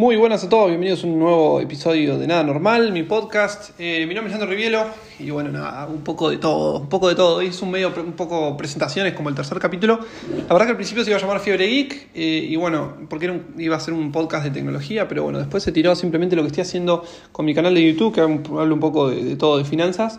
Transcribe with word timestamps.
Muy 0.00 0.16
buenas 0.16 0.42
a 0.42 0.48
todos, 0.48 0.68
bienvenidos 0.68 1.04
a 1.04 1.08
un 1.08 1.18
nuevo 1.18 1.60
episodio 1.60 2.18
de 2.18 2.26
Nada 2.26 2.42
Normal, 2.42 2.90
mi 2.90 3.02
podcast. 3.02 3.78
Eh, 3.78 4.06
mi 4.08 4.14
nombre 4.14 4.32
es 4.32 4.38
Leandro 4.38 4.48
Rivielo 4.48 4.86
y 5.18 5.28
bueno, 5.28 5.50
nada, 5.50 5.86
un 5.88 6.00
poco 6.00 6.30
de 6.30 6.38
todo, 6.38 6.80
un 6.80 6.88
poco 6.88 7.10
de 7.10 7.14
todo. 7.14 7.42
Es 7.42 7.60
un 7.60 7.70
medio, 7.70 7.92
un 7.94 8.14
poco 8.14 8.56
presentaciones 8.56 9.12
como 9.12 9.28
el 9.28 9.34
tercer 9.34 9.58
capítulo. 9.58 10.00
La 10.48 10.54
verdad 10.54 10.64
que 10.64 10.70
al 10.70 10.76
principio 10.76 11.04
se 11.04 11.10
iba 11.10 11.18
a 11.18 11.20
llamar 11.20 11.40
Fiebre 11.40 11.66
Geek 11.66 12.08
eh, 12.14 12.46
y 12.48 12.56
bueno, 12.56 12.94
porque 13.10 13.42
iba 13.58 13.76
a 13.76 13.80
ser 13.80 13.92
un 13.92 14.10
podcast 14.10 14.44
de 14.44 14.52
tecnología, 14.52 15.06
pero 15.06 15.24
bueno, 15.24 15.38
después 15.38 15.62
se 15.62 15.70
tiró 15.70 15.94
simplemente 15.94 16.34
lo 16.34 16.40
que 16.40 16.48
estoy 16.48 16.62
haciendo 16.62 17.04
con 17.30 17.44
mi 17.44 17.52
canal 17.52 17.74
de 17.74 17.86
YouTube, 17.86 18.14
que 18.14 18.22
hablo 18.22 18.74
un 18.74 18.80
poco 18.80 19.10
de, 19.10 19.36
todo, 19.36 19.58
de 19.58 19.64
finanzas. 19.64 20.18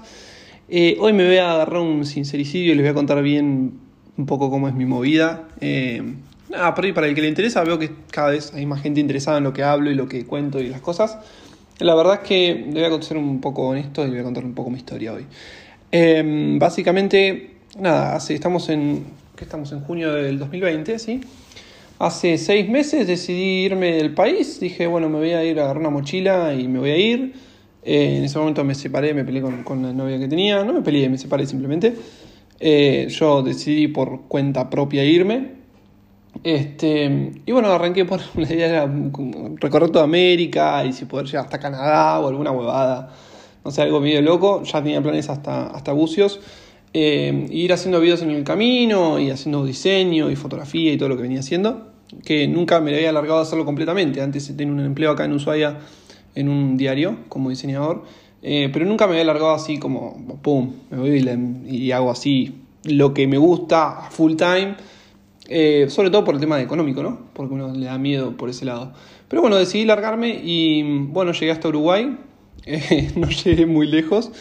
Eh, 0.69 0.95
hoy 0.99 1.11
me 1.13 1.25
voy 1.25 1.37
a 1.37 1.53
agarrar 1.53 1.81
un 1.81 2.05
sincericidio 2.05 2.73
y 2.73 2.75
les 2.75 2.83
voy 2.83 2.91
a 2.91 2.93
contar 2.93 3.23
bien 3.23 3.79
un 4.15 4.25
poco 4.27 4.51
cómo 4.51 4.67
es 4.67 4.75
mi 4.75 4.85
movida. 4.85 5.47
Nada, 6.51 6.75
por 6.75 6.83
ahí 6.83 6.91
para 6.91 7.07
el 7.07 7.15
que 7.15 7.21
le 7.21 7.29
interesa, 7.29 7.63
veo 7.63 7.79
que 7.79 7.89
cada 8.11 8.31
vez 8.31 8.53
hay 8.53 8.65
más 8.65 8.81
gente 8.81 8.99
interesada 8.99 9.37
en 9.37 9.45
lo 9.45 9.53
que 9.53 9.63
hablo 9.63 9.89
y 9.89 9.95
lo 9.95 10.09
que 10.09 10.25
cuento 10.25 10.59
y 10.59 10.67
las 10.67 10.81
cosas. 10.81 11.17
La 11.79 11.95
verdad 11.95 12.15
es 12.15 12.27
que 12.27 12.67
le 12.73 12.89
voy 12.89 12.99
a 12.99 13.01
ser 13.01 13.15
un 13.15 13.39
poco 13.39 13.69
honesto 13.69 14.01
y 14.01 14.07
le 14.07 14.11
voy 14.11 14.19
a 14.19 14.23
contar 14.23 14.43
un 14.43 14.53
poco 14.53 14.69
mi 14.69 14.75
historia 14.75 15.13
hoy. 15.13 15.25
Em, 15.93 16.59
básicamente, 16.59 17.51
nada, 17.79 18.15
hace, 18.15 18.33
estamos 18.33 18.67
en, 18.67 19.05
¿qué 19.37 19.45
estamos 19.45 19.71
en 19.71 19.79
junio 19.79 20.11
del 20.11 20.37
2020, 20.39 20.99
¿sí? 20.99 21.21
Hace 21.99 22.37
seis 22.37 22.67
meses 22.67 23.07
decidí 23.07 23.63
irme 23.63 23.93
del 23.93 24.13
país, 24.13 24.59
dije, 24.59 24.87
bueno, 24.87 25.07
me 25.07 25.19
voy 25.19 25.31
a 25.31 25.45
ir 25.45 25.57
a 25.57 25.63
agarrar 25.63 25.79
una 25.79 25.89
mochila 25.89 26.53
y 26.53 26.67
me 26.67 26.79
voy 26.79 26.89
a 26.89 26.97
ir. 26.97 27.33
Eh, 27.83 28.17
en 28.17 28.25
ese 28.25 28.37
momento 28.37 28.65
me 28.65 28.75
separé, 28.75 29.13
me 29.13 29.23
peleé 29.23 29.41
con, 29.41 29.63
con, 29.63 29.81
la 29.83 29.93
novia 29.93 30.19
que 30.19 30.27
tenía, 30.27 30.65
no 30.65 30.73
me 30.73 30.81
peleé, 30.81 31.07
me 31.07 31.17
separé 31.17 31.45
simplemente. 31.45 31.93
Eh, 32.59 33.07
yo 33.09 33.41
decidí 33.41 33.87
por 33.87 34.23
cuenta 34.27 34.69
propia 34.69 35.05
irme, 35.05 35.60
este, 36.43 37.33
y 37.45 37.51
bueno, 37.51 37.71
arranqué 37.71 38.05
por 38.05 38.19
la 38.35 38.53
idea 38.53 38.67
era 38.67 38.93
recorrer 39.59 39.89
toda 39.89 40.05
América 40.05 40.83
y 40.85 40.93
si 40.93 41.05
poder 41.05 41.27
llegar 41.27 41.45
hasta 41.45 41.59
Canadá 41.59 42.19
o 42.19 42.27
alguna 42.27 42.51
huevada, 42.51 43.13
no 43.63 43.71
sé, 43.71 43.81
algo 43.83 43.99
medio 44.01 44.21
loco. 44.21 44.63
Ya 44.63 44.81
tenía 44.81 45.01
planes 45.01 45.29
hasta, 45.29 45.67
hasta 45.67 45.91
Bucios. 45.93 46.39
Eh, 46.93 47.47
ir 47.51 47.71
haciendo 47.71 48.01
videos 48.01 48.21
en 48.21 48.31
el 48.31 48.43
camino 48.43 49.19
y 49.19 49.29
haciendo 49.29 49.63
diseño 49.63 50.29
y 50.29 50.35
fotografía 50.35 50.91
y 50.91 50.97
todo 50.97 51.09
lo 51.09 51.15
que 51.15 51.23
venía 51.23 51.39
haciendo. 51.39 51.91
Que 52.25 52.47
nunca 52.47 52.81
me 52.81 52.93
había 52.95 53.09
alargado 53.09 53.39
a 53.39 53.43
hacerlo 53.43 53.65
completamente. 53.65 54.21
Antes 54.21 54.55
tenía 54.57 54.73
un 54.73 54.79
empleo 54.81 55.11
acá 55.11 55.25
en 55.25 55.33
Ushuaia 55.33 55.79
en 56.33 56.49
un 56.49 56.75
diario 56.75 57.17
como 57.29 57.49
diseñador. 57.49 58.03
Eh, 58.41 58.69
pero 58.73 58.85
nunca 58.85 59.05
me 59.05 59.11
había 59.11 59.23
alargado 59.23 59.53
así 59.53 59.77
como, 59.77 60.39
pum, 60.41 60.73
me 60.89 60.97
voy 60.97 61.69
y 61.69 61.91
hago 61.91 62.09
así 62.09 62.55
lo 62.83 63.13
que 63.13 63.27
me 63.27 63.37
gusta 63.37 64.07
full 64.09 64.35
time 64.35 64.75
eh, 65.53 65.89
sobre 65.89 66.09
todo 66.09 66.23
por 66.23 66.33
el 66.33 66.39
tema 66.39 66.61
económico, 66.61 67.03
¿no? 67.03 67.19
Porque 67.33 67.53
uno 67.53 67.73
le 67.73 67.85
da 67.85 67.97
miedo 67.97 68.37
por 68.37 68.49
ese 68.49 68.63
lado. 68.63 68.93
Pero 69.27 69.41
bueno, 69.41 69.57
decidí 69.57 69.83
largarme 69.83 70.39
y 70.41 70.81
bueno, 71.07 71.33
llegué 71.33 71.51
hasta 71.51 71.67
Uruguay, 71.67 72.17
eh, 72.65 73.11
no 73.17 73.27
llegué 73.27 73.65
muy 73.65 73.85
lejos. 73.85 74.31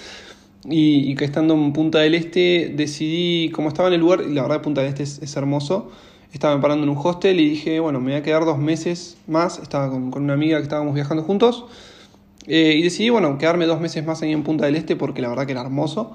Y, 0.65 1.15
que 1.17 1.25
estando 1.25 1.55
en 1.55 1.73
Punta 1.73 1.99
del 1.99 2.15
Este 2.15 2.73
decidí, 2.77 3.51
como 3.51 3.69
estaba 3.69 3.89
en 3.89 3.95
el 3.95 4.01
lugar, 4.01 4.23
y 4.29 4.35
la 4.35 4.43
verdad 4.43 4.63
Punta 4.63 4.83
del 4.83 4.91
Este 4.91 5.03
es, 5.03 5.37
hermoso, 5.37 5.91
estaba 6.33 6.61
parando 6.61 6.85
en 6.85 6.91
un 6.91 6.99
hostel 7.03 7.41
y 7.41 7.49
dije, 7.49 7.81
bueno, 7.81 7.99
me 7.99 8.13
voy 8.13 8.21
a 8.21 8.23
quedar 8.23 8.45
dos 8.45 8.59
meses 8.59 9.17
más, 9.27 9.59
estaba 9.59 9.91
con, 9.91 10.13
una 10.15 10.35
amiga 10.35 10.59
que 10.59 10.65
estábamos 10.65 10.95
viajando 10.95 11.25
juntos, 11.25 11.65
eh, 12.47 12.75
y 12.79 12.83
decidí, 12.83 13.11
bueno, 13.11 13.37
quedarme 13.37 13.67
dos 13.67 13.81
meses 13.81 14.07
más 14.07 14.23
ahí 14.23 14.33
en 14.33 14.45
Punta 14.45 14.67
del 14.67 14.77
Este 14.77 14.95
porque 14.95 15.23
la 15.23 15.29
verdad 15.29 15.47
que 15.47 15.53
era 15.53 15.63
hermoso. 15.63 16.15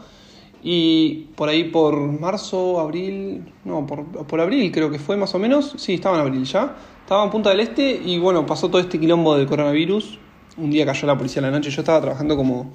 Y 0.67 1.27
por 1.35 1.47
ahí 1.47 1.65
por 1.65 1.95
marzo, 1.95 2.79
abril, 2.79 3.53
no, 3.65 3.85
por, 3.85 4.03
por, 4.25 4.41
abril 4.41 4.71
creo 4.71 4.89
que 4.89 4.97
fue 4.97 5.15
más 5.15 5.35
o 5.35 5.37
menos, 5.37 5.75
sí, 5.77 5.93
estaba 5.93 6.15
en 6.15 6.21
abril 6.21 6.43
ya, 6.43 6.75
estaba 7.01 7.23
en 7.23 7.29
Punta 7.29 7.51
del 7.51 7.59
Este 7.59 8.01
y 8.03 8.17
bueno, 8.17 8.47
pasó 8.47 8.67
todo 8.67 8.81
este 8.81 8.99
quilombo 8.99 9.37
del 9.37 9.45
coronavirus. 9.45 10.17
Un 10.57 10.71
día 10.71 10.83
cayó 10.83 11.05
la 11.05 11.15
policía 11.15 11.39
a 11.43 11.45
la 11.45 11.51
noche, 11.51 11.69
yo 11.69 11.81
estaba 11.81 12.01
trabajando 12.01 12.35
como, 12.35 12.71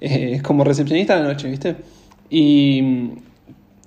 eh, 0.00 0.40
como 0.42 0.64
recepcionista 0.64 1.18
a 1.18 1.20
la 1.20 1.28
noche, 1.28 1.50
¿viste? 1.50 1.76
Y 2.30 2.80
mm, 2.80 3.10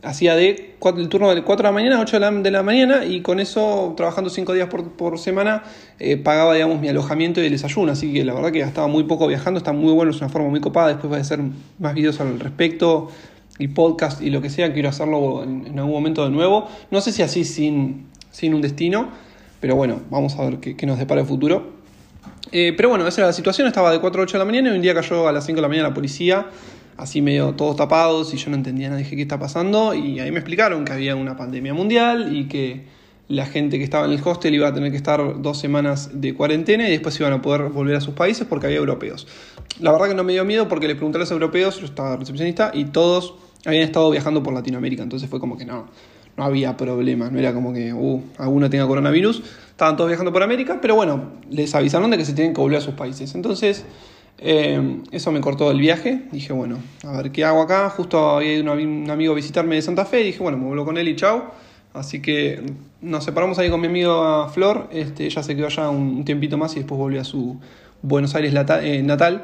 hacía 0.04 0.36
de 0.36 0.76
el 0.86 1.10
turno 1.10 1.34
de 1.34 1.44
4 1.44 1.64
de 1.64 1.68
la 1.68 1.72
mañana 1.72 1.98
a 1.98 2.02
8 2.02 2.20
de 2.44 2.52
la, 2.52 2.62
mañana 2.62 3.06
y 3.06 3.22
con 3.22 3.40
eso, 3.40 3.96
trabajando 3.98 4.30
5 4.30 4.54
días 4.54 4.68
por, 4.68 4.92
por 4.92 5.18
semana, 5.18 5.64
eh, 5.98 6.18
pagaba, 6.18 6.54
digamos, 6.54 6.80
mi 6.80 6.90
alojamiento 6.90 7.42
y 7.42 7.46
el 7.46 7.52
desayuno. 7.52 7.92
Así 7.92 8.14
que 8.14 8.24
la 8.24 8.36
verdad 8.36 8.52
que 8.52 8.60
gastaba 8.60 8.88
muy 8.88 9.04
poco 9.06 9.28
viajando, 9.28 9.58
está 9.58 9.74
muy 9.74 9.94
bueno, 9.94 10.12
es 10.12 10.18
una 10.18 10.30
forma 10.30 10.50
muy 10.50 10.60
copada. 10.60 10.90
Después 10.90 11.10
voy 11.10 11.18
a 11.18 11.22
hacer 11.22 11.40
más 11.80 11.94
videos 11.96 12.20
al 12.20 12.40
respecto 12.40 13.10
y 13.62 13.68
podcast 13.68 14.22
y 14.22 14.30
lo 14.30 14.42
que 14.42 14.50
sea, 14.50 14.74
quiero 14.74 14.90
hacerlo 14.90 15.44
en, 15.44 15.78
algún 15.78 15.94
momento 15.94 16.24
de 16.24 16.32
nuevo. 16.32 16.68
No 16.90 17.00
sé 17.00 17.12
si 17.12 17.22
así 17.22 17.46
sin, 17.46 18.08
sin 18.32 18.54
un 18.54 18.62
destino, 18.62 19.10
pero 19.60 19.76
bueno, 19.76 20.02
vamos 20.10 20.36
a 20.38 20.50
ver 20.50 20.60
qué, 20.60 20.86
nos 20.86 20.98
depara 20.98 21.22
el 21.22 21.28
futuro. 21.28 21.80
Eh, 22.52 22.74
pero 22.76 22.90
bueno, 22.90 23.08
esa 23.08 23.22
era 23.22 23.28
la 23.28 23.34
situación, 23.34 23.68
estaba 23.68 23.92
de 23.92 24.00
4 24.00 24.22
a 24.22 24.24
8 24.24 24.34
de 24.34 24.40
la 24.40 24.46
mañana 24.46 24.70
y 24.70 24.76
un 24.76 24.82
día 24.82 24.94
cayó 24.94 25.28
a 25.28 25.32
las 25.32 25.46
5 25.46 25.58
de 25.58 25.62
la 25.62 25.68
mañana 25.68 25.90
la 25.90 25.94
policía, 25.94 26.48
así 26.98 27.22
medio 27.22 27.54
todos 27.54 27.76
tapados 27.76 28.34
y 28.34 28.38
yo 28.38 28.50
no 28.50 28.56
entendía 28.56 28.88
nada, 28.90 28.98
dije 28.98 29.16
qué 29.16 29.22
está 29.22 29.40
pasando 29.40 29.94
y 29.94 30.20
ahí 30.20 30.32
me 30.32 30.40
explicaron 30.40 30.84
que 30.84 30.92
había 30.92 31.16
una 31.16 31.38
pandemia 31.38 31.74
mundial 31.74 32.36
y 32.36 32.48
que 32.48 32.86
la 33.32 33.46
gente 33.46 33.78
que 33.78 33.84
estaba 33.86 34.06
en 34.06 34.12
el 34.12 34.22
hostel 34.24 34.54
iba 34.54 34.68
a 34.68 34.74
tener 34.74 34.92
que 34.92 34.98
estar 34.98 35.42
dos 35.42 35.58
semanas 35.58 36.10
de 36.14 36.34
cuarentena 36.34 36.88
y 36.88 36.92
después 36.92 37.18
iban 37.20 37.32
a 37.32 37.42
poder 37.42 37.70
volver 37.70 37.96
a 37.96 38.02
sus 38.02 38.14
países 38.14 38.46
porque 38.46 38.66
había 38.66 38.80
europeos. 38.80 39.26
La 39.80 39.94
verdad 39.94 40.10
que 40.10 40.16
no 40.16 40.26
me 40.26 40.34
dio 40.34 40.44
miedo 40.44 40.68
porque 40.68 40.88
les 40.88 40.98
pregunté 40.98 41.18
a 41.18 41.22
los 41.22 41.32
europeos, 41.32 41.80
yo 41.80 41.86
estaba 41.86 42.18
recepcionista, 42.18 42.72
y 42.74 42.86
todos 42.86 43.36
habían 43.66 43.84
estado 43.84 44.10
viajando 44.10 44.42
por 44.44 44.54
Latinoamérica, 44.54 45.04
entonces 45.04 45.30
fue 45.30 45.40
como 45.40 45.58
que 45.58 45.66
no, 45.66 45.88
no 46.38 46.44
había 46.44 46.78
problema, 46.78 47.30
no 47.30 47.40
era 47.40 47.54
como 47.54 47.74
que 47.74 47.94
uh, 47.94 48.24
alguno 48.38 48.70
tenga 48.70 48.88
coronavirus, 48.88 49.44
estaban 49.70 49.96
todos 49.96 50.10
viajando 50.10 50.32
por 50.32 50.44
América, 50.44 50.80
pero 50.82 50.96
bueno, 50.96 51.32
les 51.50 51.74
avisaron 51.76 52.12
de 52.12 52.18
que 52.18 52.26
se 52.26 52.34
tienen 52.34 52.54
que 52.54 52.62
volver 52.62 52.78
a 52.78 52.82
sus 52.82 52.94
países. 52.94 53.36
Entonces, 53.36 53.86
eh, 54.38 55.02
eso 55.12 55.32
me 55.32 55.42
cortó 55.42 55.70
el 55.72 55.80
viaje, 55.80 56.24
dije, 56.32 56.54
bueno, 56.54 56.78
a 57.04 57.22
ver 57.22 57.32
qué 57.32 57.46
hago 57.46 57.62
acá, 57.62 57.90
justo 57.90 58.38
había 58.38 58.60
un, 58.62 59.10
amigo 59.10 59.34
a 59.34 59.36
visitarme 59.36 59.76
de 59.76 59.82
Santa 59.82 60.06
Fe, 60.06 60.22
y 60.22 60.26
dije, 60.26 60.40
bueno, 60.40 60.58
me 60.58 60.66
vuelvo 60.66 60.86
con 60.86 60.98
él 60.98 61.08
y 61.08 61.16
chao. 61.16 61.52
Así 61.94 62.22
que 62.22 62.64
nos 63.02 63.26
separamos 63.26 63.60
ahí 63.60 63.70
con 63.70 63.82
mi 63.82 63.88
amigo 63.88 64.48
Flor, 64.50 64.88
este, 64.94 65.26
ella 65.26 65.44
se 65.44 65.56
quedó 65.58 65.68
allá 65.68 65.90
un 65.90 66.24
tiempito 66.24 66.58
más 66.58 66.74
y 66.76 66.80
después 66.80 66.98
volvió 66.98 67.20
a 67.20 67.26
su 67.26 67.60
Buenos 68.02 68.34
Aires 68.34 68.54
eh, 68.82 69.04
natal. 69.04 69.44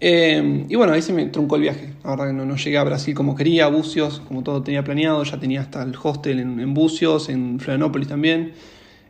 Eh, 0.00 0.66
y 0.68 0.74
bueno, 0.74 0.92
ahí 0.92 1.02
se 1.02 1.12
me 1.12 1.26
truncó 1.26 1.56
el 1.56 1.62
viaje. 1.62 1.92
La 2.02 2.10
verdad 2.10 2.26
que 2.28 2.32
no, 2.32 2.44
no, 2.44 2.56
llegué 2.56 2.78
a 2.78 2.84
Brasil 2.84 3.14
como 3.14 3.34
quería, 3.34 3.68
Bucios, 3.68 4.20
como 4.26 4.42
todo 4.42 4.62
tenía 4.62 4.84
planeado. 4.84 5.22
Ya 5.24 5.38
tenía 5.38 5.60
hasta 5.60 5.82
el 5.82 5.94
hostel 6.00 6.40
en, 6.40 6.74
Bucios, 6.74 7.28
en 7.28 7.58
Florianópolis 7.60 8.08
también. 8.08 8.52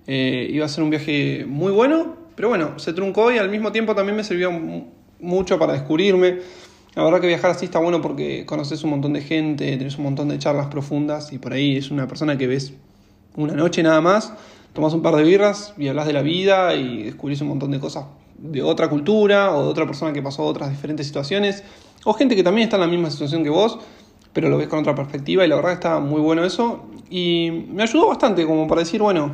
Eh, 0.06 0.48
iba 0.52 0.66
a 0.66 0.68
ser 0.68 0.84
un 0.84 0.90
viaje 0.90 1.46
muy 1.48 1.72
bueno, 1.72 2.16
pero 2.36 2.48
bueno, 2.48 2.78
se 2.78 2.92
truncó 2.92 3.32
y 3.32 3.38
al 3.38 3.48
mismo 3.48 3.72
tiempo 3.72 3.94
también 3.94 4.16
me 4.16 4.24
sirvió 4.24 4.52
mucho 5.20 5.58
para 5.58 5.72
descubrirme. 5.72 6.38
La 6.94 7.02
verdad 7.02 7.20
que 7.20 7.26
viajar 7.26 7.50
así 7.50 7.64
está 7.64 7.80
bueno 7.80 8.00
porque 8.00 8.46
conoces 8.46 8.84
un 8.84 8.90
montón 8.90 9.14
de 9.14 9.22
gente, 9.22 9.76
tenés 9.76 9.96
un 9.98 10.04
montón 10.04 10.28
de 10.28 10.38
charlas 10.38 10.68
profundas 10.68 11.32
y 11.32 11.38
por 11.38 11.52
ahí 11.52 11.76
es 11.76 11.90
una 11.90 12.06
persona 12.06 12.38
que 12.38 12.46
ves 12.46 12.72
una 13.34 13.54
noche 13.54 13.82
nada 13.82 14.00
más, 14.00 14.32
tomas 14.74 14.94
un 14.94 15.02
par 15.02 15.16
de 15.16 15.24
birras 15.24 15.74
y 15.76 15.88
hablas 15.88 16.06
de 16.06 16.12
la 16.12 16.22
vida 16.22 16.76
y 16.76 17.02
descubrís 17.02 17.40
un 17.40 17.48
montón 17.48 17.72
de 17.72 17.80
cosas 17.80 18.04
de 18.38 18.62
otra 18.62 18.88
cultura 18.88 19.54
o 19.54 19.64
de 19.64 19.68
otra 19.68 19.86
persona 19.86 20.12
que 20.12 20.22
pasó 20.22 20.44
otras 20.44 20.70
diferentes 20.70 21.06
situaciones 21.06 21.62
o 22.04 22.12
gente 22.14 22.36
que 22.36 22.42
también 22.42 22.66
está 22.66 22.76
en 22.76 22.82
la 22.82 22.88
misma 22.88 23.10
situación 23.10 23.42
que 23.42 23.50
vos, 23.50 23.78
pero 24.32 24.48
lo 24.48 24.58
ves 24.58 24.68
con 24.68 24.80
otra 24.80 24.94
perspectiva 24.94 25.44
y 25.44 25.48
la 25.48 25.56
verdad 25.56 25.72
está 25.72 26.00
muy 26.00 26.20
bueno 26.20 26.44
eso 26.44 26.84
y 27.10 27.50
me 27.70 27.82
ayudó 27.82 28.08
bastante 28.08 28.46
como 28.46 28.66
para 28.66 28.80
decir, 28.80 29.00
bueno, 29.00 29.32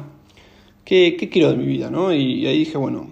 ¿qué, 0.85 1.17
qué 1.19 1.29
quiero 1.29 1.51
de 1.51 1.57
mi 1.57 1.67
vida? 1.67 1.91
¿no? 1.91 2.13
Y, 2.13 2.41
y 2.41 2.47
ahí 2.47 2.59
dije, 2.59 2.79
bueno, 2.79 3.09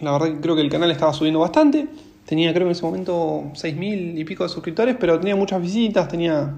la 0.00 0.12
verdad 0.12 0.28
que 0.28 0.40
creo 0.40 0.54
que 0.56 0.62
el 0.62 0.70
canal 0.70 0.90
estaba 0.90 1.12
subiendo 1.12 1.40
bastante 1.40 1.88
Tenía 2.30 2.54
creo 2.54 2.66
en 2.66 2.70
ese 2.70 2.82
momento 2.82 3.50
6.000 3.54 4.16
y 4.16 4.24
pico 4.24 4.44
de 4.44 4.50
suscriptores, 4.50 4.94
pero 5.00 5.18
tenía 5.18 5.34
muchas 5.34 5.60
visitas, 5.60 6.06
tenía 6.06 6.54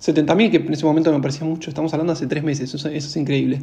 70.000, 0.00 0.50
que 0.50 0.56
en 0.56 0.72
ese 0.72 0.86
momento 0.86 1.12
me 1.12 1.20
parecía 1.20 1.46
mucho. 1.46 1.68
Estamos 1.68 1.92
hablando 1.92 2.14
hace 2.14 2.26
tres 2.26 2.42
meses, 2.42 2.72
eso, 2.72 2.88
es 2.88 3.16
increíble. 3.16 3.60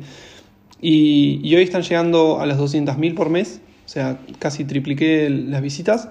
Y, 0.79 1.55
hoy 1.55 1.63
están 1.63 1.81
llegando 1.81 2.39
a 2.39 2.45
las 2.45 2.59
200.000 2.59 3.15
por 3.15 3.31
mes, 3.31 3.59
o 3.85 3.87
sea, 3.87 4.19
casi 4.39 4.65
tripliqué 4.65 5.29
las 5.29 5.61
visitas. 5.61 6.09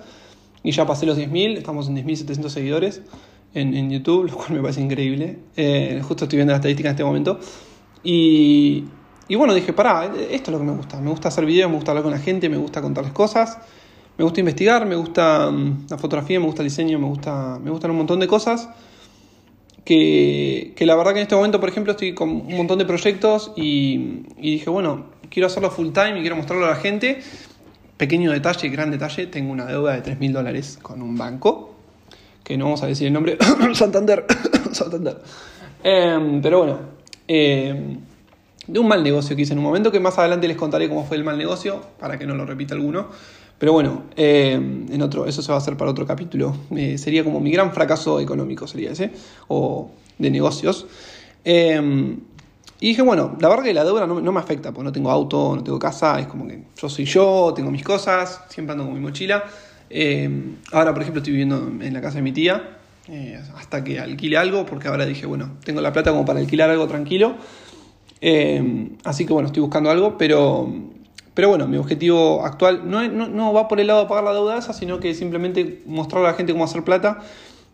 Y 0.62 0.72
ya 0.72 0.86
pasé 0.86 1.04
los 1.04 1.18
10.000, 1.18 1.58
estamos 1.58 1.88
en 1.88 1.96
10.700 1.96 2.48
seguidores 2.48 3.02
en, 3.52 3.90
YouTube, 3.90 4.24
lo 4.30 4.36
cual 4.36 4.52
me 4.52 4.60
parece 4.60 4.80
increíble. 4.80 5.38
Eh, 5.56 6.00
justo 6.02 6.24
estoy 6.24 6.38
viendo 6.38 6.52
la 6.52 6.56
estadística 6.56 6.88
en 6.88 6.94
este 6.94 7.04
momento. 7.04 7.38
Y, 8.02 8.84
y 9.28 9.34
bueno, 9.34 9.54
dije, 9.54 9.72
pará, 9.72 10.06
esto 10.06 10.50
es 10.50 10.52
lo 10.52 10.58
que 10.58 10.64
me 10.64 10.72
gusta. 10.72 11.00
Me 11.00 11.10
gusta 11.10 11.28
hacer 11.28 11.44
videos, 11.44 11.70
me 11.70 11.76
gusta 11.76 11.92
hablar 11.92 12.02
con 12.02 12.12
la 12.12 12.18
gente, 12.18 12.48
me 12.48 12.56
gusta 12.56 12.80
contarles 12.80 13.12
cosas 13.12 13.58
me 14.16 14.24
gusta 14.24 14.40
investigar, 14.40 14.86
me 14.86 14.96
gusta 14.96 15.50
mm, 15.50 15.86
la 15.90 15.98
fotografía, 15.98 16.38
me 16.38 16.46
gusta 16.46 16.62
el 16.62 16.68
diseño, 16.68 16.98
me, 16.98 17.06
gusta, 17.06 17.58
me 17.62 17.70
gustan 17.70 17.90
un 17.90 17.98
montón 17.98 18.20
de 18.20 18.26
cosas. 18.26 18.68
Que, 19.84 20.72
que, 20.76 20.86
la 20.86 20.94
verdad 20.94 21.12
que 21.12 21.18
en 21.18 21.24
este 21.24 21.34
momento, 21.34 21.60
por 21.60 21.68
ejemplo, 21.68 21.92
estoy 21.92 22.14
con 22.14 22.30
un 22.30 22.56
montón 22.56 22.78
de 22.78 22.86
proyectos 22.86 23.52
y, 23.56 24.22
y 24.38 24.52
dije, 24.52 24.70
bueno, 24.70 25.06
quiero 25.28 25.46
hacerlo 25.46 25.70
full 25.70 25.88
time 25.92 26.18
y 26.18 26.20
quiero 26.20 26.36
mostrarlo 26.36 26.64
a 26.64 26.70
la 26.70 26.76
gente. 26.76 27.20
Pequeño 27.96 28.32
detalle, 28.32 28.68
gran 28.70 28.90
detalle, 28.90 29.26
tengo 29.28 29.52
una 29.52 29.66
deuda 29.66 29.92
de 29.92 30.02
3 30.02 30.18
mil 30.18 30.32
dólares 30.32 30.78
con 30.82 31.00
un 31.00 31.16
banco, 31.16 31.74
que 32.42 32.56
no 32.56 32.64
vamos 32.64 32.82
a 32.82 32.86
decir 32.86 33.06
el 33.06 33.12
nombre, 33.12 33.38
Santander, 33.74 34.26
Santander. 34.72 35.18
Em, 35.82 36.42
pero 36.42 36.58
bueno, 36.58 36.78
em, 37.28 37.98
de 38.66 38.78
un 38.78 38.88
mal 38.88 39.02
negocio 39.02 39.36
que 39.36 39.42
hice 39.42 39.52
en 39.52 39.60
un 39.60 39.64
momento, 39.64 39.92
que 39.92 40.00
más 40.00 40.18
adelante 40.18 40.48
les 40.48 40.56
contaré 40.56 40.88
cómo 40.88 41.04
fue 41.04 41.16
el 41.16 41.24
mal 41.24 41.38
negocio, 41.38 41.82
para 42.00 42.18
que 42.18 42.26
no 42.26 42.34
lo 42.34 42.44
repita 42.44 42.74
alguno. 42.74 43.08
Pero 43.58 43.72
bueno, 43.72 44.04
eh, 44.16 44.54
en 44.54 45.02
otro, 45.02 45.26
eso 45.26 45.40
se 45.40 45.48
va 45.48 45.54
a 45.54 45.58
hacer 45.58 45.76
para 45.76 45.90
otro 45.90 46.06
capítulo. 46.06 46.56
Eh, 46.76 46.98
sería 46.98 47.22
como 47.22 47.40
mi 47.40 47.52
gran 47.52 47.72
fracaso 47.72 48.18
económico, 48.18 48.66
sería 48.66 48.90
ese, 48.90 49.12
o 49.48 49.90
de 50.18 50.30
negocios. 50.30 50.86
Eh, 52.80 52.86
y 52.86 52.88
dije, 52.88 53.02
bueno, 53.02 53.36
la 53.40 53.48
verdad 53.48 53.64
que 53.64 53.74
la 53.74 53.84
deuda 53.84 54.06
no, 54.06 54.32
me 54.32 54.40
afecta, 54.40 54.72
porque 54.72 54.84
no 54.84 54.92
tengo 54.92 55.10
auto, 55.10 55.54
no 55.56 55.62
tengo 55.62 55.78
casa, 55.78 56.20
es 56.20 56.26
como 56.26 56.46
que 56.46 56.62
yo 56.76 56.88
soy 56.88 57.04
yo, 57.04 57.52
tengo 57.54 57.70
mis 57.70 57.82
cosas, 57.82 58.42
siempre 58.48 58.72
ando 58.72 58.84
con 58.84 58.94
mi 58.94 59.00
mochila. 59.00 59.44
ahora, 60.72 60.92
por 60.92 61.02
ejemplo, 61.02 61.20
estoy 61.20 61.32
viviendo 61.32 61.56
en 61.80 61.92
la 61.94 62.00
casa 62.00 62.16
de 62.16 62.22
mi 62.22 62.32
tía, 62.32 62.78
hasta 63.56 63.84
que 63.84 64.00
alquile 64.00 64.36
algo, 64.36 64.66
porque 64.66 64.88
ahora 64.88 65.06
dije, 65.06 65.26
bueno, 65.26 65.52
tengo 65.64 65.80
la 65.80 65.92
plata 65.92 66.10
como 66.10 66.24
para 66.24 66.40
alquilar 66.40 66.70
algo 66.70 66.86
tranquilo. 66.86 67.36
así 69.04 69.26
que 69.26 69.32
bueno, 69.32 69.46
estoy 69.46 69.62
buscando 69.62 69.90
algo, 69.90 70.18
pero 70.18 70.68
pero 71.34 71.48
bueno, 71.48 71.66
mi 71.66 71.76
objetivo 71.76 72.44
actual 72.44 72.88
no, 72.88 73.06
no, 73.08 73.52
va 73.52 73.66
por 73.66 73.80
el 73.80 73.88
lado 73.88 74.02
de 74.02 74.08
pagar 74.08 74.22
la 74.22 74.32
deuda 74.32 74.56
esa, 74.56 74.72
sino 74.72 75.00
que 75.00 75.14
simplemente 75.14 75.82
mostrar 75.84 76.24
a 76.24 76.28
la 76.28 76.34
gente 76.34 76.52
cómo 76.52 76.64
hacer 76.64 76.84
plata 76.84 77.22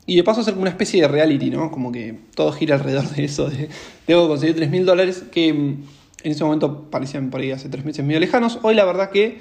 y 0.06 0.16
de 0.16 0.24
paso 0.24 0.40
hacer 0.40 0.54
como 0.54 0.62
una 0.62 0.70
especie 0.70 1.00
de 1.00 1.08
reality, 1.08 1.50
¿no? 1.50 1.70
Como 1.70 1.92
que 1.92 2.16
todo 2.34 2.52
gira 2.52 2.74
alrededor 2.76 3.08
de 3.10 3.24
eso, 3.24 3.48
de 3.48 3.68
que 4.06 4.14
conseguir 4.14 4.56
3 4.56 4.70
mil 4.70 4.84
dólares, 4.84 5.24
que 5.30 5.52
mm, 5.52 5.84
en 6.22 6.32
ese 6.32 6.44
momento 6.44 6.90
parecían 6.90 7.30
por 7.30 7.40
ahí 7.40 7.52
hace 7.52 7.68
3 7.68 7.84
meses 7.84 8.04
medio 8.04 8.20
lejanos. 8.20 8.58
Hoy 8.62 8.74
la 8.74 8.84
verdad 8.84 9.10
que 9.10 9.38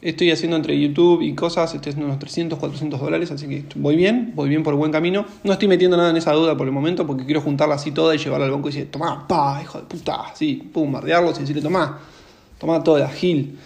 estoy 0.00 0.30
haciendo 0.30 0.56
entre 0.56 0.78
YouTube 0.80 1.22
y 1.22 1.34
cosas, 1.34 1.74
estoy 1.74 1.90
haciendo 1.90 2.06
unos 2.06 2.18
300, 2.18 2.58
400 2.58 3.00
dólares, 3.00 3.30
así 3.30 3.46
que 3.48 3.64
voy 3.76 3.96
bien, 3.96 4.32
voy 4.34 4.48
bien 4.48 4.62
por 4.62 4.74
buen 4.74 4.92
camino. 4.92 5.26
No 5.44 5.52
estoy 5.52 5.68
metiendo 5.68 5.96
nada 5.96 6.10
en 6.10 6.16
esa 6.16 6.32
deuda 6.32 6.56
por 6.56 6.66
el 6.66 6.72
momento 6.72 7.06
porque 7.06 7.24
quiero 7.24 7.40
juntarla 7.40 7.74
así 7.74 7.92
toda 7.92 8.14
y 8.14 8.18
llevarla 8.18 8.46
al 8.46 8.52
banco 8.52 8.68
y 8.68 8.72
decir, 8.72 8.90
toma, 8.90 9.26
pa, 9.26 9.60
hijo 9.62 9.78
de 9.78 9.84
puta, 9.84 10.28
así, 10.32 10.54
pum, 10.72 10.92
bardearlos 10.92 11.36
y 11.38 11.40
decirle, 11.40 11.62
toma 11.62 12.82
todo 12.84 12.96
de 12.96 13.04
agil. 13.04 13.58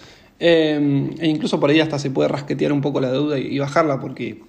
Em, 0.45 1.11
e 1.21 1.29
incluso 1.29 1.61
por 1.61 1.71
ahí 1.71 1.79
hasta 1.79 2.01
se 2.01 2.11
puede 2.11 2.29
rasquetear 2.29 2.73
un 2.73 2.81
poco 2.81 3.01
la 3.01 3.13
deuda 3.13 3.39
y, 3.39 3.61
bajarla 3.61 4.01
porque 4.01 4.43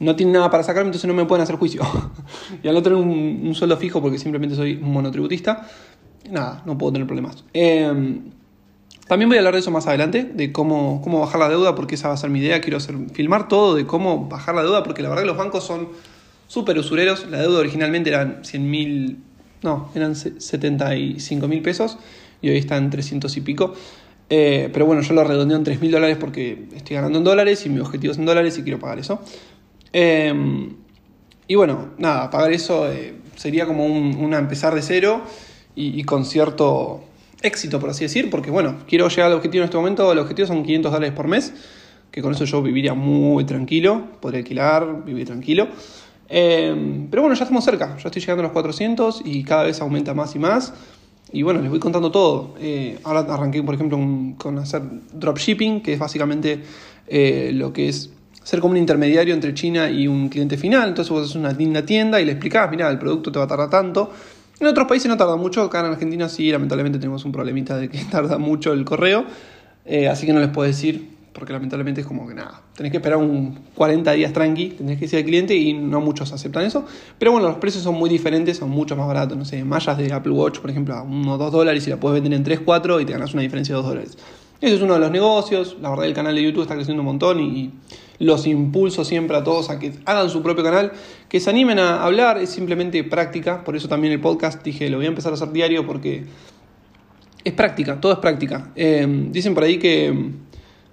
no 0.00 0.16
tienen 0.16 0.32
nada 0.32 0.50
para 0.50 0.62
sacarme, 0.62 0.88
entonces 0.88 1.06
no 1.06 1.14
me 1.14 1.26
pueden 1.26 1.42
hacer 1.42 1.56
juicio. 1.56 1.82
y 2.62 2.68
al 2.68 2.74
no 2.74 2.82
tener 2.82 2.98
un, 2.98 3.54
sueldo 3.54 3.76
fijo 3.76 4.02
porque 4.02 4.18
simplemente 4.18 4.56
soy 4.56 4.76
monotributista, 4.78 5.68
nada, 6.30 6.62
no 6.66 6.76
puedo 6.76 6.92
tener 6.92 7.06
problemas. 7.06 7.44
Em, 7.52 8.22
también 9.06 9.28
voy 9.28 9.36
a 9.36 9.40
hablar 9.40 9.54
de 9.54 9.60
eso 9.60 9.70
más 9.70 9.86
adelante, 9.86 10.24
de 10.24 10.52
cómo, 10.52 11.00
cómo 11.02 11.20
bajar 11.20 11.40
la 11.40 11.48
deuda, 11.48 11.74
porque 11.74 11.96
esa 11.96 12.08
va 12.08 12.14
a 12.14 12.16
ser 12.16 12.30
mi 12.30 12.38
idea. 12.38 12.60
Quiero 12.60 12.78
hacer, 12.78 12.96
filmar 13.12 13.48
todo 13.48 13.74
de 13.74 13.86
cómo 13.86 14.26
bajar 14.26 14.54
la 14.54 14.62
deuda, 14.62 14.82
porque 14.82 15.02
la 15.02 15.10
verdad 15.10 15.24
que 15.24 15.28
los 15.28 15.36
bancos 15.36 15.64
son 15.64 15.88
súper 16.46 16.78
usureros. 16.78 17.26
La 17.28 17.38
deuda 17.38 17.58
originalmente 17.58 18.10
eran 18.10 18.38
100 18.42 18.70
mil, 18.70 19.18
no, 19.62 19.90
eran 19.94 20.16
75 20.16 21.46
mil 21.46 21.60
pesos 21.60 21.98
y 22.40 22.48
hoy 22.48 22.56
está 22.56 22.76
en 22.76 22.88
300 22.88 23.36
y 23.36 23.40
pico. 23.42 23.74
Eh, 24.30 24.70
pero 24.72 24.86
bueno, 24.86 25.02
yo 25.02 25.12
lo 25.12 25.24
redondeo 25.24 25.58
en 25.58 25.64
3 25.64 25.80
mil 25.80 25.90
dólares 25.90 26.16
porque 26.18 26.68
estoy 26.74 26.96
ganando 26.96 27.18
en 27.18 27.24
dólares 27.24 27.66
y 27.66 27.68
mi 27.68 27.80
objetivo 27.80 28.12
es 28.12 28.18
en 28.18 28.26
dólares 28.26 28.56
y 28.58 28.62
quiero 28.62 28.78
pagar 28.78 28.98
eso. 29.00 29.20
Em, 29.92 30.76
y 31.46 31.54
bueno, 31.54 31.90
nada, 31.98 32.30
pagar 32.30 32.52
eso 32.52 32.90
eh, 32.90 33.14
sería 33.36 33.66
como 33.66 33.84
un, 33.84 34.34
empezar 34.34 34.74
de 34.74 34.82
cero 34.82 35.22
y, 35.74 36.04
con 36.04 36.24
cierto 36.24 37.02
éxito, 37.42 37.80
por 37.80 37.90
así 37.90 38.04
decir, 38.04 38.28
porque 38.30 38.50
bueno, 38.50 38.76
quiero 38.86 39.08
llegar 39.08 39.26
al 39.26 39.32
objetivo 39.32 39.62
en 39.62 39.66
este 39.66 39.76
momento, 39.76 40.12
el 40.12 40.18
objetivo 40.18 40.46
son 40.46 40.62
500 40.62 40.92
dólares 40.92 41.14
por 41.14 41.26
mes, 41.26 41.54
que 42.10 42.22
con 42.22 42.34
eso 42.34 42.44
yo 42.44 42.62
viviría 42.62 42.92
muy 42.94 43.44
tranquilo, 43.44 44.04
podría 44.20 44.40
alquilar, 44.40 45.04
vivir 45.04 45.26
tranquilo. 45.26 45.68
Em, 46.28 47.08
pero 47.08 47.22
bueno, 47.22 47.34
ya 47.34 47.44
estamos 47.44 47.64
cerca, 47.64 47.96
ya 47.96 48.08
estoy 48.08 48.20
llegando 48.20 48.42
a 48.42 48.44
los 48.44 48.52
400 48.52 49.22
y 49.24 49.42
cada 49.42 49.64
vez 49.64 49.80
aumenta 49.80 50.14
más 50.14 50.34
y 50.36 50.38
más. 50.38 50.74
Y 51.32 51.42
bueno, 51.42 51.60
les 51.60 51.70
voy 51.70 51.78
contando 51.78 52.10
todo. 52.10 52.54
Eh, 52.60 52.98
ahora 53.04 53.20
arranqué, 53.20 53.62
por 53.62 53.74
ejemplo, 53.74 53.98
con 54.36 54.58
hacer 54.58 54.82
dropshipping, 55.12 55.80
que 55.80 55.94
es 55.94 55.98
básicamente 55.98 56.62
eh, 57.06 57.50
lo 57.54 57.72
que 57.72 57.88
es 57.88 58.10
ser 58.42 58.60
como 58.60 58.72
un 58.72 58.78
intermediario 58.78 59.34
entre 59.34 59.54
China 59.54 59.90
y 59.90 60.08
un 60.08 60.28
cliente 60.28 60.56
final. 60.56 60.88
Entonces 60.88 61.10
vos 61.10 61.24
haces 61.24 61.36
una 61.36 61.52
linda 61.52 61.84
tienda 61.84 62.20
y 62.20 62.24
le 62.24 62.32
explicás, 62.32 62.70
mira, 62.70 62.88
el 62.90 62.98
producto 62.98 63.30
te 63.30 63.38
va 63.38 63.44
a 63.44 63.48
tardar 63.48 63.70
tanto. 63.70 64.10
En 64.60 64.66
otros 64.66 64.86
países 64.86 65.08
no 65.08 65.16
tarda 65.16 65.36
mucho, 65.36 65.62
acá 65.62 65.80
en 65.80 65.86
Argentina 65.86 66.28
sí, 66.28 66.50
lamentablemente 66.50 66.98
tenemos 66.98 67.24
un 67.24 67.32
problemita 67.32 67.78
de 67.78 67.88
que 67.88 67.98
tarda 68.10 68.38
mucho 68.38 68.72
el 68.72 68.84
correo, 68.84 69.24
eh, 69.86 70.08
así 70.08 70.26
que 70.26 70.32
no 70.32 70.40
les 70.40 70.50
puedo 70.50 70.68
decir 70.68 71.18
porque 71.32 71.52
lamentablemente 71.52 72.00
es 72.00 72.06
como 72.06 72.26
que 72.26 72.34
nada, 72.34 72.60
tenés 72.74 72.90
que 72.90 72.98
esperar 72.98 73.18
un 73.18 73.58
40 73.74 74.12
días 74.12 74.32
tranqui, 74.32 74.70
tenés 74.70 74.98
que 74.98 75.04
decir 75.06 75.20
al 75.20 75.24
cliente 75.24 75.54
y 75.54 75.72
no 75.72 76.00
muchos 76.00 76.32
aceptan 76.32 76.64
eso. 76.64 76.84
Pero 77.18 77.32
bueno, 77.32 77.48
los 77.48 77.56
precios 77.58 77.84
son 77.84 77.94
muy 77.94 78.10
diferentes, 78.10 78.58
son 78.58 78.68
mucho 78.68 78.96
más 78.96 79.06
baratos, 79.06 79.38
no 79.38 79.44
sé, 79.44 79.64
mallas 79.64 79.96
de 79.96 80.12
Apple 80.12 80.32
Watch, 80.32 80.58
por 80.58 80.70
ejemplo, 80.70 80.94
a 80.94 81.02
1 81.02 81.32
o 81.32 81.38
2 81.38 81.52
dólares 81.52 81.86
y 81.86 81.90
la 81.90 81.96
puedes 81.96 82.20
vender 82.20 82.36
en 82.36 82.44
3, 82.44 82.60
4 82.64 83.00
y 83.00 83.04
te 83.06 83.12
ganas 83.12 83.32
una 83.32 83.42
diferencia 83.42 83.74
de 83.74 83.80
2 83.80 83.90
dólares. 83.90 84.18
Eso 84.60 84.74
es 84.74 84.82
uno 84.82 84.94
de 84.94 85.00
los 85.00 85.10
negocios, 85.10 85.76
la 85.80 85.88
verdad 85.88 86.04
el 86.04 86.14
canal 86.14 86.34
de 86.34 86.42
YouTube 86.42 86.62
está 86.62 86.74
creciendo 86.74 87.00
un 87.00 87.06
montón 87.06 87.40
y, 87.40 87.70
los 88.20 88.46
impulso 88.46 89.04
siempre 89.04 89.36
a 89.36 89.42
todos 89.42 89.70
a 89.70 89.78
que 89.78 89.92
hagan 90.04 90.28
su 90.30 90.42
propio 90.42 90.62
canal, 90.62 90.92
que 91.28 91.40
se 91.40 91.50
animen 91.50 91.78
a 91.78 92.04
hablar, 92.04 92.38
es 92.38 92.50
simplemente 92.50 93.02
práctica, 93.02 93.64
por 93.64 93.74
eso 93.74 93.88
también 93.88 94.12
el 94.12 94.20
podcast 94.20 94.62
dije, 94.62 94.88
lo 94.90 94.98
voy 94.98 95.06
a 95.06 95.08
empezar 95.08 95.32
a 95.32 95.34
hacer 95.34 95.50
diario 95.50 95.86
porque 95.86 96.24
es 97.42 97.52
práctica, 97.54 97.98
todo 97.98 98.12
es 98.12 98.18
práctica. 98.18 98.70
Eh, 98.76 99.06
dicen 99.30 99.54
por 99.54 99.64
ahí 99.64 99.78
que 99.78 100.32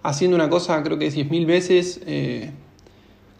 haciendo 0.04 0.36
una 0.36 0.50
cosa 0.50 0.82
creo 0.84 0.98
que 0.98 1.12
10.000 1.12 1.46
veces, 1.46 2.02
eh, 2.08 2.52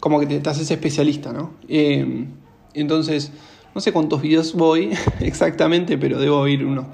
como 0.00 0.20
que 0.20 0.26
te, 0.26 0.48
haces 0.48 0.70
especialista, 0.70 1.32
¿no? 1.32 1.54
Eh, 1.66 2.26
entonces, 2.74 3.32
no 3.74 3.80
sé 3.80 3.92
cuántos 3.92 4.20
videos 4.20 4.52
voy 4.54 4.90
exactamente, 5.20 5.96
pero 5.96 6.20
debo 6.20 6.46
ir 6.46 6.64
unos 6.64 6.84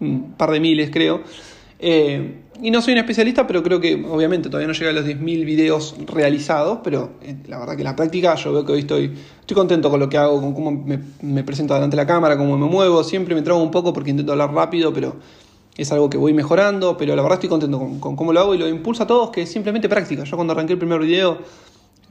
un 0.00 0.32
par 0.32 0.50
de 0.50 0.60
miles, 0.60 0.90
creo. 0.90 1.22
Eh, 1.84 2.42
y 2.62 2.70
no 2.70 2.80
soy 2.80 2.92
un 2.92 3.00
especialista, 3.00 3.44
pero 3.44 3.60
creo 3.60 3.80
que 3.80 3.94
obviamente 4.08 4.48
todavía 4.48 4.68
no 4.68 4.72
llega 4.72 4.90
a 4.90 4.92
los 4.92 5.04
10.000 5.04 5.44
videos 5.44 5.96
realizados, 6.06 6.78
pero 6.84 7.14
la 7.48 7.58
verdad 7.58 7.76
que 7.76 7.82
la 7.82 7.96
práctica 7.96 8.36
yo 8.36 8.52
veo 8.52 8.64
que 8.64 8.72
hoy 8.72 8.80
estoy, 8.80 9.12
estoy 9.40 9.54
contento 9.56 9.90
con 9.90 9.98
lo 9.98 10.08
que 10.08 10.16
hago, 10.16 10.40
con 10.40 10.54
cómo 10.54 10.70
me, 10.70 11.42
presento 11.42 11.74
delante 11.74 11.96
de 11.96 12.02
la 12.02 12.06
cámara, 12.06 12.38
cómo 12.38 12.56
me 12.56 12.66
muevo, 12.66 13.02
siempre 13.02 13.34
me 13.34 13.42
trago 13.42 13.60
un 13.60 13.72
poco 13.72 13.92
porque 13.92 14.10
intento 14.10 14.30
hablar 14.30 14.54
rápido, 14.54 14.92
pero 14.92 15.16
es 15.76 15.90
algo 15.90 16.08
que 16.08 16.18
voy 16.18 16.32
mejorando, 16.32 16.96
pero 16.96 17.16
la 17.16 17.22
verdad 17.22 17.38
estoy 17.38 17.48
contento 17.48 17.80
con, 17.98 18.14
cómo 18.14 18.32
lo 18.32 18.38
hago 18.38 18.54
y 18.54 18.58
lo 18.58 18.68
impulso 18.68 19.02
a 19.02 19.08
todos, 19.08 19.30
que 19.30 19.42
es 19.42 19.50
simplemente 19.50 19.88
práctica. 19.88 20.22
Yo 20.22 20.36
cuando 20.36 20.52
arranqué 20.52 20.74
el 20.74 20.78
primer 20.78 21.00
video 21.00 21.38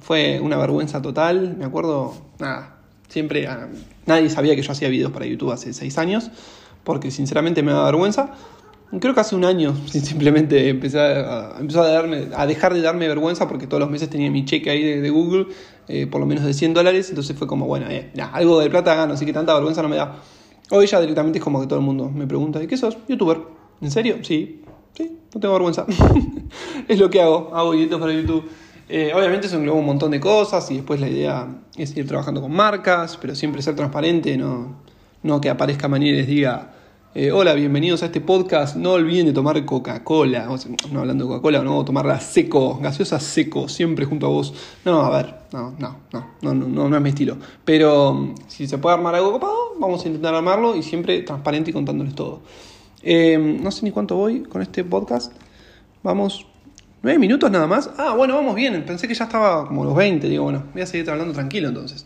fue 0.01 0.41
una 0.41 0.57
vergüenza 0.57 1.01
total, 1.01 1.55
me 1.57 1.63
acuerdo, 1.63 2.13
nada, 2.39 2.75
siempre 3.07 3.47
ah, 3.47 3.69
nadie 4.05 4.29
sabía 4.29 4.53
que 4.57 4.63
yo 4.63 4.71
hacía 4.73 4.89
videos 4.89 5.13
para 5.13 5.25
YouTube 5.25 5.51
hace 5.51 5.71
seis 5.71 5.97
años, 5.97 6.29
porque 6.83 7.09
sinceramente 7.09 7.63
me 7.63 7.71
da 7.71 7.85
vergüenza. 7.85 8.33
Creo 8.99 9.13
que 9.13 9.19
hace 9.21 9.35
un 9.35 9.45
año 9.45 9.73
simplemente 9.85 10.67
empecé 10.69 10.99
a, 10.99 11.55
a, 11.57 11.87
darme, 11.87 12.27
a 12.35 12.45
dejar 12.45 12.73
de 12.73 12.81
darme 12.81 13.07
vergüenza 13.07 13.47
porque 13.47 13.67
todos 13.67 13.79
los 13.79 13.89
meses 13.89 14.09
tenía 14.09 14.29
mi 14.29 14.43
cheque 14.43 14.69
ahí 14.69 14.83
de, 14.83 15.09
Google, 15.09 15.47
eh, 15.87 16.07
por 16.07 16.19
lo 16.19 16.27
menos 16.27 16.43
de 16.43 16.53
100 16.53 16.73
dólares, 16.73 17.09
entonces 17.09 17.37
fue 17.37 17.47
como, 17.47 17.67
bueno, 17.67 17.87
eh, 17.89 18.11
algo 18.33 18.59
de 18.59 18.69
plata 18.69 18.95
gano, 18.95 19.13
así 19.13 19.25
que 19.25 19.33
tanta 19.33 19.53
vergüenza 19.53 19.81
no 19.81 19.89
me 19.89 19.95
da. 19.95 20.17
Hoy 20.71 20.87
ya 20.87 20.99
directamente 20.99 21.39
es 21.39 21.43
como 21.43 21.61
que 21.61 21.67
todo 21.67 21.79
el 21.79 21.85
mundo 21.85 22.09
me 22.09 22.27
pregunta, 22.27 22.59
¿de 22.59 22.67
qué 22.67 22.77
sos? 22.77 22.97
¿Youtuber? 23.07 23.39
¿En 23.81 23.91
serio? 23.91 24.17
Sí. 24.23 24.61
Sí, 24.93 25.17
no 25.33 25.39
tengo 25.39 25.53
vergüenza. 25.53 25.85
es 26.87 26.99
lo 26.99 27.09
que 27.09 27.21
hago, 27.21 27.49
hago 27.53 27.71
videos 27.71 27.99
para 27.99 28.13
YouTube. 28.13 28.49
Eh, 28.89 29.13
obviamente 29.15 29.47
eso 29.47 29.55
engloba 29.55 29.79
un 29.79 29.85
montón 29.85 30.11
de 30.11 30.19
cosas 30.19 30.69
y 30.69 30.75
después 30.75 30.99
la 30.99 31.07
idea 31.07 31.47
es 31.77 31.95
ir 31.95 32.05
trabajando 32.07 32.41
con 32.41 32.51
marcas, 32.51 33.17
pero 33.21 33.35
siempre 33.35 33.61
ser 33.61 33.75
transparente, 33.75 34.35
no, 34.35 34.81
no 35.23 35.39
que 35.39 35.49
aparezca 35.49 35.87
mañana 35.87 36.11
y 36.11 36.15
les 36.17 36.27
diga, 36.27 36.73
eh, 37.13 37.31
hola, 37.33 37.53
bienvenidos 37.53 38.03
a 38.03 38.05
este 38.05 38.21
podcast. 38.21 38.77
No 38.77 38.93
olviden 38.93 39.25
de 39.25 39.33
tomar 39.33 39.65
Coca-Cola. 39.65 40.47
No 40.91 40.99
hablando 41.01 41.25
de 41.25 41.29
Coca-Cola, 41.29 41.61
no, 41.61 41.83
tomarla 41.83 42.19
seco, 42.21 42.79
gaseosa 42.81 43.19
seco, 43.19 43.67
siempre 43.67 44.05
junto 44.05 44.27
a 44.27 44.29
vos. 44.29 44.53
No, 44.85 45.01
a 45.01 45.09
ver, 45.09 45.35
no, 45.51 45.75
no, 45.77 45.97
no, 46.13 46.25
no, 46.41 46.53
no, 46.53 46.89
no 46.89 46.95
es 46.95 47.01
mi 47.01 47.09
estilo. 47.09 47.37
Pero 47.65 48.13
mm, 48.13 48.35
si 48.47 48.65
se 48.65 48.77
puede 48.77 48.95
armar 48.95 49.15
algo 49.15 49.33
copado, 49.33 49.73
vamos 49.77 50.05
a 50.05 50.07
intentar 50.07 50.33
armarlo 50.33 50.75
y 50.75 50.83
siempre 50.83 51.21
transparente 51.23 51.71
y 51.71 51.73
contándoles 51.73 52.15
todo. 52.15 52.41
Eh, 53.03 53.37
no 53.61 53.71
sé 53.71 53.83
ni 53.83 53.91
cuánto 53.91 54.15
voy 54.15 54.43
con 54.43 54.61
este 54.61 54.85
podcast. 54.85 55.33
Vamos, 56.03 56.47
nueve 57.03 57.19
minutos 57.19 57.51
nada 57.51 57.67
más. 57.67 57.89
Ah, 57.97 58.13
bueno, 58.15 58.35
vamos 58.35 58.55
bien. 58.55 58.85
Pensé 58.85 59.09
que 59.09 59.15
ya 59.15 59.25
estaba 59.25 59.67
como 59.67 59.83
los 59.83 59.95
20. 59.95 60.29
Digo, 60.29 60.45
bueno, 60.45 60.63
voy 60.71 60.81
a 60.81 60.85
seguir 60.85 61.09
hablando 61.09 61.33
tranquilo 61.33 61.67
entonces. 61.67 62.05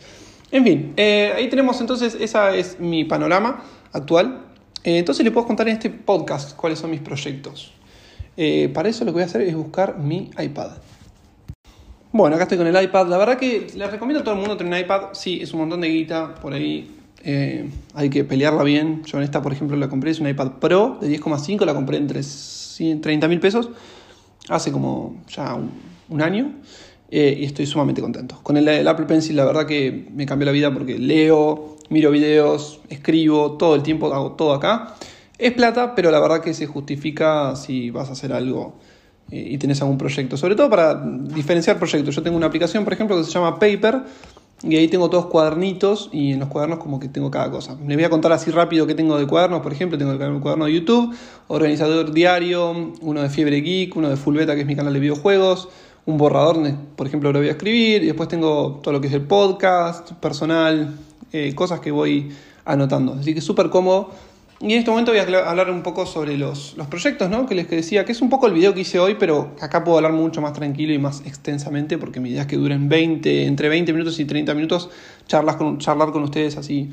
En 0.49 0.63
fin, 0.63 0.93
eh, 0.97 1.31
ahí 1.35 1.47
tenemos 1.47 1.79
entonces, 1.79 2.17
esa 2.19 2.55
es 2.55 2.79
mi 2.79 3.03
panorama 3.03 3.63
actual. 3.91 4.45
Eh, 4.85 4.99
entonces 4.99 5.25
le 5.25 5.31
puedo 5.31 5.47
contar 5.47 5.67
en 5.67 5.73
este 5.73 5.89
podcast 5.89 6.55
cuáles 6.55 6.77
son 6.77 6.91
mis 6.91 7.01
proyectos. 7.01 7.73
Eh, 8.37 8.69
para 8.71 8.87
eso 8.87 9.03
lo 9.03 9.11
que 9.11 9.13
voy 9.13 9.23
a 9.23 9.25
hacer 9.25 9.41
es 9.41 9.55
buscar 9.55 9.97
mi 9.97 10.29
iPad. 10.37 10.73
Bueno, 12.11 12.35
acá 12.35 12.43
estoy 12.43 12.59
con 12.59 12.67
el 12.67 12.83
iPad. 12.83 13.07
La 13.07 13.17
verdad 13.17 13.39
que 13.39 13.65
les 13.75 13.91
recomiendo 13.91 14.21
a 14.21 14.23
todo 14.23 14.35
el 14.35 14.41
mundo 14.41 14.55
tener 14.55 14.71
un 14.71 14.79
iPad. 14.79 15.01
Sí, 15.13 15.39
es 15.41 15.51
un 15.53 15.61
montón 15.61 15.81
de 15.81 15.89
guita 15.89 16.35
por 16.35 16.53
ahí. 16.53 16.95
Eh, 17.23 17.67
hay 17.95 18.11
que 18.11 18.23
pelearla 18.23 18.61
bien. 18.61 19.03
Yo 19.05 19.17
en 19.17 19.23
esta, 19.23 19.41
por 19.41 19.53
ejemplo, 19.53 19.75
la 19.75 19.89
compré. 19.89 20.11
Es 20.11 20.19
un 20.19 20.29
iPad 20.29 20.51
Pro 20.59 20.99
de 21.01 21.09
10,5. 21.09 21.65
La 21.65 21.73
compré 21.73 21.97
entre 21.97 22.21
30 22.21 23.27
mil 23.27 23.39
pesos. 23.39 23.71
Hace 24.49 24.71
como 24.71 25.23
ya 25.29 25.57
un, 26.09 26.21
año. 26.21 26.51
y 27.09 27.43
estoy 27.43 27.65
sumamente 27.65 28.01
contento. 28.03 28.39
Con 28.43 28.55
el, 28.57 28.87
Apple 28.87 29.07
Pencil, 29.07 29.35
la 29.35 29.45
verdad 29.45 29.65
que 29.65 30.07
me 30.13 30.27
cambió 30.27 30.45
la 30.45 30.51
vida 30.51 30.71
porque 30.71 30.99
leo, 30.99 31.74
miro 31.89 32.11
videos, 32.11 32.79
escribo 32.89 33.53
todo 33.53 33.75
el 33.75 33.83
tiempo, 33.83 34.13
hago 34.13 34.33
todo 34.33 34.53
acá. 34.53 34.95
Es 35.37 35.53
plata, 35.53 35.95
pero 35.95 36.11
la 36.11 36.19
verdad 36.19 36.41
que 36.41 36.53
se 36.53 36.65
justifica 36.65 37.55
si 37.55 37.89
vas 37.89 38.09
a 38.09 38.13
hacer 38.13 38.31
algo 38.31 38.75
eh, 39.31 39.47
y 39.51 39.57
tenés 39.57 39.81
algún 39.81 39.97
proyecto. 39.97 40.37
Sobre 40.37 40.55
todo 40.55 40.69
para 40.69 40.95
diferenciar 40.95 41.77
proyectos. 41.77 42.15
Yo 42.15 42.23
tengo 42.23 42.37
una 42.37 42.47
aplicación, 42.47 42.83
por 42.83 42.93
ejemplo, 42.93 43.17
que 43.17 43.23
se 43.23 43.31
llama 43.31 43.59
Paper. 43.59 44.03
Y 44.63 44.77
ahí 44.77 44.87
tengo 44.87 45.09
todos 45.09 45.25
cuadernitos 45.25 46.09
y 46.13 46.31
en 46.31 46.39
los 46.39 46.47
cuadernos 46.47 46.79
como 46.79 46.99
que 46.99 47.09
tengo 47.09 47.29
cada 47.29 47.51
cosa. 47.51 47.77
Les 47.85 47.97
voy 47.97 48.05
a 48.05 48.09
contar 48.09 48.31
así 48.31 48.51
rápido 48.51 48.87
qué 48.87 48.95
tengo 48.95 49.17
de 49.17 49.27
cuadernos. 49.27 49.61
Por 49.61 49.73
ejemplo, 49.73 49.97
tengo 49.97 50.13
el 50.13 50.39
cuaderno 50.39 50.65
de 50.65 50.73
YouTube, 50.73 51.13
organizador 51.49 52.13
diario, 52.13 52.93
uno 53.01 53.21
de 53.21 53.29
Fiebre 53.29 53.61
Geek, 53.61 53.95
uno 53.95 54.09
de 54.09 54.15
Full 54.15 54.35
Beta, 54.37 54.55
que 54.55 54.61
es 54.61 54.67
mi 54.67 54.75
canal 54.75 54.93
de 54.93 55.01
videojuegos, 55.01 55.67
un 56.05 56.17
borrador, 56.17 56.57
por 56.95 57.05
ejemplo, 57.05 57.31
lo 57.33 57.39
voy 57.39 57.49
a 57.49 57.51
escribir. 57.51 58.03
Y 58.03 58.07
después 58.07 58.29
tengo 58.29 58.79
todo 58.81 58.93
lo 58.93 59.01
que 59.01 59.07
es 59.07 59.13
el 59.13 59.23
podcast, 59.23 60.13
personal, 60.13 60.95
eh, 61.35 61.53
cosas 61.53 61.79
que 61.79 61.91
voy 61.91 62.29
anotando. 62.63 63.13
Así 63.13 63.33
que 63.33 63.41
súper 63.41 63.69
cómodo 63.69 64.11
y 64.61 64.71
en 64.71 64.79
este 64.79 64.89
momento 64.89 65.11
voy 65.11 65.19
a 65.19 65.49
hablar 65.49 65.69
un 65.69 65.83
poco 65.83 66.05
sobre 66.05 66.37
los, 66.37 66.75
proyectos, 66.89 67.29
¿no? 67.29 67.45
Que 67.45 67.55
les 67.55 67.69
decía, 67.69 68.05
que 68.05 68.13
es 68.13 68.21
un 68.21 68.29
poco 68.29 68.47
el 68.47 68.53
video 68.53 68.73
que 68.73 68.81
hice 68.81 68.99
hoy, 68.99 69.15
pero 69.19 69.51
acá 69.59 69.83
puedo 69.83 69.97
hablar 69.97 70.13
mucho 70.13 70.41
más 70.41 70.53
tranquilo 70.53 70.93
y 70.93 70.97
más 70.97 71.21
extensamente, 71.25 71.97
porque 71.97 72.21
mi 72.21 72.29
idea 72.29 72.43
es 72.43 72.47
que 72.47 72.55
duren 72.55 72.87
20, 72.87 73.47
entre 73.47 73.67
20 73.67 73.91
minutos 73.91 74.17
y 74.19 74.25
30 74.25 74.53
minutos, 74.53 74.89
charlas 75.27 75.57
charlar 75.79 76.11
con 76.11 76.23
ustedes 76.23 76.55
así 76.55 76.89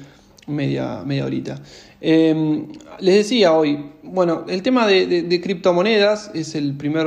media, 0.49 1.03
media 1.07 1.25
horita. 1.25 1.63
Em, 2.01 2.67
les 2.99 3.15
decía 3.15 3.53
hoy, 3.53 3.91
bueno, 4.03 4.45
el 4.49 4.63
tema 4.63 4.89
de, 4.89 5.41
criptomonedas 5.41 6.33
es 6.35 6.57
el 6.57 6.77
primer 6.77 7.07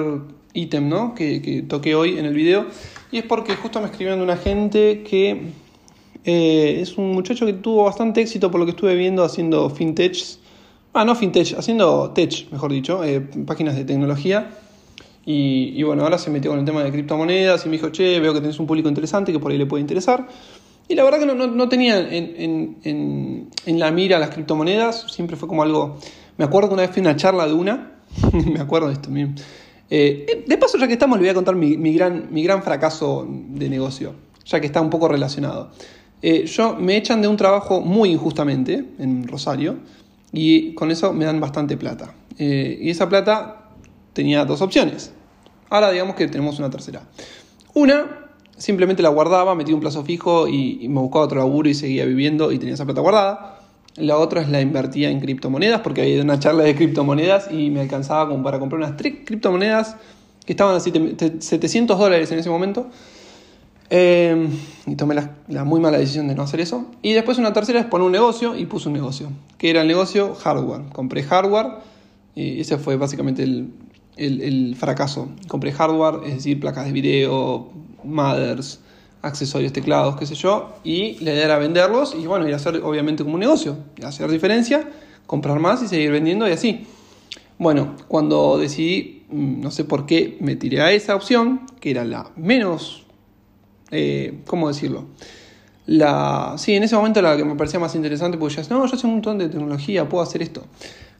ítem, 0.53 0.87
¿no? 0.87 1.13
Que, 1.15 1.41
que, 1.41 1.63
toqué 1.63 1.95
hoy 1.95 2.17
en 2.17 2.23
el 2.23 2.33
video, 2.33 2.67
y 3.11 3.17
es 3.17 3.25
porque 3.25 3.55
justo 3.57 3.81
me 3.81 3.87
escribieron 3.87 4.21
una 4.21 4.37
gente 4.37 5.03
que 5.03 5.64
eh, 6.25 6.79
es 6.81 6.97
un 6.97 7.11
muchacho 7.11 7.45
que 7.45 7.53
tuvo 7.53 7.85
bastante 7.85 8.21
éxito 8.21 8.51
por 8.51 8.59
lo 8.59 8.65
que 8.65 8.71
estuve 8.71 8.95
viendo 8.95 9.23
haciendo 9.23 9.69
fintechs 9.69 10.39
Ah, 10.97 11.03
no 11.03 11.13
fintech, 11.13 11.55
haciendo 11.57 12.11
tech, 12.11 12.49
mejor 12.53 12.71
dicho, 12.71 13.03
eh, 13.03 13.19
páginas 13.19 13.75
de 13.75 13.83
tecnología. 13.83 14.49
Y, 15.25 15.83
bueno, 15.83 16.03
ahora 16.03 16.17
se 16.17 16.29
metió 16.29 16.51
con 16.51 16.59
el 16.59 16.65
tema 16.65 16.85
de 16.85 16.91
criptomonedas 16.91 17.65
y 17.65 17.69
me 17.69 17.73
dijo, 17.73 17.89
che, 17.89 18.17
veo 18.21 18.33
que 18.33 18.39
tenés 18.39 18.59
un 18.59 18.65
público 18.65 18.87
interesante 18.87 19.33
que 19.33 19.39
por 19.39 19.51
ahí 19.51 19.57
le 19.57 19.65
puede 19.65 19.81
interesar. 19.81 20.25
Y 20.87 20.95
la 20.95 21.03
verdad 21.03 21.19
que 21.19 21.25
no, 21.25 21.67
tenía 21.67 21.99
en, 21.99 23.49
la 23.65 23.91
mira 23.91 24.19
las 24.19 24.29
criptomonedas, 24.29 25.07
siempre 25.11 25.35
fue 25.35 25.49
como 25.49 25.63
algo... 25.63 25.97
Me 26.37 26.45
acuerdo 26.45 26.69
que 26.69 26.75
una 26.75 26.83
vez 26.83 26.91
fui 26.91 27.01
una 27.01 27.17
charla 27.17 27.45
de 27.45 27.53
una, 27.53 27.91
me 28.31 28.61
acuerdo 28.61 28.87
de 28.87 28.93
esto 28.93 29.09
mismo. 29.09 29.35
Eh, 29.89 30.45
de 30.47 30.57
paso, 30.57 30.77
ya 30.77 30.87
que 30.87 30.93
estamos, 30.93 31.17
le 31.17 31.23
voy 31.23 31.29
a 31.29 31.33
contar 31.33 31.55
mi, 31.55 31.93
gran, 31.93 32.29
mi 32.31 32.41
gran 32.41 32.63
fracaso 32.63 33.27
de 33.29 33.67
negocio, 33.67 34.13
ya 34.45 34.61
que 34.61 34.67
está 34.67 34.79
un 34.79 34.89
poco 34.89 35.09
relacionado. 35.09 35.71
Eh, 36.21 36.45
yo 36.45 36.75
me 36.75 36.97
echan 36.97 37.21
de 37.21 37.27
un 37.27 37.37
trabajo 37.37 37.81
muy 37.81 38.11
injustamente 38.11 38.85
en 38.99 39.27
Rosario 39.27 39.77
y 40.31 40.73
con 40.73 40.91
eso 40.91 41.13
me 41.13 41.25
dan 41.25 41.39
bastante 41.39 41.77
plata. 41.77 42.13
Eh, 42.37 42.79
y 42.81 42.89
esa 42.89 43.07
plata 43.09 43.69
tenía 44.13 44.45
dos 44.45 44.61
opciones. 44.61 45.13
Ahora 45.69 45.91
digamos 45.91 46.15
que 46.15 46.27
tenemos 46.27 46.59
una 46.59 46.69
tercera. 46.69 47.03
Una, 47.73 48.29
simplemente 48.57 49.03
la 49.03 49.09
guardaba, 49.09 49.55
metía 49.55 49.75
un 49.75 49.81
plazo 49.81 50.03
fijo 50.03 50.47
y, 50.47 50.87
me 50.87 50.99
buscaba 50.99 51.25
otro 51.25 51.39
laburo 51.39 51.69
y 51.69 51.73
seguía 51.73 52.05
viviendo 52.05 52.51
y 52.51 52.59
tenía 52.59 52.73
esa 52.73 52.85
plata 52.85 53.01
guardada. 53.01 53.59
La 53.97 54.17
otra 54.17 54.41
es 54.41 54.49
la 54.49 54.61
invertía 54.61 55.09
en 55.09 55.19
criptomonedas 55.19 55.81
porque 55.81 56.01
había 56.01 56.21
una 56.21 56.39
charla 56.39 56.63
de 56.63 56.75
criptomonedas 56.75 57.49
y 57.51 57.69
me 57.69 57.81
alcanzaba 57.81 58.29
como 58.29 58.43
para 58.43 58.59
comprar 58.59 58.79
unas 58.79 58.97
tres 58.97 59.15
criptomonedas 59.25 59.95
que 60.45 60.53
estaban 60.53 60.75
a 60.75 60.79
700 60.79 61.97
dólares 61.97 62.31
en 62.31 62.39
ese 62.39 62.49
momento. 62.49 62.87
Em, 63.89 64.49
y 64.87 64.95
tomé 64.95 65.15
la, 65.15 65.63
muy 65.63 65.79
mala 65.79 65.97
decisión 65.97 66.27
de 66.27 66.35
no 66.35 66.43
hacer 66.43 66.59
eso. 66.59 66.85
Y 67.01 67.13
después 67.13 67.37
una 67.37 67.53
tercera 67.53 67.79
es 67.79 67.85
poner 67.85 68.05
un 68.05 68.11
negocio 68.11 68.57
y 68.57 68.65
puse 68.65 68.89
un 68.89 68.93
negocio, 68.93 69.29
que 69.57 69.69
era 69.69 69.81
el 69.81 69.87
negocio 69.87 70.35
hardware. 70.35 70.89
Compré 70.91 71.23
hardware 71.23 71.67
y 72.33 72.61
ese 72.61 72.77
fue 72.77 72.97
básicamente 72.97 73.43
el, 73.43 74.75
fracaso. 74.75 75.29
Compré 75.47 75.71
hardware, 75.71 76.27
es 76.27 76.35
decir, 76.35 76.59
placas 76.59 76.85
de 76.85 76.91
video, 76.91 77.69
mothers, 78.03 78.79
accesorios, 79.21 79.73
teclados, 79.73 80.15
qué 80.17 80.25
sé 80.25 80.35
yo, 80.35 80.75
y 80.83 81.17
la 81.23 81.33
idea 81.33 81.45
era 81.45 81.57
venderlos 81.57 82.15
y 82.15 82.27
bueno, 82.27 82.47
y 82.47 82.53
hacer 82.53 82.81
obviamente 82.83 83.23
como 83.23 83.35
un 83.35 83.39
negocio, 83.39 83.77
hacer 84.03 84.29
diferencia, 84.29 84.87
comprar 85.25 85.59
más 85.59 85.81
y 85.81 85.87
seguir 85.87 86.11
vendiendo 86.11 86.47
y 86.47 86.51
así. 86.51 86.85
Bueno, 87.57 87.95
cuando 88.07 88.57
decidí, 88.57 89.23
mm, 89.29 89.61
no 89.61 89.71
sé 89.71 89.85
por 89.85 90.05
qué, 90.05 90.37
me 90.41 90.55
tiré 90.55 90.81
a 90.81 90.91
esa 90.91 91.15
opción, 91.15 91.61
que 91.79 91.91
era 91.91 92.03
la 92.03 92.29
menos 92.35 93.04
eh, 93.91 94.41
¿cómo 94.45 94.67
decirlo? 94.67 95.05
La, 95.87 96.55
sí, 96.57 96.73
en 96.73 96.83
ese 96.83 96.95
momento 96.95 97.21
la 97.21 97.37
que 97.37 97.45
me 97.45 97.55
parecía 97.55 97.79
más 97.79 97.95
interesante, 97.95 98.37
porque 98.37 98.55
ya 98.55 98.63
no, 98.69 98.85
yo 98.85 98.97
sé 98.97 99.05
un 99.05 99.13
montón 99.13 99.37
de 99.37 99.49
tecnología, 99.49 100.09
puedo 100.09 100.23
hacer 100.23 100.41
esto. 100.41 100.63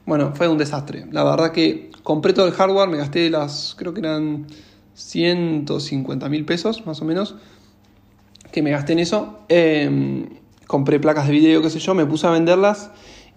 Bueno, 0.06 0.32
fue 0.34 0.48
un 0.48 0.58
desastre. 0.58 1.06
La 1.12 1.24
verdad 1.24 1.52
que 1.52 1.90
compré 2.02 2.32
todo 2.32 2.46
el 2.46 2.52
hardware, 2.52 2.88
me 2.88 2.96
gasté 2.96 3.30
las, 3.30 3.74
creo 3.78 3.94
que 3.94 4.00
eran 4.00 4.46
150 4.94 6.28
mil 6.28 6.44
pesos, 6.44 6.84
más 6.86 7.00
o 7.00 7.04
menos, 7.04 7.36
que 8.50 8.62
me 8.62 8.70
gasté 8.70 8.94
en 8.94 8.98
eso. 9.00 9.38
Em, 9.48 10.28
compré 10.66 10.98
placas 10.98 11.26
de 11.26 11.32
video, 11.32 11.62
qué 11.62 11.70
sé 11.70 11.78
yo, 11.78 11.94
me 11.94 12.06
puse 12.06 12.26
a 12.26 12.30
venderlas 12.30 12.90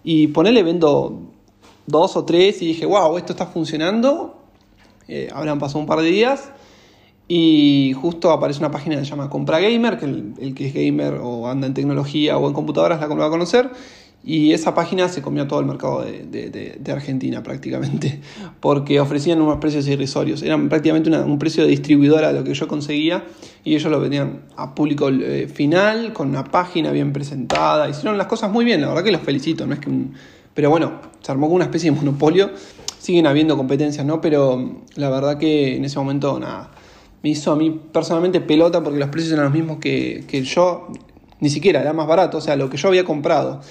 y 0.04 0.28
ponele, 0.28 0.64
vendo 0.64 1.32
dos 1.86 2.16
o 2.16 2.26
tres 2.26 2.62
y 2.62 2.68
dije, 2.68 2.86
wow, 2.86 3.18
esto 3.18 3.34
está 3.34 3.46
funcionando. 3.46 4.42
Eh, 5.08 5.28
habrán 5.34 5.60
pasado 5.60 5.80
un 5.80 5.86
par 5.86 6.00
de 6.02 6.10
días 6.10 6.52
y 7.32 7.94
justo 7.94 8.32
aparece 8.32 8.60
una 8.60 8.72
página 8.72 8.96
que 8.96 9.04
se 9.04 9.12
llama 9.12 9.30
Compra 9.30 9.60
Gamer, 9.60 10.00
que 10.00 10.06
el, 10.06 10.56
que 10.56 10.68
es 10.68 10.74
gamer 10.74 11.20
o 11.22 11.48
anda 11.48 11.68
en 11.68 11.76
tecnología 11.76 12.40
o 12.40 12.48
en 12.48 12.54
computadoras 12.56 13.00
la 13.00 13.06
va 13.06 13.28
a 13.28 13.30
conocer. 13.30 13.70
Y 14.24 14.52
esa 14.52 14.74
página 14.74 15.08
se 15.10 15.22
comió 15.22 15.48
todo 15.48 15.60
el 15.60 15.68
mercado 15.68 16.02
de, 16.02 16.92
Argentina 16.92 17.44
prácticamente, 17.44 18.20
porque 18.60 19.00
ofrecían 19.00 19.42
unos 19.42 19.60
precios 19.60 19.88
irrisorios. 19.88 20.42
Eran 20.42 20.70
prácticamente 20.70 21.12
un 21.12 21.38
precio 21.38 21.64
de 21.64 21.70
distribuidora 21.70 22.32
lo 22.32 22.44
que 22.44 22.56
yo 22.56 22.68
conseguía 22.68 23.24
y 23.64 23.76
ellos 23.76 23.92
lo 23.92 24.00
vendían 24.02 24.46
a 24.58 24.74
público 24.74 25.10
eh, 25.10 25.48
final, 25.48 26.14
con 26.14 26.30
una 26.30 26.46
página 26.46 26.92
bien 26.92 27.14
presentada. 27.14 27.88
Hicieron 27.88 28.18
las 28.18 28.26
cosas 28.26 28.52
muy 28.52 28.66
bien, 28.66 28.82
la 28.82 28.88
verdad 28.88 29.04
que 29.04 29.12
los 29.12 29.22
felicito. 29.22 29.68
No 29.68 29.76
es 29.76 29.80
que 29.80 29.92
Pero 30.56 30.72
bueno, 30.72 30.94
se 31.22 31.32
armó 31.32 31.46
con 31.46 31.58
una 31.58 31.66
especie 31.66 31.92
de 31.92 31.96
monopolio. 31.96 32.50
Siguen 32.98 33.28
habiendo 33.28 33.56
competencias, 33.56 34.04
¿no? 34.04 34.20
Pero 34.20 34.82
la 34.96 35.12
verdad 35.12 35.38
que 35.38 35.78
en 35.78 35.86
ese 35.86 36.00
momento 36.00 36.40
nada 36.40 36.72
me 37.22 37.30
hizo 37.30 37.52
a 37.52 37.56
mí 37.56 37.80
personalmente 37.92 38.40
pelota 38.42 38.82
porque 38.84 39.00
los 39.00 39.10
precios 39.10 39.34
eran 39.34 39.46
los 39.46 39.54
mismos 39.54 39.80
que, 39.80 40.24
yo, 40.44 40.88
ni 41.40 41.50
siquiera, 41.50 41.82
era 41.82 41.94
más 41.94 42.08
barato, 42.08 42.38
o 42.38 42.42
sea, 42.42 42.56
lo 42.56 42.70
que 42.70 42.78
yo 42.78 42.88
había 42.88 43.04
comprado. 43.04 43.62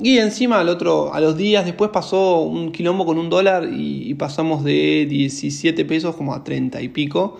Y 0.00 0.18
encima 0.18 0.60
al 0.60 0.68
otro, 0.68 1.12
a 1.12 1.20
los 1.20 1.36
días 1.36 1.64
después 1.64 1.90
pasó 1.90 2.40
un 2.42 2.70
quilombo 2.70 3.04
con 3.04 3.18
un 3.18 3.30
dólar 3.30 3.68
y, 3.72 4.14
pasamos 4.14 4.62
de 4.62 5.06
17 5.08 5.84
pesos 5.84 6.14
como 6.14 6.34
a 6.34 6.44
30 6.44 6.80
y 6.82 6.88
pico. 6.88 7.38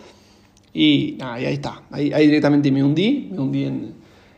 Y, 0.72 1.18
ahí 1.20 1.44
está, 1.44 1.82
ahí, 1.90 2.10
directamente 2.10 2.72
me 2.72 2.82
hundí, 2.82 3.28
me 3.30 3.38
hundí 3.38 3.64
en, 3.64 3.94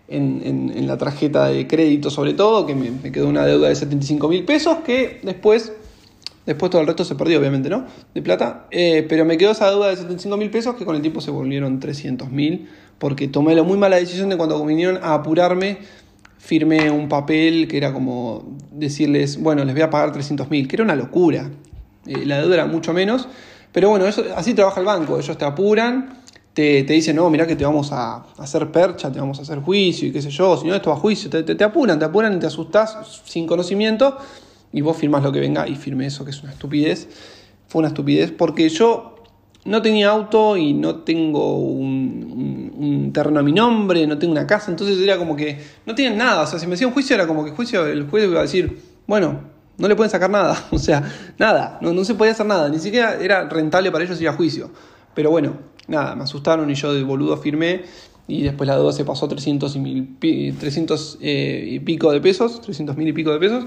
en, 0.08 0.86
la 0.86 0.98
tarjeta 0.98 1.46
de 1.46 1.66
crédito 1.66 2.10
sobre 2.10 2.34
todo, 2.34 2.66
que 2.66 2.74
me, 2.74 2.90
me 2.90 3.12
quedó 3.12 3.28
una 3.28 3.46
deuda 3.46 3.68
de 3.68 3.74
75 3.76 4.28
mil 4.28 4.44
pesos 4.44 4.78
que 4.78 5.20
después 5.22 5.72
Después 6.50 6.68
todo 6.68 6.80
el 6.80 6.88
resto 6.88 7.04
se 7.04 7.14
perdió, 7.14 7.38
obviamente, 7.38 7.70
¿no? 7.70 7.86
De 8.12 8.22
plata. 8.22 8.66
Eh, 8.72 9.06
pero 9.08 9.24
me 9.24 9.38
quedó 9.38 9.52
esa 9.52 9.70
deuda 9.70 9.86
de 9.86 9.94
75 9.94 10.36
mil 10.36 10.50
pesos 10.50 10.74
que 10.74 10.84
con 10.84 10.96
el 10.96 11.00
tiempo 11.00 11.20
se 11.20 11.30
volvieron 11.30 11.78
300 11.78 12.28
mil. 12.32 12.68
Porque 12.98 13.28
tomé 13.28 13.54
la 13.54 13.62
muy 13.62 13.78
mala 13.78 13.94
decisión 13.94 14.30
de 14.30 14.36
cuando 14.36 14.66
vinieron 14.66 14.98
a 15.00 15.14
apurarme, 15.14 15.78
firmé 16.38 16.90
un 16.90 17.08
papel 17.08 17.68
que 17.68 17.76
era 17.76 17.92
como 17.92 18.58
decirles, 18.72 19.40
bueno, 19.40 19.64
les 19.64 19.76
voy 19.76 19.82
a 19.82 19.90
pagar 19.90 20.10
300 20.10 20.50
mil, 20.50 20.66
que 20.66 20.74
era 20.74 20.82
una 20.82 20.96
locura. 20.96 21.48
Eh, 22.04 22.26
la 22.26 22.40
deuda 22.40 22.54
era 22.54 22.66
mucho 22.66 22.92
menos. 22.92 23.28
Pero 23.70 23.90
bueno, 23.90 24.08
eso, 24.08 24.24
así 24.34 24.52
trabaja 24.52 24.80
el 24.80 24.86
banco. 24.86 25.20
Ellos 25.20 25.38
te 25.38 25.44
apuran, 25.44 26.18
te, 26.52 26.82
te, 26.82 26.92
dicen, 26.94 27.14
no, 27.14 27.30
mira 27.30 27.46
que 27.46 27.54
te 27.54 27.64
vamos 27.64 27.92
a 27.92 28.24
hacer 28.38 28.72
percha, 28.72 29.12
te 29.12 29.20
vamos 29.20 29.38
a 29.38 29.42
hacer 29.42 29.60
juicio 29.60 30.08
y 30.08 30.10
qué 30.10 30.20
sé 30.20 30.30
yo, 30.30 30.56
si 30.56 30.66
no, 30.66 30.74
esto 30.74 30.90
va 30.90 30.96
a 30.96 30.98
juicio, 30.98 31.30
te, 31.30 31.44
te, 31.44 31.54
te 31.54 31.62
apuran, 31.62 31.96
te 31.96 32.06
apuran 32.06 32.34
y 32.34 32.40
te 32.40 32.46
asustás 32.46 33.22
sin 33.24 33.46
conocimiento 33.46 34.16
y 34.72 34.80
vos 34.80 34.96
firmás 34.96 35.22
lo 35.22 35.32
que 35.32 35.40
venga 35.40 35.66
y 35.68 35.76
firmé 35.76 36.06
eso, 36.06 36.24
que 36.24 36.30
es 36.30 36.42
una 36.42 36.52
estupidez. 36.52 37.08
Fue 37.68 37.80
una 37.80 37.88
estupidez 37.88 38.32
porque 38.32 38.68
yo 38.68 39.16
no 39.64 39.82
tenía 39.82 40.10
auto 40.10 40.56
y 40.56 40.72
no 40.72 40.96
tengo 40.96 41.58
un, 41.58 43.10
terreno 43.12 43.40
a 43.40 43.42
mi 43.42 43.52
nombre, 43.52 44.06
no 44.06 44.18
tengo 44.18 44.32
una 44.32 44.46
casa, 44.46 44.70
entonces 44.70 44.98
era 45.00 45.18
como 45.18 45.34
que 45.34 45.58
no 45.84 45.94
tienen 45.94 46.16
nada. 46.16 46.42
O 46.42 46.46
sea, 46.46 46.58
si 46.58 46.66
me 46.66 46.74
hacía 46.74 46.86
un 46.86 46.92
juicio 46.92 47.14
era 47.14 47.26
como 47.26 47.44
que 47.44 47.50
juicio, 47.50 47.86
el 47.86 48.08
juez 48.08 48.24
iba 48.24 48.38
a 48.38 48.42
decir, 48.42 48.78
bueno, 49.06 49.40
no 49.78 49.88
le 49.88 49.96
pueden 49.96 50.10
sacar 50.10 50.30
nada, 50.30 50.66
o 50.70 50.78
sea, 50.78 51.02
nada, 51.38 51.78
no, 51.82 51.92
no 51.92 52.04
se 52.04 52.14
podía 52.14 52.32
hacer 52.32 52.46
nada, 52.46 52.68
ni 52.68 52.78
siquiera 52.78 53.16
era 53.20 53.48
rentable 53.48 53.90
para 53.90 54.04
ellos 54.04 54.20
ir 54.20 54.28
a 54.28 54.32
juicio. 54.32 54.70
Pero 55.14 55.30
bueno, 55.30 55.54
nada, 55.88 56.14
me 56.14 56.22
asustaron 56.22 56.70
y 56.70 56.74
yo 56.74 56.94
de 56.94 57.02
boludo 57.02 57.36
firmé 57.36 57.82
y 58.28 58.42
después 58.42 58.68
la 58.68 58.76
deuda 58.76 58.92
se 58.92 59.04
pasó 59.04 59.26
a 59.26 59.28
300 59.28 59.74
y, 59.74 59.78
mil, 59.80 60.16
300 60.58 61.18
eh, 61.20 61.64
y 61.66 61.80
pico 61.80 62.12
de 62.12 62.20
pesos, 62.20 62.60
300 62.60 62.96
mil 62.96 63.08
y 63.08 63.12
pico 63.12 63.32
de 63.32 63.38
pesos. 63.40 63.64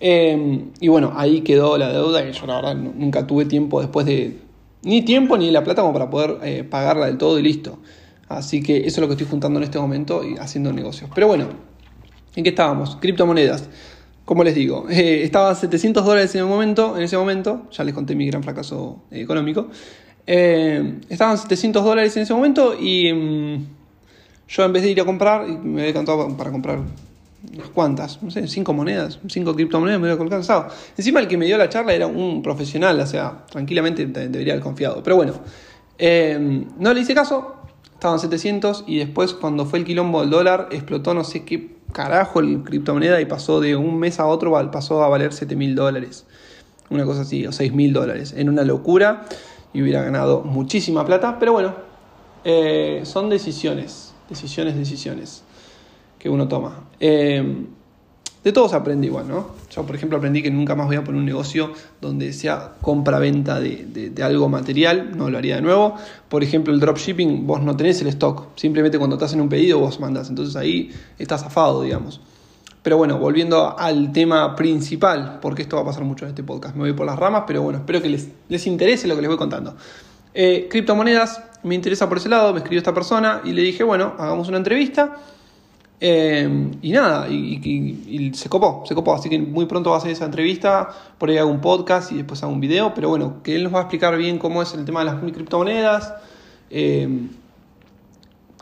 Em, 0.00 0.70
y 0.80 0.88
bueno, 0.88 1.12
ahí 1.16 1.40
quedó 1.40 1.76
la 1.76 1.92
deuda 1.92 2.26
y 2.28 2.32
yo 2.32 2.46
la 2.46 2.56
verdad 2.56 2.74
nunca 2.76 3.26
tuve 3.26 3.44
tiempo 3.44 3.80
después 3.80 4.06
de... 4.06 4.38
Ni 4.82 5.02
tiempo 5.02 5.36
ni 5.36 5.50
la 5.50 5.64
plata 5.64 5.82
como 5.82 5.92
para 5.92 6.08
poder 6.08 6.38
eh, 6.42 6.64
pagarla 6.64 7.06
del 7.06 7.18
todo 7.18 7.38
y 7.38 7.42
listo. 7.42 7.78
Así 8.28 8.62
que 8.62 8.78
eso 8.78 8.86
es 8.86 8.98
lo 8.98 9.06
que 9.08 9.14
estoy 9.14 9.26
juntando 9.26 9.58
en 9.58 9.64
este 9.64 9.78
momento 9.78 10.22
y 10.22 10.36
haciendo 10.36 10.72
negocios. 10.72 11.10
Pero 11.14 11.26
bueno, 11.26 11.48
¿en 12.36 12.44
qué 12.44 12.50
estábamos? 12.50 12.96
Criptomonedas. 13.00 13.68
como 14.24 14.44
les 14.44 14.54
digo, 14.54 14.86
eh, 14.90 15.22
estaba 15.24 15.50
a 15.50 15.54
700 15.54 16.04
dólares 16.04 16.34
en, 16.34 16.42
el 16.42 16.46
momento, 16.46 16.96
en 16.96 17.02
ese 17.02 17.16
momento, 17.16 17.66
ya 17.72 17.84
les 17.84 17.94
conté 17.94 18.14
mi 18.14 18.26
gran 18.26 18.42
fracaso 18.42 19.02
económico, 19.10 19.68
eh, 20.26 21.00
estaban 21.08 21.38
700 21.38 21.82
dólares 21.82 22.14
en 22.18 22.24
ese 22.24 22.34
momento 22.34 22.78
y 22.78 23.10
mm, 23.12 23.66
yo 24.48 24.64
en 24.64 24.72
vez 24.74 24.82
de 24.82 24.90
ir 24.90 25.00
a 25.00 25.06
comprar, 25.06 25.48
me 25.48 25.80
había 25.80 25.94
cantado 25.94 26.36
para 26.36 26.52
comprar 26.52 26.80
unas 27.52 27.68
cuantas, 27.68 28.22
no 28.22 28.30
sé, 28.30 28.46
cinco 28.48 28.72
monedas, 28.72 29.20
cinco 29.28 29.54
criptomonedas 29.54 30.00
me 30.00 30.12
hubiera 30.12 30.28
cansado. 30.28 30.68
Encima 30.96 31.20
el 31.20 31.28
que 31.28 31.36
me 31.36 31.46
dio 31.46 31.56
la 31.56 31.68
charla 31.68 31.92
era 31.92 32.06
un 32.06 32.42
profesional, 32.42 32.98
o 32.98 33.06
sea, 33.06 33.44
tranquilamente 33.50 34.06
debería 34.06 34.54
haber 34.54 34.62
confiado. 34.62 35.02
Pero 35.02 35.16
bueno, 35.16 35.34
eh, 35.98 36.64
no 36.78 36.92
le 36.92 37.00
hice 37.00 37.14
caso, 37.14 37.56
estaban 37.94 38.18
700 38.18 38.84
y 38.86 38.98
después 38.98 39.34
cuando 39.34 39.66
fue 39.66 39.78
el 39.78 39.84
quilombo 39.84 40.20
del 40.20 40.30
dólar 40.30 40.68
explotó 40.72 41.14
no 41.14 41.24
sé 41.24 41.44
qué 41.44 41.76
carajo 41.92 42.40
el 42.40 42.62
criptomoneda 42.62 43.20
y 43.20 43.26
pasó 43.26 43.60
de 43.60 43.76
un 43.76 43.98
mes 43.98 44.20
a 44.20 44.26
otro, 44.26 44.52
pasó 44.70 45.02
a 45.02 45.08
valer 45.08 45.32
7 45.32 45.54
mil 45.56 45.74
dólares. 45.74 46.26
Una 46.90 47.04
cosa 47.04 47.22
así, 47.22 47.46
o 47.46 47.52
6 47.52 47.72
mil 47.72 47.92
dólares. 47.92 48.34
En 48.36 48.48
una 48.48 48.62
locura 48.64 49.26
y 49.72 49.82
hubiera 49.82 50.02
ganado 50.02 50.42
muchísima 50.42 51.04
plata, 51.04 51.38
pero 51.38 51.52
bueno, 51.52 51.74
eh, 52.44 53.02
son 53.04 53.28
decisiones, 53.28 54.14
decisiones, 54.28 54.74
decisiones 54.76 55.44
que 56.18 56.28
uno 56.28 56.48
toma. 56.48 56.88
Eh, 57.00 57.66
de 58.44 58.52
todo 58.52 58.68
se 58.68 58.76
aprende 58.76 59.06
igual, 59.06 59.26
¿no? 59.28 59.48
Yo, 59.70 59.84
por 59.84 59.96
ejemplo, 59.96 60.16
aprendí 60.16 60.42
que 60.42 60.50
nunca 60.50 60.74
más 60.74 60.86
voy 60.86 60.96
a 60.96 61.02
poner 61.02 61.18
un 61.18 61.26
negocio 61.26 61.72
donde 62.00 62.32
sea 62.32 62.74
compra-venta 62.80 63.60
de, 63.60 64.14
algo 64.22 64.48
material, 64.48 65.16
no 65.16 65.28
lo 65.28 65.38
haría 65.38 65.56
de 65.56 65.62
nuevo. 65.62 65.96
Por 66.28 66.44
ejemplo, 66.44 66.72
el 66.72 66.78
dropshipping, 66.78 67.46
vos 67.46 67.60
no 67.62 67.76
tenés 67.76 68.00
el 68.00 68.06
stock, 68.08 68.46
simplemente 68.54 68.96
cuando 68.96 69.18
te 69.18 69.24
hacen 69.24 69.40
un 69.40 69.48
pedido 69.48 69.80
vos 69.80 69.98
mandas, 69.98 70.28
entonces 70.28 70.54
ahí 70.56 70.90
estás 71.18 71.42
zafado, 71.42 71.82
digamos. 71.82 72.20
Pero 72.82 72.96
bueno, 72.96 73.18
volviendo 73.18 73.76
al 73.76 74.12
tema 74.12 74.54
principal, 74.54 75.40
porque 75.42 75.62
esto 75.62 75.76
va 75.76 75.82
a 75.82 75.86
pasar 75.86 76.04
mucho 76.04 76.24
en 76.24 76.30
este 76.30 76.44
podcast, 76.44 76.76
me 76.76 76.82
voy 76.82 76.92
por 76.92 77.06
las 77.06 77.18
ramas, 77.18 77.42
pero 77.46 77.62
bueno, 77.62 77.80
espero 77.80 78.00
que 78.00 78.08
les, 78.08 78.28
les 78.48 78.66
interese 78.68 79.08
lo 79.08 79.16
que 79.16 79.22
les 79.22 79.28
voy 79.28 79.36
contando. 79.36 79.76
Eh, 80.32 80.68
criptomonedas, 80.70 81.42
me 81.64 81.74
interesa 81.74 82.08
por 82.08 82.18
ese 82.18 82.28
lado, 82.28 82.52
me 82.52 82.60
escribió 82.60 82.78
esta 82.78 82.94
persona 82.94 83.42
y 83.44 83.52
le 83.52 83.62
dije, 83.62 83.82
bueno, 83.82 84.14
hagamos 84.16 84.48
una 84.48 84.58
entrevista 84.58 85.16
eh, 86.00 86.70
y 86.80 86.92
nada, 86.92 87.28
y, 87.28 88.32
se 88.34 88.48
copó, 88.48 88.84
se 88.86 88.94
copó. 88.94 89.14
Así 89.14 89.28
que 89.28 89.38
muy 89.38 89.66
pronto 89.66 89.90
va 89.90 89.96
a 89.96 89.98
hacer 89.98 90.12
esa 90.12 90.24
entrevista, 90.24 90.88
por 91.18 91.28
ahí 91.28 91.38
hago 91.38 91.50
un 91.50 91.60
podcast 91.60 92.12
y 92.12 92.16
después 92.16 92.42
hago 92.42 92.52
un 92.52 92.60
video. 92.60 92.94
Pero 92.94 93.08
bueno, 93.08 93.42
que 93.42 93.56
él 93.56 93.64
nos 93.64 93.74
va 93.74 93.78
a 93.78 93.82
explicar 93.82 94.16
bien 94.16 94.38
cómo 94.38 94.62
es 94.62 94.72
el 94.74 94.84
tema 94.84 95.00
de 95.00 95.06
las 95.06 95.16
criptomonedas. 95.16 96.14
Eh, 96.70 97.08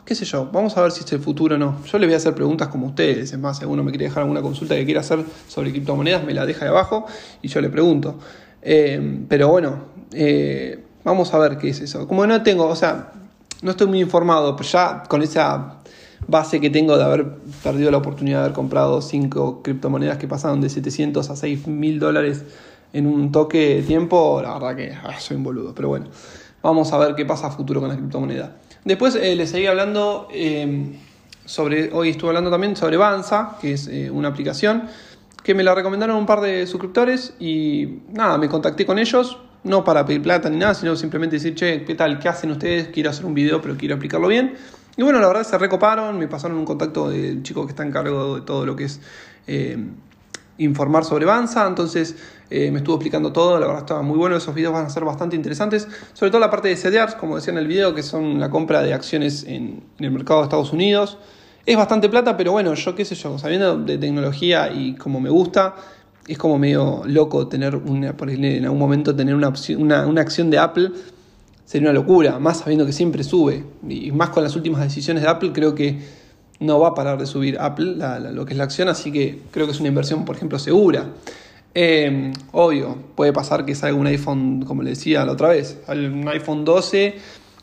qué 0.05 0.15
sé 0.15 0.25
yo, 0.25 0.49
vamos 0.51 0.77
a 0.77 0.81
ver 0.81 0.91
si 0.91 1.03
es 1.03 1.11
el 1.11 1.19
futuro 1.19 1.55
o 1.55 1.57
no. 1.57 1.83
Yo 1.85 1.99
le 1.99 2.07
voy 2.07 2.13
a 2.13 2.17
hacer 2.17 2.33
preguntas 2.33 2.69
como 2.69 2.87
ustedes. 2.87 3.31
Es 3.31 3.39
más, 3.39 3.57
si 3.57 3.63
alguno 3.63 3.83
me 3.83 3.91
quiere 3.91 4.05
dejar 4.05 4.23
alguna 4.23 4.41
consulta 4.41 4.75
que 4.75 4.85
quiera 4.85 5.01
hacer 5.01 5.23
sobre 5.47 5.71
criptomonedas, 5.71 6.23
me 6.23 6.33
la 6.33 6.45
deja 6.45 6.65
de 6.65 6.71
abajo 6.71 7.05
y 7.41 7.47
yo 7.49 7.61
le 7.61 7.69
pregunto. 7.69 8.17
Eh, 8.61 9.25
pero 9.29 9.49
bueno, 9.49 9.77
vamos 11.03 11.33
a 11.33 11.37
ver 11.37 11.57
qué 11.57 11.69
es 11.69 11.81
eso. 11.81 12.07
Como 12.07 12.25
no 12.25 12.41
tengo, 12.41 12.65
o 12.67 12.75
sea, 12.75 13.11
no 13.61 13.71
estoy 13.71 13.87
muy 13.87 13.99
informado, 13.99 14.55
pero 14.55 14.69
ya 14.69 15.03
con 15.07 15.21
esa 15.21 15.76
base 16.27 16.59
que 16.59 16.69
tengo 16.69 16.97
de 16.97 17.03
haber 17.03 17.25
perdido 17.63 17.89
la 17.91 17.97
oportunidad 17.97 18.39
de 18.39 18.43
haber 18.45 18.55
comprado 18.55 19.01
cinco 19.01 19.61
criptomonedas 19.63 20.17
que 20.17 20.27
pasaron 20.27 20.61
de 20.61 20.69
700 20.69 21.29
a 21.29 21.35
6 21.35 21.67
mil 21.67 21.99
dólares 21.99 22.43
en 22.93 23.07
un 23.07 23.31
toque 23.31 23.75
de 23.75 23.81
tiempo, 23.83 24.41
la 24.41 24.53
verdad 24.53 24.75
que 24.75 24.91
ah, 24.93 25.19
soy 25.19 25.37
un 25.37 25.43
boludo. 25.43 25.73
Pero 25.73 25.89
bueno, 25.89 26.07
vamos 26.61 26.91
a 26.93 26.97
ver 26.97 27.15
qué 27.15 27.25
pasa 27.25 27.47
a 27.47 27.51
futuro 27.51 27.79
con 27.79 27.89
la 27.89 27.95
criptomoneda. 27.95 28.57
Después 28.83 29.15
eh, 29.15 29.35
les 29.35 29.49
seguí 29.49 29.65
hablando 29.65 30.27
em, 30.33 30.93
sobre, 31.45 31.91
hoy 31.93 32.09
estuve 32.09 32.29
hablando 32.29 32.49
también 32.49 32.75
sobre 32.75 32.97
Banza, 32.97 33.57
que 33.61 33.73
es 33.73 33.87
eh, 33.87 34.09
una 34.11 34.29
aplicación 34.29 34.83
que 35.43 35.53
me 35.53 35.63
la 35.63 35.73
recomendaron 35.73 36.17
un 36.17 36.25
par 36.25 36.41
de 36.41 36.67
suscriptores 36.67 37.33
y 37.39 37.99
nada, 38.11 38.37
me 38.37 38.49
contacté 38.49 38.85
con 38.85 38.99
ellos, 38.99 39.37
no 39.63 39.83
para 39.83 40.05
pedir 40.05 40.21
plata 40.21 40.49
ni 40.49 40.57
nada, 40.57 40.73
sino 40.73 40.95
simplemente 40.95 41.37
decir, 41.37 41.55
che, 41.55 41.85
¿qué 41.85 41.95
tal? 41.95 42.19
¿Qué 42.19 42.27
hacen 42.27 42.51
ustedes? 42.51 42.89
Quiero 42.89 43.09
hacer 43.09 43.25
un 43.25 43.33
video, 43.33 43.61
pero 43.61 43.77
quiero 43.77 43.95
aplicarlo 43.95 44.27
bien. 44.27 44.55
Y 44.97 45.03
bueno, 45.03 45.19
la 45.19 45.27
verdad 45.27 45.43
se 45.43 45.57
recoparon, 45.59 46.17
me 46.17 46.27
pasaron 46.27 46.57
un 46.57 46.65
contacto 46.65 47.09
del 47.09 47.43
chico 47.43 47.65
que 47.65 47.69
está 47.69 47.83
en 47.83 47.91
cargo 47.91 48.35
de 48.35 48.41
todo 48.41 48.65
lo 48.65 48.75
que 48.75 48.85
es 48.85 48.99
eh, 49.45 49.77
informar 50.57 51.05
sobre 51.05 51.25
Banza, 51.25 51.67
entonces 51.67 52.15
eh, 52.49 52.71
me 52.71 52.79
estuvo 52.79 52.95
explicando 52.95 53.31
todo, 53.31 53.59
la 53.59 53.67
verdad 53.67 53.83
estaba 53.83 54.01
muy 54.01 54.17
bueno, 54.17 54.35
esos 54.35 54.55
videos 54.55 54.73
van 54.73 54.87
a 54.87 54.89
ser 54.89 55.05
bastante 55.05 55.35
interesantes, 55.35 55.87
sobre 56.13 56.31
todo 56.31 56.41
la 56.41 56.49
parte 56.49 56.69
de 56.69 56.75
CDRs, 56.75 57.13
como 57.13 57.35
decía 57.35 57.51
en 57.51 57.59
el 57.59 57.67
video, 57.67 57.93
que 57.93 58.01
son 58.01 58.39
la 58.39 58.49
compra 58.49 58.81
de 58.81 58.95
acciones 58.95 59.43
en, 59.43 59.83
el 59.99 60.09
mercado 60.09 60.39
de 60.39 60.45
Estados 60.45 60.73
Unidos. 60.73 61.19
Es 61.63 61.77
bastante 61.77 62.09
plata, 62.09 62.35
pero 62.35 62.53
bueno, 62.53 62.73
yo 62.73 62.95
qué 62.95 63.05
sé 63.05 63.13
yo, 63.13 63.37
sabiendo 63.37 63.77
de 63.77 63.99
tecnología 63.99 64.71
y 64.71 64.95
como 64.95 65.19
me 65.19 65.29
gusta, 65.29 65.75
es 66.25 66.39
como 66.39 66.57
medio 66.57 67.03
loco 67.05 67.47
tener 67.47 67.75
una, 67.75 68.17
por 68.17 68.31
en 68.31 68.63
algún 68.63 68.79
momento 68.79 69.15
tener 69.15 69.35
una, 69.35 69.51
una 70.07 70.21
acción 70.21 70.49
de 70.49 70.57
Apple 70.57 70.91
sería 71.67 71.89
una 71.89 71.99
locura, 71.99 72.39
más 72.39 72.59
sabiendo 72.59 72.85
que 72.85 72.93
siempre 72.93 73.25
sube. 73.25 73.65
Y 73.87 74.11
más 74.13 74.29
con 74.29 74.41
las 74.41 74.55
últimas 74.55 74.81
decisiones 74.81 75.21
de 75.21 75.29
Apple, 75.29 75.51
creo 75.53 75.75
que 75.75 75.99
no 76.61 76.79
va 76.79 76.89
a 76.89 76.93
parar 76.95 77.19
de 77.19 77.25
subir 77.25 77.59
Apple 77.59 77.97
lo 78.31 78.45
que 78.45 78.53
es 78.53 78.57
la 78.57 78.63
acción, 78.63 78.87
así 78.87 79.11
que 79.11 79.41
creo 79.51 79.65
que 79.65 79.73
es 79.73 79.79
una 79.79 79.89
inversión, 79.89 80.23
por 80.23 80.37
ejemplo, 80.37 80.57
segura. 80.59 81.07
Em, 81.73 82.31
obvio, 82.53 82.97
puede 83.15 83.33
pasar 83.33 83.65
que 83.65 83.75
salga 83.75 83.97
un 83.97 84.07
iPhone, 84.07 84.63
como 84.65 84.81
le 84.81 84.91
decía 84.91 85.25
la 85.25 85.33
otra 85.33 85.49
vez, 85.49 85.79
un 85.89 86.27
iPhone 86.29 86.63
12 86.63 87.15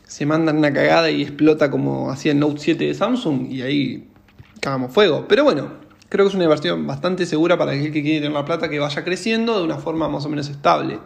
se 0.07 0.25
manda 0.27 0.53
una 0.53 0.71
cagada 0.71 1.09
y 1.09 1.23
explota 1.23 1.71
como 1.71 2.11
hacía 2.11 2.31
el 2.33 2.39
Note 2.39 2.59
7 2.59 2.85
de 2.85 2.93
Samsung 2.93 3.51
y 3.51 3.63
ahí 3.63 4.07
cagamos 4.61 4.93
fuego. 4.93 5.25
Pero 5.27 5.43
bueno, 5.43 5.69
creo 6.09 6.25
que 6.25 6.29
es 6.29 6.35
una 6.35 6.43
inversión 6.43 6.85
bastante 6.85 7.25
segura 7.25 7.57
para 7.57 7.71
aquel 7.71 7.91
que 7.91 8.03
quiere 8.03 8.19
tener 8.19 8.33
la 8.33 8.45
plata 8.45 8.69
que 8.69 8.77
vaya 8.77 9.03
creciendo 9.03 9.57
de 9.57 9.65
una 9.65 9.77
forma 9.77 10.07
más 10.07 10.23
o 10.25 10.29
menos 10.29 10.47
estable. 10.47 10.99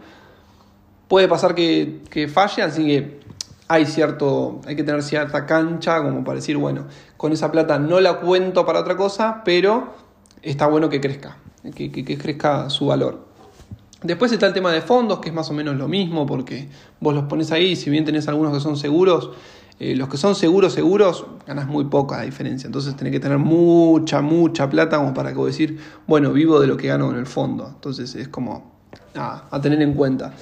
Puede 1.10 1.26
pasar 1.26 1.56
que, 1.56 2.28
falle, 2.32 2.62
así 2.62 2.86
que 2.86 3.18
hay 3.66 3.84
cierto, 3.84 4.60
hay 4.64 4.76
que 4.76 4.84
tener 4.84 5.02
cierta 5.02 5.44
cancha 5.44 6.00
como 6.04 6.22
para 6.22 6.36
decir, 6.36 6.56
bueno, 6.56 6.86
con 7.16 7.32
esa 7.32 7.50
plata 7.50 7.80
no 7.80 7.98
la 7.98 8.20
cuento 8.20 8.64
para 8.64 8.78
otra 8.78 8.96
cosa, 8.96 9.42
pero 9.44 9.92
está 10.40 10.68
bueno 10.68 10.88
que 10.88 11.00
crezca, 11.00 11.36
que, 11.74 11.90
crezca 11.90 12.70
su 12.70 12.86
valor. 12.86 13.26
Después 14.04 14.30
está 14.30 14.46
el 14.46 14.52
tema 14.52 14.70
de 14.70 14.82
fondos, 14.82 15.18
que 15.18 15.30
es 15.30 15.34
más 15.34 15.50
o 15.50 15.52
menos 15.52 15.74
lo 15.74 15.88
mismo, 15.88 16.26
porque 16.26 16.68
vos 17.00 17.12
los 17.12 17.24
pones 17.24 17.50
ahí, 17.50 17.74
si 17.74 17.90
bien 17.90 18.04
tenés 18.04 18.28
algunos 18.28 18.54
que 18.54 18.60
son 18.60 18.76
seguros, 18.76 19.32
eh, 19.80 19.96
los 19.96 20.08
que 20.08 20.16
son 20.16 20.36
seguros, 20.36 20.74
seguros, 20.74 21.26
ganas 21.44 21.66
muy 21.66 21.86
poca 21.86 22.22
diferencia. 22.22 22.68
Entonces 22.68 22.94
tenés 22.94 23.12
que 23.12 23.18
tener 23.18 23.38
mucha, 23.38 24.20
mucha 24.20 24.70
plata 24.70 24.98
como 24.98 25.12
para 25.12 25.34
que 25.34 25.40
decir, 25.42 25.80
bueno, 26.06 26.32
vivo 26.32 26.60
de 26.60 26.68
lo 26.68 26.76
que 26.76 26.86
gano 26.86 27.10
en 27.10 27.16
el 27.16 27.26
fondo. 27.26 27.66
Entonces 27.66 28.14
es 28.14 28.28
como 28.28 28.78
a 29.14 29.60
tener 29.60 29.82
en 29.82 29.94
cuenta. 29.94 30.34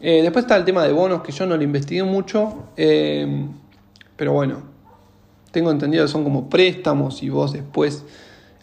Eh, 0.00 0.20
después 0.22 0.44
está 0.44 0.56
el 0.56 0.64
tema 0.64 0.84
de 0.84 0.92
bonos, 0.92 1.22
que 1.22 1.32
yo 1.32 1.46
no 1.46 1.56
lo 1.56 1.62
investigué 1.62 2.02
mucho, 2.02 2.64
eh, 2.76 3.46
pero 4.16 4.32
bueno, 4.32 4.58
tengo 5.50 5.70
entendido 5.70 6.04
que 6.04 6.10
son 6.10 6.22
como 6.22 6.50
préstamos 6.50 7.22
y 7.22 7.30
vos 7.30 7.54
después 7.54 8.04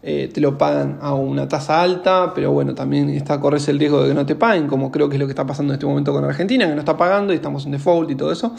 eh, 0.03 0.29
te 0.31 0.39
lo 0.41 0.57
pagan 0.57 0.99
a 1.01 1.15
una 1.15 1.47
tasa 1.47 1.81
alta, 1.81 2.33
pero 2.35 2.51
bueno, 2.51 2.75
también 2.75 3.09
está, 3.09 3.39
corres 3.39 3.67
el 3.67 3.79
riesgo 3.79 4.03
de 4.03 4.09
que 4.09 4.13
no 4.13 4.25
te 4.25 4.35
paguen, 4.35 4.67
como 4.67 4.91
creo 4.91 5.09
que 5.09 5.15
es 5.15 5.19
lo 5.19 5.25
que 5.25 5.31
está 5.31 5.45
pasando 5.45 5.73
en 5.73 5.79
este 5.79 5.87
momento 5.87 6.13
con 6.13 6.23
Argentina, 6.23 6.67
que 6.67 6.73
no 6.75 6.79
está 6.79 6.95
pagando 6.95 7.33
y 7.33 7.37
estamos 7.37 7.65
en 7.65 7.71
default 7.71 8.11
y 8.11 8.15
todo 8.15 8.31
eso. 8.31 8.53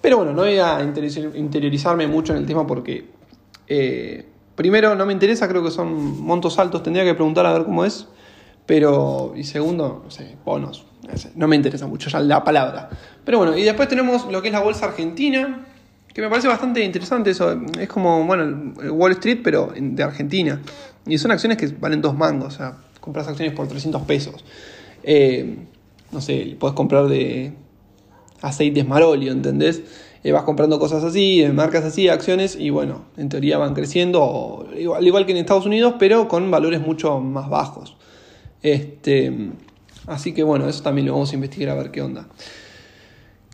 Pero 0.00 0.16
bueno, 0.16 0.32
no 0.32 0.42
voy 0.42 0.58
a 0.58 0.82
interiorizarme 0.82 2.06
mucho 2.06 2.32
en 2.32 2.38
el 2.38 2.46
tema 2.46 2.66
porque, 2.66 3.04
primero, 4.56 4.94
no 4.94 5.04
me 5.04 5.12
interesa, 5.12 5.46
creo 5.46 5.62
que 5.62 5.70
son 5.70 6.22
montos 6.22 6.58
altos, 6.58 6.82
tendría 6.82 7.04
que 7.04 7.14
preguntar 7.14 7.44
a 7.44 7.52
ver 7.52 7.64
cómo 7.64 7.84
es, 7.84 8.08
pero, 8.64 9.34
y 9.36 9.44
segundo, 9.44 10.00
no 10.02 10.10
sé, 10.10 10.36
bonos 10.44 10.89
no 11.34 11.48
me 11.48 11.56
interesa 11.56 11.86
mucho 11.86 12.10
ya 12.10 12.20
la 12.20 12.42
palabra. 12.44 12.90
Pero 13.24 13.38
bueno, 13.38 13.56
y 13.56 13.62
después 13.62 13.88
tenemos 13.88 14.30
lo 14.30 14.42
que 14.42 14.48
es 14.48 14.52
la 14.52 14.60
bolsa 14.60 14.86
argentina, 14.86 15.66
que 16.12 16.22
me 16.22 16.28
parece 16.28 16.48
bastante 16.48 16.84
interesante 16.84 17.30
eso. 17.30 17.60
Es 17.78 17.88
como, 17.88 18.24
bueno, 18.24 18.74
Wall 18.90 19.12
Street, 19.12 19.40
pero 19.42 19.72
de 19.76 20.02
Argentina. 20.02 20.60
Y 21.06 21.18
son 21.18 21.30
acciones 21.30 21.58
que 21.58 21.68
valen 21.68 22.00
dos 22.02 22.16
mangos, 22.16 22.54
o 22.54 22.56
sea, 22.56 22.76
compras 23.00 23.28
acciones 23.28 23.54
por 23.54 23.68
300 23.68 24.02
pesos. 24.02 24.44
Eh, 25.02 25.56
no 26.12 26.20
sé, 26.20 26.56
puedes 26.58 26.74
comprar 26.74 27.06
de 27.06 27.52
aceites 28.42 28.86
Marolio, 28.86 29.32
¿entendés? 29.32 29.82
Eh, 30.22 30.32
vas 30.32 30.42
comprando 30.42 30.78
cosas 30.78 31.02
así, 31.02 31.44
marcas 31.52 31.84
así, 31.84 32.08
acciones, 32.08 32.56
y 32.58 32.68
bueno, 32.70 33.06
en 33.16 33.28
teoría 33.28 33.56
van 33.56 33.74
creciendo, 33.74 34.68
al 34.94 35.06
igual 35.06 35.24
que 35.24 35.32
en 35.32 35.38
Estados 35.38 35.64
Unidos, 35.64 35.94
pero 35.98 36.28
con 36.28 36.50
valores 36.50 36.80
mucho 36.80 37.20
más 37.20 37.48
bajos. 37.48 37.96
Este, 38.62 39.32
Así 40.06 40.32
que 40.32 40.42
bueno, 40.42 40.68
eso 40.68 40.82
también 40.82 41.06
lo 41.06 41.12
vamos 41.12 41.32
a 41.32 41.34
investigar 41.34 41.70
a 41.70 41.74
ver 41.74 41.90
qué 41.90 42.02
onda. 42.02 42.26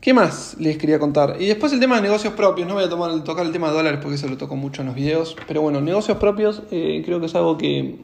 ¿Qué 0.01 0.15
más 0.15 0.57
les 0.61 0.79
quería 0.79 0.99
contar? 1.01 1.37
Y 1.41 1.47
después 1.47 1.73
el 1.73 1.81
tema 1.81 1.97
de 1.97 2.03
negocios 2.03 2.35
propios. 2.35 2.69
No 2.69 2.75
voy 2.75 2.85
a 2.85 2.89
tomar, 2.89 3.25
tocar 3.25 3.45
el 3.45 3.53
tema 3.53 3.71
de 3.71 3.75
dólares 3.75 3.99
porque 4.01 4.15
eso 4.15 4.29
lo 4.29 4.37
toco 4.37 4.55
mucho 4.55 4.83
en 4.83 4.87
los 4.87 4.95
videos. 4.95 5.37
Pero 5.49 5.63
bueno, 5.63 5.81
negocios 5.81 6.19
propios 6.19 6.63
eh, 6.71 7.03
creo 7.05 7.19
que 7.19 7.27
es 7.27 7.35
algo 7.35 7.59
que, 7.59 7.97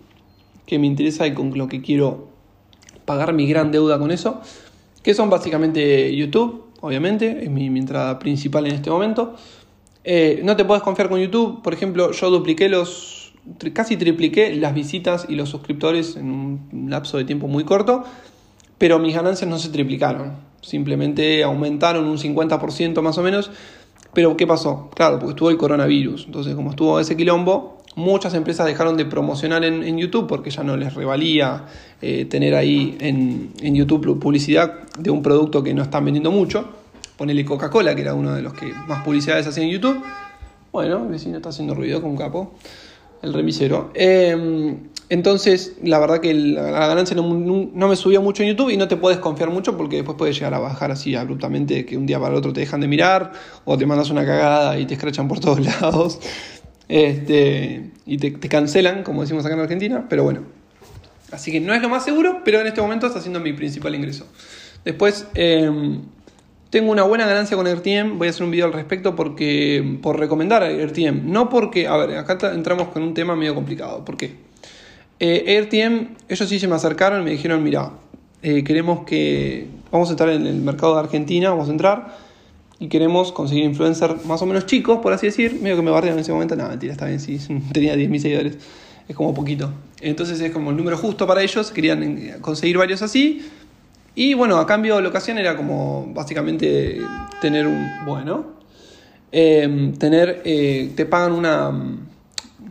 me 0.70 0.86
interesa 0.86 1.26
y 1.26 1.34
con 1.34 1.56
lo 1.56 1.68
que 1.68 1.80
quiero 1.80 2.28
pagar 3.04 3.34
mi 3.34 3.46
gran 3.46 3.70
deuda 3.70 3.98
con 4.00 4.10
eso. 4.10 4.40
Que 5.04 5.14
son 5.14 5.30
básicamente 5.30 6.14
YouTube, 6.16 6.64
obviamente. 6.80 7.44
Es 7.44 7.50
mi, 7.50 7.66
entrada 7.66 8.18
principal 8.18 8.66
en 8.66 8.72
este 8.72 8.90
momento. 8.90 9.36
Eh, 10.02 10.40
no 10.42 10.56
te 10.56 10.64
puedes 10.64 10.82
confiar 10.82 11.08
con 11.08 11.20
YouTube. 11.20 11.62
Por 11.62 11.72
ejemplo, 11.72 12.10
yo 12.10 12.30
dupliqué 12.30 12.68
los 12.68 13.22
casi 13.72 13.96
tripliqué 13.96 14.54
las 14.54 14.74
visitas 14.74 15.26
y 15.28 15.34
los 15.34 15.48
suscriptores 15.48 16.16
en 16.16 16.30
un 16.30 16.88
lapso 16.88 17.18
de 17.18 17.24
tiempo 17.24 17.48
muy 17.48 17.64
corto, 17.64 18.04
pero 18.78 18.98
mis 18.98 19.14
ganancias 19.14 19.48
no 19.48 19.58
se 19.58 19.68
triplicaron, 19.68 20.32
simplemente 20.60 21.42
aumentaron 21.44 22.06
un 22.06 22.18
50% 22.18 23.00
más 23.02 23.18
o 23.18 23.22
menos. 23.22 23.50
Pero 24.14 24.36
¿qué 24.36 24.46
pasó? 24.46 24.90
Claro, 24.94 25.18
porque 25.18 25.30
estuvo 25.30 25.50
el 25.50 25.56
coronavirus, 25.56 26.26
entonces 26.26 26.54
como 26.54 26.70
estuvo 26.70 27.00
ese 27.00 27.16
quilombo, 27.16 27.78
muchas 27.94 28.34
empresas 28.34 28.66
dejaron 28.66 28.96
de 28.96 29.04
promocionar 29.04 29.64
en, 29.64 29.98
YouTube 29.98 30.26
porque 30.26 30.50
ya 30.50 30.62
no 30.62 30.76
les 30.76 30.94
revalía 30.94 31.66
eh, 32.00 32.26
tener 32.26 32.54
ahí 32.54 32.96
en, 33.00 33.52
en, 33.60 33.74
YouTube 33.74 34.18
publicidad 34.18 34.88
de 34.98 35.10
un 35.10 35.22
producto 35.22 35.62
que 35.62 35.74
no 35.74 35.82
están 35.82 36.04
vendiendo 36.04 36.30
mucho. 36.30 36.68
Ponele 37.16 37.44
Coca-Cola, 37.44 37.94
que 37.94 38.02
era 38.02 38.14
uno 38.14 38.34
de 38.34 38.42
los 38.42 38.54
que 38.54 38.72
más 38.86 39.04
publicidades 39.04 39.46
hacían 39.46 39.66
en 39.66 39.72
YouTube. 39.72 40.02
Bueno, 40.72 41.04
el 41.04 41.08
vecino 41.08 41.36
está 41.36 41.50
haciendo 41.50 41.74
ruido 41.74 42.00
con 42.00 42.10
un 42.10 42.16
capo, 42.16 42.54
el 43.20 43.34
remisero. 43.34 43.90
Em, 43.94 44.88
entonces, 45.12 45.74
la 45.82 45.98
verdad 45.98 46.20
que 46.20 46.32
la, 46.32 46.62
ganancia 46.62 47.14
no, 47.14 47.28
me 47.86 47.96
subía 47.96 48.20
mucho 48.20 48.42
en 48.44 48.48
YouTube 48.48 48.70
y 48.70 48.78
no 48.78 48.88
te 48.88 48.96
puedes 48.96 49.18
confiar 49.18 49.50
mucho 49.50 49.76
porque 49.76 49.96
después 49.96 50.16
puede 50.16 50.32
llegar 50.32 50.54
a 50.54 50.58
bajar 50.58 50.90
así 50.90 51.14
abruptamente 51.14 51.84
que 51.84 51.98
un 51.98 52.06
día 52.06 52.18
para 52.18 52.32
el 52.32 52.38
otro 52.38 52.54
te 52.54 52.60
dejan 52.60 52.80
de 52.80 52.88
mirar 52.88 53.32
o 53.66 53.76
te 53.76 53.84
mandas 53.84 54.08
una 54.08 54.24
cagada 54.24 54.78
y 54.78 54.86
te 54.86 54.94
escrachan 54.94 55.28
por 55.28 55.38
todos 55.38 55.60
lados 55.82 56.18
este, 56.88 57.90
y 58.06 58.16
te, 58.16 58.32
cancelan, 58.48 59.02
como 59.02 59.20
decimos 59.20 59.44
acá 59.44 59.52
en 59.52 59.60
Argentina, 59.60 60.06
pero 60.08 60.24
bueno. 60.24 60.44
Así 61.30 61.52
que 61.52 61.60
no 61.60 61.74
es 61.74 61.82
lo 61.82 61.90
más 61.90 62.06
seguro, 62.06 62.40
pero 62.42 62.62
en 62.62 62.68
este 62.68 62.80
momento 62.80 63.06
está 63.06 63.20
siendo 63.20 63.38
mi 63.38 63.52
principal 63.52 63.94
ingreso. 63.94 64.26
Después, 64.82 65.26
em, 65.34 66.00
tengo 66.70 66.90
una 66.90 67.02
buena 67.02 67.26
ganancia 67.26 67.54
con 67.54 67.66
AirTM, 67.66 68.16
voy 68.16 68.28
a 68.28 68.30
hacer 68.30 68.44
un 68.44 68.50
video 68.50 68.64
al 68.64 68.72
respecto 68.72 69.14
porque 69.14 69.98
por 70.00 70.18
recomendar 70.18 70.62
a 70.62 70.68
AirTM, 70.68 71.30
no 71.30 71.50
porque, 71.50 71.86
a 71.86 71.98
ver, 71.98 72.16
acá 72.16 72.50
entramos 72.54 72.88
con 72.88 73.02
un 73.02 73.12
tema 73.12 73.36
medio 73.36 73.54
complicado, 73.54 74.06
¿por 74.06 74.16
qué? 74.16 74.51
Eh, 75.24 75.56
AirTM, 75.56 76.16
ellos 76.28 76.48
sí 76.48 76.58
se 76.58 76.66
me 76.66 76.74
acercaron 76.74 77.22
y 77.22 77.24
me 77.24 77.30
dijeron, 77.30 77.62
mira, 77.62 77.92
eh, 78.42 78.64
queremos 78.64 79.04
que, 79.04 79.68
vamos 79.92 80.08
a 80.08 80.12
entrar 80.12 80.30
en 80.30 80.46
el 80.46 80.56
mercado 80.56 80.94
de 80.94 81.00
Argentina, 81.00 81.50
vamos 81.50 81.68
a 81.68 81.70
entrar 81.70 82.16
y 82.80 82.88
queremos 82.88 83.30
conseguir 83.30 83.62
influencers 83.62 84.26
más 84.26 84.42
o 84.42 84.46
menos 84.46 84.66
chicos, 84.66 84.98
por 84.98 85.12
así 85.12 85.26
decir, 85.26 85.60
medio 85.62 85.76
que 85.76 85.82
me 85.82 85.92
bardean 85.92 86.14
en 86.14 86.20
ese 86.22 86.32
momento, 86.32 86.56
no, 86.56 86.68
mentira, 86.68 86.92
está 86.92 87.06
bien, 87.06 87.20
sí, 87.20 87.38
tenía 87.72 87.94
10.000 87.94 88.18
seguidores, 88.18 88.58
es 89.06 89.14
como 89.14 89.32
poquito. 89.32 89.70
Entonces 90.00 90.40
es 90.40 90.50
como 90.50 90.70
el 90.70 90.76
número 90.76 90.96
justo 90.96 91.24
para 91.24 91.40
ellos, 91.40 91.70
querían 91.70 92.02
eh, 92.02 92.36
conseguir 92.40 92.78
varios 92.78 93.00
así 93.02 93.42
y 94.14 94.34
bueno, 94.34 94.58
a 94.58 94.66
cambio 94.66 94.96
de 94.96 95.02
locación 95.02 95.38
era 95.38 95.56
como 95.56 96.10
básicamente 96.12 97.00
tener 97.40 97.66
un. 97.66 97.86
Bueno. 98.04 98.46
Em, 99.30 99.94
tener. 99.94 100.42
Eh, 100.44 100.92
te 100.94 101.06
pagan 101.06 101.32
una. 101.32 101.72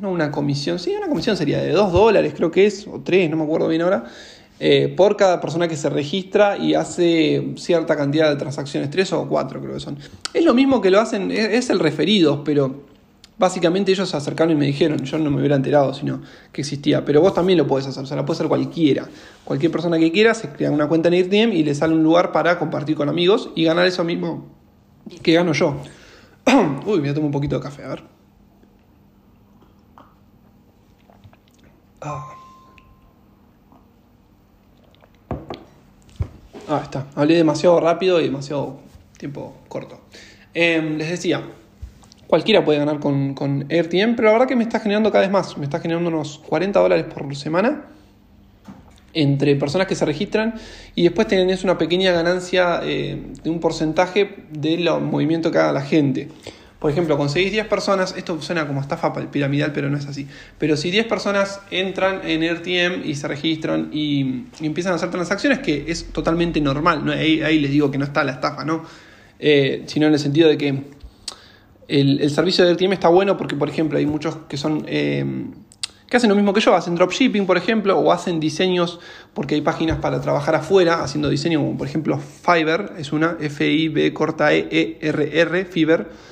No 0.01 0.11
una 0.11 0.31
comisión, 0.31 0.79
sí, 0.79 0.93
una 0.97 1.07
comisión 1.07 1.37
sería 1.37 1.59
de 1.61 1.71
2 1.71 1.93
dólares, 1.93 2.33
creo 2.35 2.51
que 2.51 2.65
es, 2.65 2.87
o 2.87 3.01
3, 3.01 3.29
no 3.29 3.37
me 3.37 3.43
acuerdo 3.43 3.67
bien 3.67 3.83
ahora. 3.83 4.03
Eh, 4.59 4.93
por 4.95 5.15
cada 5.15 5.39
persona 5.39 5.67
que 5.67 5.77
se 5.77 5.89
registra 5.89 6.57
y 6.57 6.73
hace 6.73 7.53
cierta 7.55 7.95
cantidad 7.95 8.29
de 8.29 8.35
transacciones, 8.35 8.89
3 8.89 9.13
o 9.13 9.27
4 9.29 9.61
creo 9.61 9.73
que 9.73 9.79
son. 9.79 9.97
Es 10.33 10.43
lo 10.43 10.53
mismo 10.53 10.81
que 10.81 10.91
lo 10.91 10.99
hacen, 10.99 11.31
es 11.31 11.69
el 11.69 11.79
referido, 11.79 12.43
pero 12.43 12.91
Básicamente 13.41 13.91
ellos 13.91 14.07
se 14.07 14.15
acercaron 14.15 14.51
y 14.51 14.55
me 14.55 14.67
dijeron, 14.67 15.03
yo 15.03 15.17
no 15.17 15.31
me 15.31 15.39
hubiera 15.39 15.55
enterado, 15.55 15.95
sino 15.95 16.21
que 16.51 16.61
existía, 16.61 17.03
pero 17.03 17.21
vos 17.21 17.33
también 17.33 17.57
lo 17.57 17.65
podés 17.65 17.87
hacer, 17.87 18.03
o 18.03 18.05
sea, 18.05 18.15
lo 18.15 18.23
puede 18.23 18.37
hacer 18.37 18.47
cualquiera. 18.47 19.07
Cualquier 19.43 19.71
persona 19.71 19.97
que 19.97 20.11
quiera 20.11 20.35
se 20.35 20.49
crea 20.49 20.69
una 20.69 20.87
cuenta 20.87 21.07
en 21.07 21.15
AirTM 21.15 21.51
y 21.51 21.63
le 21.63 21.73
sale 21.73 21.95
un 21.95 22.03
lugar 22.03 22.31
para 22.31 22.59
compartir 22.59 22.95
con 22.95 23.09
amigos 23.09 23.49
y 23.55 23.63
ganar 23.63 23.87
eso 23.87 24.03
mismo 24.03 24.45
que 25.23 25.33
gano 25.33 25.53
yo. 25.53 25.75
Uy, 26.85 27.01
me 27.01 27.11
tomar 27.13 27.25
un 27.25 27.31
poquito 27.31 27.55
de 27.55 27.63
café, 27.63 27.83
a 27.83 27.87
ver. 27.87 28.10
Ah. 32.01 32.35
está. 36.83 37.07
Hablé 37.15 37.35
demasiado 37.35 37.79
rápido 37.79 38.19
y 38.19 38.25
demasiado 38.25 38.79
tiempo 39.17 39.55
corto. 39.67 39.99
Em, 40.53 40.97
les 40.97 41.09
decía, 41.09 41.43
Cualquiera 42.31 42.63
puede 42.63 42.79
ganar 42.79 43.01
con, 43.01 43.33
con 43.33 43.65
AirTM, 43.69 44.15
pero 44.15 44.29
la 44.29 44.31
verdad 44.31 44.47
que 44.47 44.55
me 44.55 44.63
está 44.63 44.79
generando 44.79 45.11
cada 45.11 45.23
vez 45.23 45.31
más. 45.31 45.57
Me 45.57 45.65
está 45.65 45.81
generando 45.81 46.07
unos 46.07 46.39
40 46.47 46.79
dólares 46.79 47.05
por 47.13 47.35
semana 47.35 47.87
entre 49.13 49.57
personas 49.57 49.85
que 49.85 49.95
se 49.95 50.05
registran 50.05 50.55
y 50.95 51.03
después 51.03 51.27
tenés 51.27 51.65
una 51.65 51.77
pequeña 51.77 52.13
ganancia 52.13 52.79
eh, 52.83 53.21
de 53.43 53.49
un 53.49 53.59
porcentaje 53.59 54.45
del 54.49 54.89
movimiento 55.01 55.51
que 55.51 55.57
haga 55.57 55.73
la 55.73 55.81
gente. 55.81 56.29
Por 56.81 56.89
ejemplo, 56.89 57.15
conseguís 57.15 57.51
10 57.51 57.67
personas, 57.67 58.15
esto 58.17 58.41
suena 58.41 58.65
como 58.65 58.81
estafa 58.81 59.13
piramidal, 59.13 59.71
pero 59.71 59.91
no 59.91 59.97
es 59.97 60.07
así. 60.07 60.27
Pero 60.57 60.75
si 60.75 60.89
10 60.89 61.05
personas 61.05 61.61
entran 61.69 62.21
en 62.27 62.41
RTM 62.41 63.07
y 63.07 63.13
se 63.13 63.27
registran 63.27 63.91
y, 63.93 64.45
empiezan 64.61 64.93
a 64.93 64.95
hacer 64.95 65.11
transacciones, 65.11 65.59
que 65.59 65.85
es 65.89 66.11
totalmente 66.11 66.59
normal, 66.59 67.05
¿no? 67.05 67.11
ahí, 67.11 67.59
les 67.59 67.69
digo 67.69 67.91
que 67.91 67.99
no 67.99 68.05
está 68.05 68.23
la 68.23 68.31
estafa, 68.31 68.65
¿no? 68.65 68.83
Eh, 69.37 69.83
sino 69.85 70.07
en 70.07 70.13
el 70.13 70.19
sentido 70.19 70.49
de 70.49 70.57
que 70.57 70.83
el, 71.87 72.31
servicio 72.31 72.65
de 72.65 72.73
RTM 72.73 72.93
está 72.93 73.09
bueno 73.09 73.37
porque, 73.37 73.55
por 73.55 73.69
ejemplo, 73.69 73.99
hay 73.99 74.07
muchos 74.07 74.37
que 74.49 74.57
son... 74.57 74.83
Eh, 74.87 75.23
que 76.09 76.17
hacen 76.17 76.31
lo 76.31 76.35
mismo 76.35 76.51
que 76.51 76.61
yo, 76.61 76.75
hacen 76.75 76.95
dropshipping, 76.95 77.45
por 77.45 77.57
ejemplo, 77.57 77.97
o 77.99 78.11
hacen 78.11 78.39
diseños, 78.39 78.99
porque 79.35 79.53
hay 79.53 79.61
páginas 79.61 79.99
para 79.99 80.19
trabajar 80.19 80.55
afuera, 80.55 81.03
haciendo 81.03 81.29
diseño, 81.29 81.59
como 81.59 81.77
por 81.77 81.87
ejemplo 81.87 82.17
Fiverr, 82.17 82.95
es 82.97 83.13
una 83.13 83.37
F-I-B 83.39 84.11
corta 84.13 84.51
E-E-R-R, 84.51 85.65
Fiverr. 85.65 86.30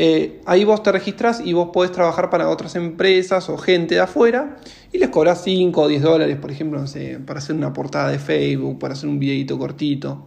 Eh, 0.00 0.40
ahí 0.46 0.64
vos 0.64 0.82
te 0.84 0.92
registras 0.92 1.40
y 1.44 1.52
vos 1.52 1.70
podés 1.72 1.90
trabajar 1.90 2.30
para 2.30 2.48
otras 2.48 2.76
empresas 2.76 3.48
o 3.48 3.58
gente 3.58 3.96
de 3.96 4.00
afuera 4.00 4.56
y 4.92 4.98
les 4.98 5.08
cobras 5.08 5.42
5 5.42 5.80
o 5.80 5.88
10 5.88 6.02
dólares, 6.02 6.36
por 6.36 6.52
ejemplo, 6.52 6.78
no 6.78 6.86
sé, 6.86 7.18
para 7.26 7.40
hacer 7.40 7.56
una 7.56 7.72
portada 7.72 8.08
de 8.08 8.20
Facebook, 8.20 8.78
para 8.78 8.94
hacer 8.94 9.08
un 9.08 9.18
videito 9.18 9.58
cortito. 9.58 10.24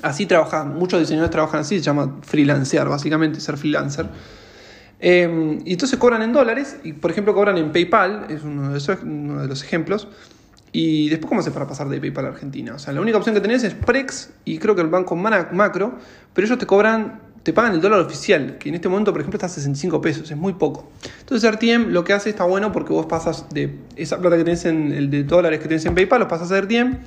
Así 0.00 0.24
trabajan, 0.26 0.74
muchos 0.74 1.00
diseñadores 1.00 1.30
trabajan 1.30 1.60
así, 1.60 1.78
se 1.78 1.84
llama 1.84 2.18
freelancear, 2.22 2.88
básicamente 2.88 3.40
ser 3.40 3.58
freelancer. 3.58 4.06
Em, 5.00 5.60
y 5.64 5.72
entonces 5.74 5.98
cobran 5.98 6.22
en 6.22 6.32
dólares, 6.32 6.78
y 6.82 6.94
por 6.94 7.10
ejemplo 7.10 7.34
cobran 7.34 7.58
en 7.58 7.72
PayPal, 7.72 8.26
es 8.30 8.42
uno 8.42 8.70
de, 8.70 8.78
esos, 8.78 8.98
uno 9.02 9.42
de 9.42 9.48
los 9.48 9.62
ejemplos. 9.62 10.08
Y 10.72 11.08
después, 11.08 11.28
¿cómo 11.28 11.42
se 11.42 11.50
para 11.50 11.66
pasar 11.66 11.88
de 11.88 12.00
PayPal 12.00 12.26
a 12.26 12.28
Argentina? 12.28 12.74
O 12.74 12.78
sea, 12.78 12.92
la 12.92 13.00
única 13.00 13.18
opción 13.18 13.34
que 13.34 13.40
tenés 13.40 13.64
es 13.64 13.74
Prex 13.74 14.30
y 14.44 14.58
creo 14.58 14.74
que 14.74 14.82
el 14.82 14.88
banco 14.88 15.16
Macro, 15.16 15.98
pero 16.34 16.46
ellos 16.46 16.58
te 16.58 16.66
cobran, 16.66 17.20
te 17.42 17.52
pagan 17.52 17.74
el 17.74 17.80
dólar 17.80 18.00
oficial, 18.00 18.58
que 18.58 18.68
en 18.68 18.74
este 18.74 18.88
momento, 18.88 19.12
por 19.12 19.20
ejemplo, 19.20 19.36
está 19.36 19.46
a 19.46 19.50
65 19.50 20.00
pesos, 20.00 20.30
es 20.30 20.36
muy 20.36 20.54
poco. 20.54 20.90
Entonces, 21.20 21.50
RTM 21.50 21.90
lo 21.90 22.04
que 22.04 22.12
hace 22.12 22.30
está 22.30 22.44
bueno 22.44 22.72
porque 22.72 22.92
vos 22.92 23.06
pasas 23.06 23.46
de 23.50 23.74
esa 23.96 24.18
plata 24.18 24.36
que 24.36 24.44
tenés 24.44 24.64
en 24.64 24.92
el 24.92 25.10
de 25.10 25.24
dólares 25.24 25.60
que 25.60 25.68
tenés 25.68 25.84
en 25.86 25.94
PayPal, 25.94 26.20
los 26.20 26.28
pasas 26.28 26.52
a 26.52 26.60
RTM 26.60 26.98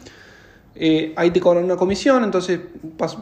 eh, 0.73 1.13
ahí 1.17 1.31
te 1.31 1.41
cobran 1.41 1.65
una 1.65 1.75
comisión, 1.75 2.23
entonces 2.23 2.59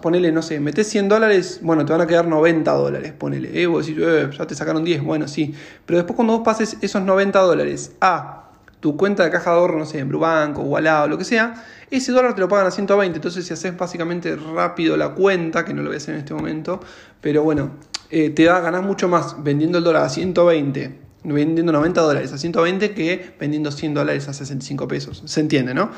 ponele, 0.02 0.32
no 0.32 0.42
sé, 0.42 0.60
metes 0.60 0.88
100 0.88 1.10
dólares, 1.10 1.60
bueno, 1.64 1.84
te 1.84 1.92
van 1.92 2.02
a 2.02 2.08
quedar 2.08 2.28
90 2.28 2.72
dólares, 2.72 3.14
ponele. 3.18 3.60
Eh, 3.60 3.66
vos 3.66 3.86
decís, 3.86 4.02
eh, 4.06 4.30
ya 4.38 4.46
te 4.46 4.54
sacaron 4.54 4.84
10, 4.84 5.04
bueno, 5.04 5.28
sí. 5.28 5.54
Pero 5.86 5.98
después 5.98 6.16
cuando 6.16 6.38
vos 6.38 6.46
pases 6.46 6.78
esos 6.82 7.02
90 7.02 7.40
dólares 7.40 7.94
a 8.02 8.49
tu 8.80 8.96
cuenta 8.98 9.24
de 9.24 9.30
caja 9.30 9.52
de 9.52 9.58
ahorro, 9.58 9.80
no 9.80 9.86
sé, 9.86 10.00
en 10.00 10.10
Brubanco, 10.10 10.62
Wallah 10.62 11.04
o 11.04 11.08
lo 11.08 11.18
que 11.18 11.26
sea, 11.26 11.66
ese 11.92 12.12
dólar 12.12 12.36
te 12.36 12.42
lo 12.42 12.48
pagan 12.48 12.68
a 12.68 12.72
120. 12.72 13.18
Entonces, 13.18 13.46
si 13.46 13.54
haces 13.54 13.76
básicamente 13.78 14.36
rápido 14.36 14.96
la 14.96 15.10
cuenta, 15.10 15.66
que 15.66 15.74
no 15.74 15.82
lo 15.82 15.90
voy 15.90 15.96
a 15.96 15.98
hacer 15.98 16.16
en 16.16 16.20
este 16.20 16.34
momento, 16.34 16.80
pero 17.22 17.44
bueno, 17.44 17.72
eh, 18.10 18.30
te 18.30 18.44
da, 18.44 18.60
ganás 18.60 18.84
mucho 18.84 19.08
más 19.08 19.44
vendiendo 19.44 19.78
el 19.78 19.84
dólar 19.84 20.04
a 20.04 20.10
120 20.10 21.10
vendiendo 21.24 21.72
90 21.72 22.02
dólares 22.02 22.34
a 22.34 22.38
120 22.38 22.92
que 22.94 23.36
vendiendo 23.40 23.72
100 23.72 23.94
dólares 23.94 24.28
a 24.28 24.34
65 24.34 24.88
pesos. 24.88 25.22
Se 25.26 25.42
entiende, 25.42 25.74
¿no? 25.74 25.92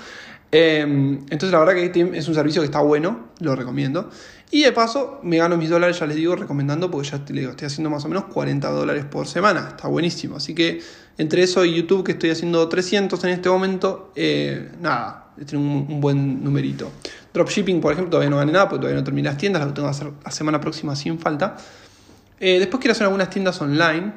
Em, 0.52 1.20
entonces 1.30 1.52
la 1.52 1.60
verdad 1.60 1.74
que 1.74 2.18
es 2.18 2.28
un 2.28 2.36
servicio 2.36 2.62
que 2.62 2.66
está 2.66 2.82
bueno, 2.82 3.30
lo 3.40 3.56
recomiendo. 3.56 4.10
Y 4.52 4.64
de 4.64 4.74
paso 4.74 5.20
me 5.24 5.38
gano 5.38 5.56
mis 5.56 5.70
dólares, 5.70 5.98
ya 5.98 6.06
les 6.06 6.18
digo, 6.18 6.36
recomendando, 6.36 6.92
porque 6.92 7.10
ya 7.10 7.18
estoy 7.18 7.66
haciendo 7.66 7.90
más 7.90 8.04
o 8.04 8.10
menos 8.10 8.26
40 8.26 8.70
dólares 8.70 9.06
por 9.06 9.26
semana, 9.26 9.70
está 9.70 9.88
buenísimo. 9.88 10.36
Así 10.36 10.54
que 10.54 10.82
entre 11.18 11.44
eso 11.44 11.64
y 11.64 11.74
YouTube, 11.76 12.04
que 12.04 12.12
estoy 12.12 12.32
haciendo 12.32 12.68
300 12.68 13.24
en 13.24 13.30
este 13.30 13.50
momento, 13.50 14.12
eh, 14.16 14.72
nada, 14.82 15.32
tiene 15.46 15.64
un, 15.64 16.02
buen 16.02 16.44
numerito. 16.44 16.92
Dropshipping, 17.34 17.80
por 17.80 17.94
ejemplo, 17.94 18.12
todavía 18.12 18.30
no 18.30 18.38
gané 18.38 18.52
nada, 18.52 18.68
porque 18.68 18.82
todavía 18.82 19.00
no 19.00 19.06
terminé 19.06 19.30
las 19.30 19.38
tiendas, 19.38 19.64
las 19.64 19.74
tengo 19.74 19.88
que 19.88 19.92
hacer 19.92 20.12
la 20.24 20.32
semana 20.32 20.60
próxima 20.60 20.96
sin 20.98 21.18
falta. 21.18 21.56
Eh, 22.40 22.60
después 22.60 22.82
quiero 22.82 22.92
hacer 22.92 23.06
algunas 23.06 23.30
tiendas 23.30 23.62
online, 23.62 24.12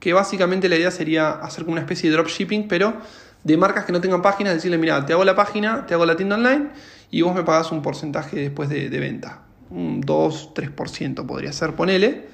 que 0.00 0.12
básicamente 0.12 0.68
la 0.68 0.76
idea 0.76 0.90
sería 0.90 1.30
hacer 1.30 1.64
como 1.64 1.72
una 1.72 1.82
especie 1.82 2.08
de 2.08 2.16
dropshipping, 2.16 2.68
pero 2.68 2.94
de 3.42 3.56
marcas 3.58 3.84
que 3.84 3.92
no 3.92 4.00
tengan 4.00 4.22
páginas, 4.22 4.54
decirle, 4.54 4.78
mira, 4.78 5.04
te 5.04 5.12
hago 5.12 5.24
la 5.24 5.34
página, 5.34 5.86
te 5.86 5.94
hago 5.94 6.06
la 6.06 6.16
tienda 6.16 6.36
online 6.36 6.70
y 7.10 7.22
vos 7.22 7.34
me 7.34 7.44
pagás 7.44 7.70
un 7.70 7.82
porcentaje 7.82 8.36
después 8.36 8.68
de, 8.68 8.88
venta. 8.88 9.42
Un 9.74 10.00
2, 10.00 10.50
3% 10.54 11.26
podría 11.26 11.52
ser, 11.52 11.74
ponele. 11.74 12.28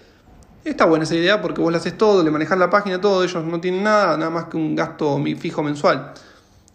Está 0.65 0.85
buena 0.85 1.05
esa 1.05 1.15
idea 1.15 1.41
porque 1.41 1.63
vos 1.63 1.73
le 1.73 1.79
haces 1.79 1.97
todo, 1.97 2.23
le 2.23 2.31
manejas 2.31 2.59
la 2.59 2.69
página, 2.69 3.01
todo, 3.01 3.25
ellos 3.25 3.45
no 3.45 3.61
tienen 3.61 3.83
nada, 3.83 4.17
nada 4.19 4.31
más 4.31 4.45
que 4.45 4.59
un 4.59 4.77
gasto 4.77 5.19
fijo 5.39 5.63
mensual. 5.63 6.13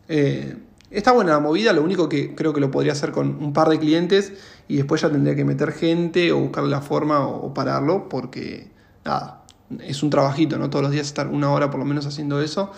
Eh, 0.07 0.57
está 0.89 1.11
buena 1.11 1.33
la 1.33 1.39
movida, 1.39 1.71
lo 1.71 1.83
único 1.83 2.09
que 2.09 2.33
creo 2.33 2.51
que 2.51 2.59
lo 2.59 2.71
podría 2.71 2.93
hacer 2.93 3.11
con 3.11 3.43
un 3.43 3.53
par 3.53 3.69
de 3.69 3.77
clientes 3.77 4.33
y 4.67 4.77
después 4.77 5.01
ya 5.01 5.11
tendría 5.11 5.35
que 5.35 5.45
meter 5.45 5.71
gente 5.71 6.31
o 6.31 6.39
buscar 6.39 6.63
la 6.63 6.81
forma 6.81 7.27
o 7.27 7.53
pararlo 7.53 8.09
porque, 8.09 8.71
nada, 9.03 9.43
es 9.81 10.01
un 10.01 10.09
trabajito, 10.09 10.57
¿no? 10.57 10.69
Todos 10.71 10.83
los 10.83 10.91
días 10.91 11.05
estar 11.05 11.27
una 11.27 11.51
hora 11.51 11.69
por 11.69 11.79
lo 11.79 11.85
menos 11.85 12.07
haciendo 12.07 12.41
eso, 12.41 12.71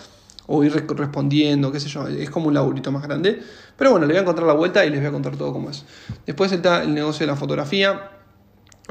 o 0.50 0.64
ir 0.64 0.72
respondiendo, 0.72 1.70
qué 1.70 1.78
sé 1.78 1.88
yo, 1.88 2.08
es 2.08 2.30
como 2.30 2.48
un 2.48 2.54
laburito 2.54 2.90
más 2.90 3.02
grande. 3.02 3.40
Pero 3.76 3.90
bueno, 3.90 4.06
le 4.06 4.14
voy 4.14 4.18
a 4.18 4.22
encontrar 4.22 4.46
la 4.46 4.54
vuelta 4.54 4.84
y 4.84 4.90
les 4.90 4.98
voy 4.98 5.08
a 5.08 5.12
contar 5.12 5.36
todo 5.36 5.52
cómo 5.52 5.70
es. 5.70 5.84
Después 6.26 6.50
está 6.50 6.82
el 6.82 6.94
negocio 6.94 7.26
de 7.26 7.32
la 7.32 7.36
fotografía. 7.36 8.10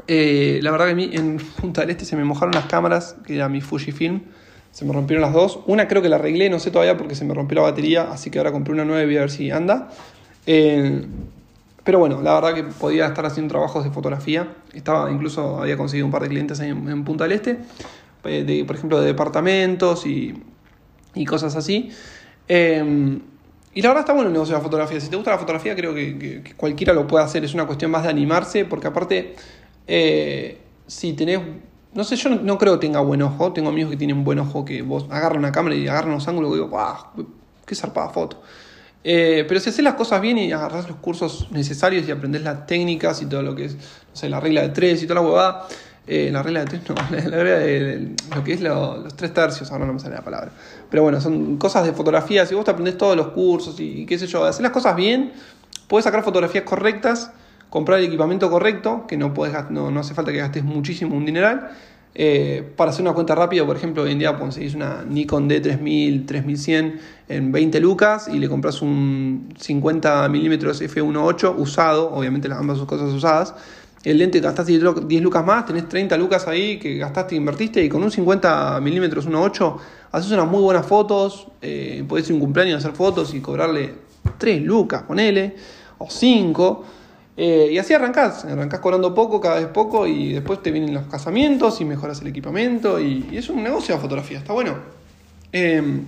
Eh, 0.06 0.60
la 0.62 0.70
verdad 0.70 0.86
que 0.86 0.92
a 0.92 0.94
mí 0.94 1.10
en 1.12 1.38
Punta 1.60 1.80
del 1.80 1.90
Este 1.90 2.04
se 2.04 2.14
me 2.14 2.24
mojaron 2.24 2.54
las 2.54 2.66
cámaras, 2.66 3.16
que 3.26 3.34
era 3.34 3.48
mi 3.48 3.60
Fujifilm. 3.60 4.22
Se 4.70 4.84
me 4.84 4.92
rompieron 4.92 5.20
las 5.20 5.32
dos. 5.32 5.58
Una 5.66 5.88
creo 5.88 6.00
que 6.00 6.08
la 6.08 6.16
arreglé, 6.16 6.48
no 6.48 6.60
sé 6.60 6.70
todavía 6.70 6.96
porque 6.96 7.16
se 7.16 7.24
me 7.24 7.34
rompió 7.34 7.56
la 7.56 7.62
batería, 7.62 8.08
así 8.12 8.30
que 8.30 8.38
ahora 8.38 8.52
compré 8.52 8.72
una 8.72 8.84
nueva 8.84 9.02
y 9.02 9.06
voy 9.06 9.16
a 9.16 9.20
ver 9.20 9.30
si 9.30 9.50
anda. 9.50 9.88
Eh, 10.46 11.04
pero 11.82 11.98
bueno, 11.98 12.22
la 12.22 12.34
verdad 12.34 12.54
que 12.54 12.62
podía 12.62 13.06
estar 13.06 13.26
haciendo 13.26 13.50
trabajos 13.50 13.82
de 13.82 13.90
fotografía. 13.90 14.46
Estaba, 14.72 15.10
incluso 15.10 15.60
había 15.60 15.76
conseguido 15.76 16.06
un 16.06 16.12
par 16.12 16.22
de 16.22 16.28
clientes 16.28 16.60
ahí 16.60 16.68
en, 16.68 17.04
Punta 17.04 17.24
del 17.24 17.32
Este, 17.32 17.58
eh, 18.24 18.44
de, 18.44 18.64
por 18.64 18.76
ejemplo, 18.76 19.00
de 19.00 19.06
departamentos 19.06 20.06
y, 20.06 20.40
y 21.18 21.24
cosas 21.24 21.56
así. 21.56 21.90
Eh, 22.48 23.18
y 23.78 23.82
la 23.82 23.90
verdad 23.90 24.00
está 24.00 24.12
bueno 24.12 24.28
el 24.28 24.32
negocio 24.32 24.54
de 24.54 24.58
la 24.58 24.64
fotografía. 24.64 25.00
Si 25.00 25.08
te 25.08 25.16
gusta 25.16 25.30
la 25.30 25.38
fotografía, 25.38 25.76
creo 25.76 25.94
que, 25.94 26.54
cualquiera 26.56 26.92
lo 26.92 27.06
puede 27.06 27.24
hacer. 27.24 27.44
Es 27.44 27.54
una 27.54 27.66
cuestión 27.66 27.90
más 27.90 28.02
de 28.02 28.08
animarse, 28.08 28.64
porque 28.64 28.88
aparte, 28.88 29.36
eh, 29.86 30.58
si 30.86 31.12
tenés. 31.12 31.40
No 31.94 32.04
sé, 32.04 32.16
yo 32.16 32.30
no, 32.30 32.58
creo 32.58 32.74
que 32.74 32.86
tenga 32.86 33.00
buen 33.00 33.22
ojo. 33.22 33.52
Tengo 33.52 33.68
amigos 33.68 33.92
que 33.92 33.96
tienen 33.96 34.24
buen 34.24 34.38
ojo 34.40 34.64
que 34.64 34.82
vos 34.82 35.06
agarran 35.10 35.38
una 35.38 35.52
cámara 35.52 35.74
y 35.76 35.86
agarran 35.86 36.12
los 36.12 36.26
ángulos 36.26 36.50
y 36.50 36.54
digo, 36.54 36.68
¡guau! 36.68 36.96
¡Qué 37.64 37.74
zarpada 37.74 38.08
foto! 38.08 38.42
Eh, 39.04 39.44
pero 39.46 39.60
si 39.60 39.70
haces 39.70 39.84
las 39.84 39.94
cosas 39.94 40.20
bien 40.20 40.38
y 40.38 40.50
agarras 40.50 40.88
los 40.88 40.96
cursos 40.98 41.48
necesarios 41.50 42.06
y 42.08 42.10
aprendes 42.10 42.42
las 42.42 42.66
técnicas 42.66 43.22
y 43.22 43.26
todo 43.26 43.42
lo 43.42 43.54
que 43.54 43.66
es, 43.66 43.74
no 43.74 44.14
sé, 44.14 44.28
la 44.28 44.40
regla 44.40 44.62
de 44.62 44.70
tres 44.70 45.02
y 45.02 45.06
toda 45.06 45.20
la 45.22 45.26
huevada, 45.26 45.68
eh, 46.08 46.30
la 46.32 46.42
regla 46.42 46.60
de 46.60 46.66
tres, 46.66 46.82
no, 46.88 46.94
la 47.10 47.42
regla 47.42 47.58
de, 47.58 48.14
lo 48.34 48.44
que 48.44 48.54
es 48.54 48.60
los 48.60 49.14
tres 49.14 49.34
tercios, 49.34 49.70
ahora 49.70 49.86
no 49.86 49.92
me 49.92 50.00
sale 50.00 50.14
la 50.14 50.22
palabra. 50.22 50.50
Pero 50.90 51.02
bueno, 51.02 51.20
son 51.20 51.56
cosas 51.58 51.84
de 51.84 51.92
fotografía, 51.92 52.46
si 52.46 52.54
vos 52.54 52.64
te 52.64 52.70
aprendés 52.70 52.96
todos 52.96 53.16
los 53.16 53.28
cursos 53.28 53.78
y, 53.78 54.06
qué 54.06 54.18
sé 54.18 54.26
yo, 54.26 54.44
hacer 54.44 54.62
las 54.62 54.72
cosas 54.72 54.96
bien, 54.96 55.32
puedes 55.86 56.04
sacar 56.04 56.22
fotografías 56.24 56.64
correctas, 56.64 57.30
comprar 57.70 57.98
el 57.98 58.06
equipamiento 58.06 58.50
correcto, 58.50 59.06
que 59.06 59.16
no, 59.16 59.34
puedes, 59.34 59.54
no, 59.70 59.90
no 59.90 60.00
hace 60.00 60.14
falta 60.14 60.32
que 60.32 60.38
gastes 60.38 60.64
muchísimo 60.64 61.16
un 61.16 61.26
dineral. 61.26 61.70
Eh, 62.14 62.72
para 62.76 62.90
hacer 62.90 63.02
una 63.02 63.12
cuenta 63.12 63.34
rápida, 63.34 63.64
por 63.64 63.76
ejemplo, 63.76 64.02
hoy 64.02 64.12
en 64.12 64.18
día 64.18 64.36
conseguís 64.36 64.74
una 64.74 65.04
Nikon 65.08 65.48
D3000, 65.48 66.26
3100 66.26 67.00
en 67.28 67.52
20 67.52 67.80
lucas 67.80 68.28
y 68.32 68.38
le 68.38 68.48
compras 68.48 68.82
un 68.82 69.54
50 69.56 70.28
milímetros 70.28 70.82
f1.8 70.82 71.54
usado, 71.56 72.12
obviamente 72.12 72.48
las 72.48 72.58
ambas 72.58 72.78
cosas 72.80 73.12
usadas. 73.12 73.54
El 74.04 74.18
lente 74.18 74.40
gastaste 74.40 74.72
10 74.72 75.22
lucas 75.22 75.44
más, 75.44 75.66
tenés 75.66 75.88
30 75.88 76.16
lucas 76.16 76.46
ahí 76.48 76.78
que 76.78 76.96
gastaste 76.96 77.34
e 77.34 77.38
invertiste 77.38 77.84
y 77.84 77.88
con 77.88 78.02
un 78.02 78.10
50 78.10 78.80
milímetros 78.80 79.28
1.8 79.28 79.76
haces 80.12 80.30
unas 80.30 80.48
muy 80.48 80.62
buenas 80.62 80.86
fotos, 80.86 81.48
eh, 81.60 82.04
podés 82.08 82.26
ir 82.28 82.32
a 82.32 82.34
un 82.34 82.40
cumpleaños 82.40 82.78
hacer 82.78 82.96
fotos 82.96 83.34
y 83.34 83.40
cobrarle 83.40 83.94
3 84.38 84.62
lucas, 84.62 85.02
ponele, 85.02 85.56
o 85.98 86.08
5. 86.08 86.84
Eh, 87.40 87.70
y 87.70 87.78
así 87.78 87.94
arrancás, 87.94 88.44
arrancás 88.44 88.80
cobrando 88.80 89.14
poco, 89.14 89.40
cada 89.40 89.60
vez 89.60 89.68
poco, 89.68 90.08
y 90.08 90.32
después 90.32 90.60
te 90.60 90.72
vienen 90.72 90.92
los 90.92 91.06
casamientos 91.06 91.80
y 91.80 91.84
mejoras 91.84 92.20
el 92.20 92.26
equipamiento, 92.26 92.98
y, 92.98 93.28
es 93.32 93.48
un 93.48 93.62
negocio 93.62 93.94
de 93.94 94.00
fotografía, 94.00 94.38
está 94.38 94.52
bueno. 94.52 94.76
Em, 95.52 96.04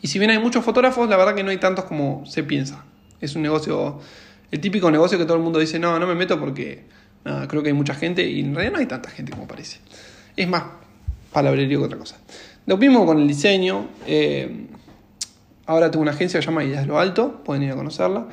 y 0.00 0.06
si 0.06 0.20
bien 0.20 0.30
hay 0.30 0.38
muchos 0.38 0.64
fotógrafos, 0.64 1.08
la 1.08 1.16
verdad 1.16 1.34
que 1.34 1.42
no 1.42 1.50
hay 1.50 1.56
tantos 1.58 1.86
como 1.86 2.24
se 2.24 2.44
piensa. 2.44 2.84
Es 3.20 3.34
un 3.34 3.42
negocio, 3.42 3.98
el 4.52 4.60
típico 4.60 4.92
negocio 4.92 5.18
que 5.18 5.24
todo 5.24 5.36
el 5.36 5.42
mundo 5.42 5.58
dice, 5.58 5.80
no, 5.80 5.98
no 5.98 6.06
me 6.06 6.14
meto 6.14 6.38
porque 6.38 6.84
creo 7.48 7.62
que 7.62 7.70
hay 7.70 7.74
mucha 7.74 7.94
gente, 7.94 8.24
y 8.24 8.38
en 8.38 8.54
realidad 8.54 8.74
no 8.74 8.78
hay 8.78 8.86
tanta 8.86 9.10
gente 9.10 9.32
como 9.32 9.48
parece. 9.48 9.80
Es 10.36 10.46
más 10.46 10.62
palabrerío 11.32 11.80
que 11.80 11.86
otra 11.86 11.98
cosa. 11.98 12.16
Lo 12.66 12.76
mismo 12.76 13.04
con 13.04 13.18
el 13.18 13.26
diseño. 13.26 13.88
Em, 14.06 14.68
ahora 15.66 15.90
tengo 15.90 16.02
una 16.02 16.12
agencia 16.12 16.38
que 16.38 16.44
se 16.44 16.50
llama 16.50 16.62
Ideas 16.62 16.86
Lo 16.86 17.00
Alto, 17.00 17.42
pueden 17.44 17.64
ir 17.64 17.72
a 17.72 17.74
conocerla. 17.74 18.28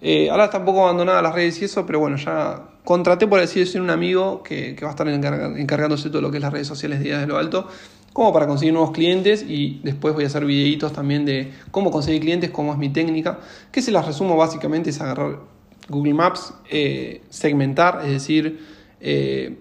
Eh, 0.00 0.30
ahora 0.30 0.44
está 0.44 0.58
un 0.58 0.82
abandonada 0.84 1.20
las 1.22 1.34
redes 1.34 1.60
y 1.60 1.64
eso, 1.64 1.84
pero 1.84 1.98
bueno, 1.98 2.16
ya 2.16 2.62
contraté 2.84 3.26
por 3.26 3.40
decir 3.40 3.64
decir 3.64 3.80
un 3.80 3.90
amigo 3.90 4.42
que, 4.42 4.76
va 4.82 4.88
a 4.88 4.90
estar 4.90 5.08
encargándose 5.08 6.04
de 6.04 6.10
todo 6.10 6.22
lo 6.22 6.30
que 6.30 6.36
es 6.36 6.42
las 6.42 6.52
redes 6.52 6.68
sociales 6.68 7.00
de 7.00 7.06
Ideas 7.06 7.20
de 7.22 7.26
lo 7.26 7.36
Alto, 7.36 7.68
como 8.12 8.32
para 8.32 8.46
conseguir 8.46 8.72
nuevos 8.72 8.92
clientes 8.92 9.44
y 9.46 9.80
después 9.82 10.14
voy 10.14 10.24
a 10.24 10.28
hacer 10.28 10.44
videitos 10.44 10.92
también 10.92 11.24
de 11.24 11.52
cómo 11.70 11.90
conseguir 11.90 12.20
clientes, 12.20 12.50
cómo 12.50 12.72
es 12.72 12.78
mi 12.78 12.88
técnica, 12.90 13.40
que 13.72 13.82
se 13.82 13.90
las 13.90 14.06
resumo 14.06 14.36
básicamente 14.36 14.90
es 14.90 15.00
agarrar 15.00 15.40
Google 15.88 16.14
Maps, 16.14 16.54
eh, 16.70 17.22
segmentar, 17.28 18.00
es 18.04 18.12
decir, 18.12 18.60
eh, 19.00 19.58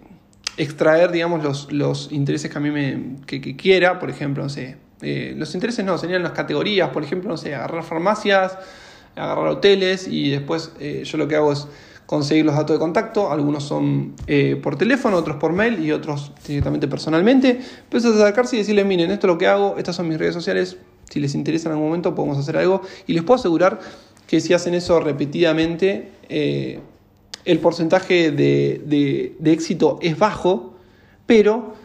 extraer, 0.57 1.11
digamos, 1.11 1.43
los, 1.43 1.71
los, 1.71 2.11
intereses 2.11 2.51
que 2.51 2.57
a 2.57 2.61
mí 2.61 2.71
me 2.71 3.17
que, 3.25 3.55
quiera, 3.55 3.99
por 3.99 4.09
ejemplo, 4.09 4.43
no 4.43 4.49
sé, 4.49 4.77
los 5.01 5.53
intereses 5.53 5.85
no, 5.85 5.97
serían 5.97 6.23
las 6.23 6.31
categorías, 6.31 6.89
por 6.89 7.03
ejemplo, 7.03 7.29
no 7.29 7.37
sé, 7.37 7.53
agarrar 7.53 7.83
farmacias, 7.83 8.57
agarrar 9.17 9.47
hoteles 9.47 10.07
y 10.07 10.29
después 10.29 10.71
eh, 10.79 11.03
yo 11.05 11.17
lo 11.17 11.27
que 11.27 11.35
hago 11.35 11.51
es 11.51 11.67
conseguir 12.07 12.45
los 12.45 12.55
datos 12.55 12.75
de 12.75 12.79
contacto. 12.79 13.31
Algunos 13.31 13.63
son 13.63 14.15
eh, 14.25 14.59
por 14.61 14.77
teléfono, 14.77 15.17
otros 15.17 15.37
por 15.37 15.53
mail 15.53 15.83
y 15.83 15.91
otros 15.91 16.31
directamente 16.47 16.87
personalmente. 16.87 17.59
Pero 17.89 17.99
es 17.99 18.05
acercarse 18.05 18.55
y 18.55 18.59
decirles, 18.59 18.85
miren, 18.85 19.11
esto 19.11 19.27
es 19.27 19.33
lo 19.33 19.37
que 19.37 19.47
hago, 19.47 19.75
estas 19.77 19.95
son 19.95 20.07
mis 20.07 20.17
redes 20.17 20.33
sociales. 20.33 20.77
Si 21.09 21.19
les 21.19 21.35
interesa 21.35 21.69
en 21.69 21.73
algún 21.73 21.87
momento 21.87 22.15
podemos 22.15 22.37
hacer 22.37 22.57
algo. 22.57 22.81
Y 23.05 23.13
les 23.13 23.23
puedo 23.23 23.39
asegurar 23.39 23.79
que 24.25 24.39
si 24.39 24.53
hacen 24.53 24.73
eso 24.73 24.99
repetidamente, 24.99 26.09
eh, 26.29 26.79
el 27.45 27.59
porcentaje 27.59 28.31
de, 28.31 29.35
de 29.39 29.51
éxito 29.51 29.99
es 30.01 30.17
bajo, 30.17 30.73
pero 31.25 31.75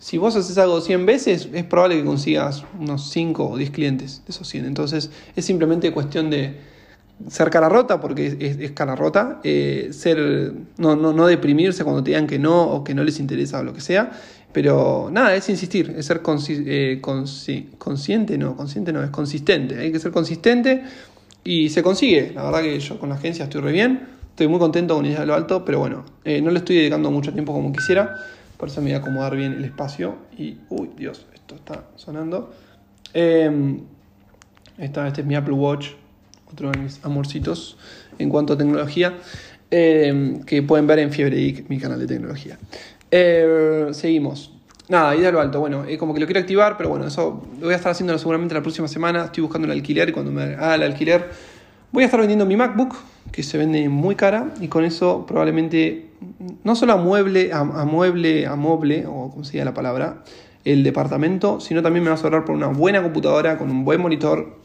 si 0.00 0.16
vos 0.16 0.34
haces 0.34 0.56
algo 0.56 0.80
100 0.80 1.04
veces, 1.04 1.48
es 1.52 1.64
probable 1.64 1.98
que 1.98 2.04
consigas 2.04 2.64
unos 2.78 3.10
5 3.10 3.50
o 3.50 3.56
10 3.58 3.70
clientes 3.70 4.22
de 4.26 4.32
esos 4.32 4.48
100. 4.48 4.64
Entonces, 4.64 5.10
es 5.36 5.44
simplemente 5.44 5.92
cuestión 5.92 6.30
de 6.30 6.56
ser 7.28 7.50
cara 7.50 7.68
rota, 7.68 8.00
porque 8.00 8.34
es, 8.40 8.70
cara 8.72 8.96
rota, 8.96 9.40
eh, 9.44 9.90
ser, 9.92 10.54
no, 10.78 10.96
no, 10.96 11.12
no, 11.12 11.26
deprimirse 11.26 11.84
cuando 11.84 12.02
te 12.02 12.12
digan 12.12 12.26
que 12.26 12.38
no 12.38 12.62
o 12.62 12.82
que 12.82 12.94
no 12.94 13.04
les 13.04 13.20
interesa 13.20 13.60
o 13.60 13.62
lo 13.62 13.74
que 13.74 13.82
sea. 13.82 14.10
Pero 14.54 15.10
nada, 15.12 15.34
es 15.34 15.46
insistir, 15.50 15.94
es 15.94 16.06
ser 16.06 16.22
eh, 16.48 16.98
consciente, 17.02 18.38
no, 18.38 18.56
consciente 18.56 18.92
no, 18.94 19.04
es 19.04 19.10
consistente. 19.10 19.78
Hay 19.78 19.92
que 19.92 19.98
ser 19.98 20.12
consistente 20.12 20.82
y 21.44 21.68
se 21.68 21.82
consigue. 21.82 22.32
La 22.34 22.44
verdad 22.44 22.62
que 22.62 22.80
yo 22.80 22.98
con 22.98 23.10
la 23.10 23.16
agencia 23.16 23.44
estoy 23.44 23.60
re 23.60 23.72
bien, 23.72 24.08
estoy 24.30 24.48
muy 24.48 24.58
contento 24.58 24.96
con 24.96 25.04
ella 25.04 25.20
de 25.20 25.26
lo 25.26 25.34
alto, 25.34 25.62
pero 25.62 25.78
bueno, 25.78 26.06
eh, 26.24 26.40
no 26.40 26.50
le 26.50 26.60
estoy 26.60 26.76
dedicando 26.76 27.10
mucho 27.10 27.34
tiempo 27.34 27.52
como 27.52 27.70
quisiera. 27.70 28.16
Por 28.60 28.68
eso 28.68 28.82
me 28.82 28.90
voy 28.90 28.94
a 28.94 28.98
acomodar 28.98 29.34
bien 29.36 29.54
el 29.54 29.64
espacio. 29.64 30.16
Y, 30.36 30.58
uy, 30.68 30.90
Dios, 30.94 31.26
esto 31.32 31.54
está 31.54 31.84
sonando. 31.96 32.52
Eh, 33.14 33.80
esta, 34.76 35.08
este 35.08 35.22
es 35.22 35.26
mi 35.26 35.34
Apple 35.34 35.54
Watch, 35.54 35.92
otro 36.52 36.70
de 36.70 36.78
mis 36.78 37.02
amorcitos 37.02 37.78
en 38.18 38.28
cuanto 38.28 38.52
a 38.52 38.58
tecnología, 38.58 39.14
em, 39.70 40.42
que 40.42 40.62
pueden 40.62 40.86
ver 40.86 40.98
en 40.98 41.10
Fiebre 41.10 41.64
mi 41.68 41.78
canal 41.78 41.98
de 41.98 42.06
tecnología. 42.06 42.58
Eh, 43.10 43.88
seguimos. 43.92 44.52
Nada, 44.88 45.16
idea 45.16 45.32
lo 45.32 45.40
alto. 45.40 45.58
Bueno, 45.60 45.84
es 45.84 45.96
como 45.96 46.12
que 46.12 46.20
lo 46.20 46.26
quiero 46.26 46.40
activar, 46.40 46.76
pero 46.76 46.90
bueno, 46.90 47.06
eso 47.06 47.42
lo 47.58 47.64
voy 47.64 47.72
a 47.72 47.76
estar 47.76 47.92
haciendo 47.92 48.18
seguramente 48.18 48.54
la 48.54 48.60
próxima 48.60 48.88
semana. 48.88 49.24
Estoy 49.24 49.42
buscando 49.42 49.66
el 49.66 49.72
alquiler 49.72 50.10
y 50.10 50.12
cuando 50.12 50.32
me 50.32 50.42
haga 50.42 50.74
el 50.74 50.82
alquiler 50.82 51.30
voy 51.92 52.02
a 52.02 52.06
estar 52.06 52.20
vendiendo 52.20 52.46
mi 52.46 52.56
MacBook, 52.56 52.94
que 53.32 53.42
se 53.42 53.58
vende 53.58 53.88
muy 53.88 54.14
cara, 54.14 54.52
y 54.60 54.68
con 54.68 54.84
eso 54.84 55.24
probablemente 55.26 56.10
no 56.64 56.74
solo 56.76 56.94
amueble, 56.94 57.52
amueble, 57.52 58.46
amoble, 58.46 59.06
o 59.06 59.30
como 59.30 59.44
se 59.44 59.52
diga 59.52 59.64
la 59.64 59.74
palabra, 59.74 60.22
el 60.64 60.82
departamento, 60.84 61.60
sino 61.60 61.82
también 61.82 62.04
me 62.04 62.10
va 62.10 62.16
a 62.16 62.18
sobrar 62.18 62.44
por 62.44 62.54
una 62.54 62.68
buena 62.68 63.02
computadora, 63.02 63.56
con 63.56 63.70
un 63.70 63.84
buen 63.84 64.00
monitor, 64.00 64.58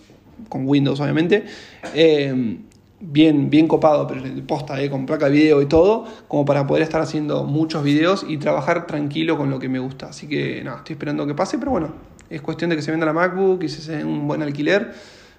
con 0.50 0.68
Windows 0.68 1.00
obviamente, 1.00 1.46
eh, 1.94 2.58
bien, 3.00 3.50
bien 3.50 3.68
copado, 3.68 4.08
pero 4.08 4.22
posta, 4.46 4.82
eh, 4.82 4.90
con 4.90 5.06
placa 5.06 5.26
de 5.26 5.32
video 5.32 5.62
y 5.62 5.66
todo, 5.66 6.06
como 6.28 6.46
para 6.46 6.68
poder 6.68 6.84
estar 6.84 7.02
haciendo 7.02 7.44
muchos 7.44 7.84
videos 7.84 8.26
y 8.28 8.38
trabajar 8.38 8.88
tranquilo 8.88 9.38
con 9.38 9.50
lo 9.50 9.60
que 9.60 9.70
me 9.70 9.80
gusta. 9.80 10.08
Así 10.08 10.28
que 10.28 10.64
nada, 10.64 10.78
estoy 10.78 10.94
esperando 10.94 11.26
que 11.26 11.34
pase, 11.34 11.58
pero 11.58 11.72
bueno, 11.72 11.94
es 12.30 12.42
cuestión 12.42 12.70
de 12.70 12.76
que 12.76 12.82
se 12.82 12.92
venda 12.92 13.06
la 13.06 13.14
MacBook 13.14 13.64
y 13.64 13.70
se 13.70 13.96
haga 13.96 14.06
un 14.06 14.28
buen 14.28 14.42
alquiler, 14.42 14.94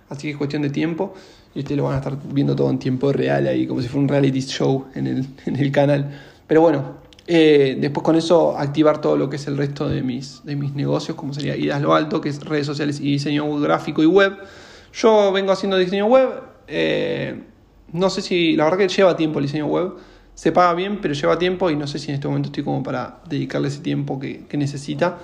así 0.09 0.23
que 0.23 0.31
es 0.31 0.37
cuestión 0.37 0.63
de 0.63 0.71
tiempo. 0.71 1.15
Y 1.57 1.61
ustedes 1.61 1.79
lo 1.79 1.85
van 1.85 1.95
a 1.95 1.99
estar 1.99 2.17
viendo 2.33 2.55
todo 2.55 2.69
en 2.69 2.79
tiempo 2.79 3.11
real 3.13 3.47
ahí, 3.47 3.67
como 3.67 3.81
si 3.81 3.89
fuera 3.89 4.03
un 4.03 4.09
reality 4.09 4.41
show 4.43 4.85
en 4.95 5.07
el, 5.07 5.27
en 5.47 5.57
el 5.57 5.73
canal. 5.73 6.11
Pero 6.47 6.61
bueno, 6.61 6.99
eh, 7.27 7.77
después 7.81 8.05
con 8.05 8.15
eso 8.15 8.57
activar 8.57 9.01
todo 9.01 9.17
lo 9.17 9.29
que 9.29 9.37
es 9.37 9.47
el 9.49 9.57
resto 9.57 9.89
de 9.89 10.03
mis, 10.03 10.45
de 10.45 10.55
mis 10.55 10.75
negocios, 10.75 11.17
como 11.17 11.35
sería 11.35 11.57
Idas 11.57 11.83
Lo 11.83 11.95
Alto, 11.95 12.21
que 12.21 12.29
es 12.29 12.45
redes 12.45 12.67
sociales 12.67 13.01
y 13.01 13.13
diseño 13.13 13.59
gráfico 13.59 14.03
y 14.03 14.07
web. 14.07 14.37
Yo 14.93 15.33
vengo 15.33 15.51
haciendo 15.51 15.77
diseño 15.77 16.07
web. 16.07 16.29
Eh, 16.69 17.43
no 17.93 18.11
sé 18.11 18.23
si, 18.23 18.55
la 18.55 18.65
verdad 18.65 18.79
que 18.79 18.89
lleva 18.89 19.17
tiempo 19.17 19.39
el 19.39 19.47
diseño 19.47 19.67
web. 19.67 19.95
Se 20.35 20.53
paga 20.53 20.75
bien, 20.75 21.01
pero 21.01 21.15
lleva 21.15 21.39
tiempo 21.39 21.71
y 21.71 21.77
no 21.77 21.87
sé 21.87 21.99
si 21.99 22.11
en 22.11 22.17
este 22.17 22.29
momento 22.29 22.49
estoy 22.49 22.63
como 22.63 22.83
para 22.83 23.21
dedicarle 23.29 23.69
ese 23.69 23.81
tiempo 23.81 24.21
que, 24.21 24.45
necesita, 24.53 25.17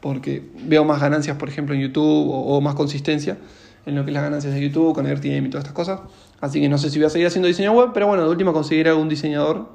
porque 0.00 0.50
veo 0.64 0.84
más 0.84 1.00
ganancias, 1.00 1.38
por 1.38 1.48
ejemplo, 1.48 1.74
en 1.74 1.80
YouTube 1.80 2.30
o, 2.30 2.60
más 2.60 2.74
consistencia 2.74 3.38
en 3.86 3.94
lo 3.94 4.04
que 4.04 4.10
es 4.10 4.14
las 4.14 4.22
ganancias 4.22 4.54
de 4.54 4.60
YouTube, 4.60 4.94
con 4.94 5.06
AirTM 5.06 5.46
y 5.46 5.50
todas 5.50 5.64
estas 5.64 5.74
cosas. 5.74 6.00
Así 6.40 6.60
que 6.60 6.68
no 6.68 6.78
sé 6.78 6.90
si 6.90 6.98
voy 6.98 7.06
a 7.06 7.10
seguir 7.10 7.26
haciendo 7.26 7.48
diseño 7.48 7.72
web, 7.72 7.90
pero 7.92 8.06
bueno, 8.06 8.24
de 8.24 8.30
última 8.30 8.52
conseguir 8.52 8.88
algún 8.88 9.08
diseñador 9.08 9.68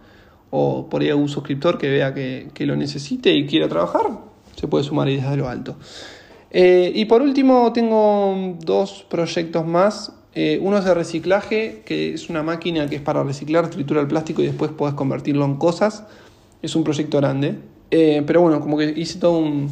o 0.52 0.88
por 0.90 1.02
ahí 1.02 1.10
algún 1.10 1.30
suscriptor 1.30 1.78
que 1.78 1.90
vea 1.90 2.14
que, 2.14 2.66
lo 2.66 2.76
necesite 2.76 3.34
y 3.34 3.48
quiera 3.48 3.68
trabajar, 3.68 4.08
se 4.56 4.68
puede 4.68 4.84
sumar 4.84 5.10
ideas 5.10 5.32
de 5.32 5.38
lo 5.38 5.50
alto. 5.50 5.76
Eh, 6.52 6.92
y 6.94 7.06
por 7.06 7.22
último 7.22 7.74
tengo 7.74 8.56
dos 8.60 9.06
proyectos 9.10 9.66
más. 9.66 10.14
Eh, 10.36 10.60
uno 10.62 10.78
es 10.78 10.86
de 10.86 10.94
reciclaje, 10.94 11.82
que 11.86 12.14
es 12.14 12.30
una 12.30 12.44
máquina 12.44 12.88
que 12.88 12.98
es 12.98 13.02
para 13.02 13.24
reciclar, 13.24 13.70
tritura 13.70 14.02
el 14.02 14.08
plástico 14.08 14.42
y 14.44 14.46
después 14.46 14.72
puedes 14.72 14.96
convertirlo 14.96 15.44
en 15.46 15.56
cosas. 15.56 16.06
Es 16.62 16.76
un 16.76 16.84
proyecto 16.84 17.18
grande. 17.18 17.58
Eh, 17.90 18.24
pero 18.26 18.42
bueno, 18.42 18.60
como 18.60 18.78
que 18.78 18.94
hice 18.96 19.20
todo 19.20 19.38
un, 19.38 19.70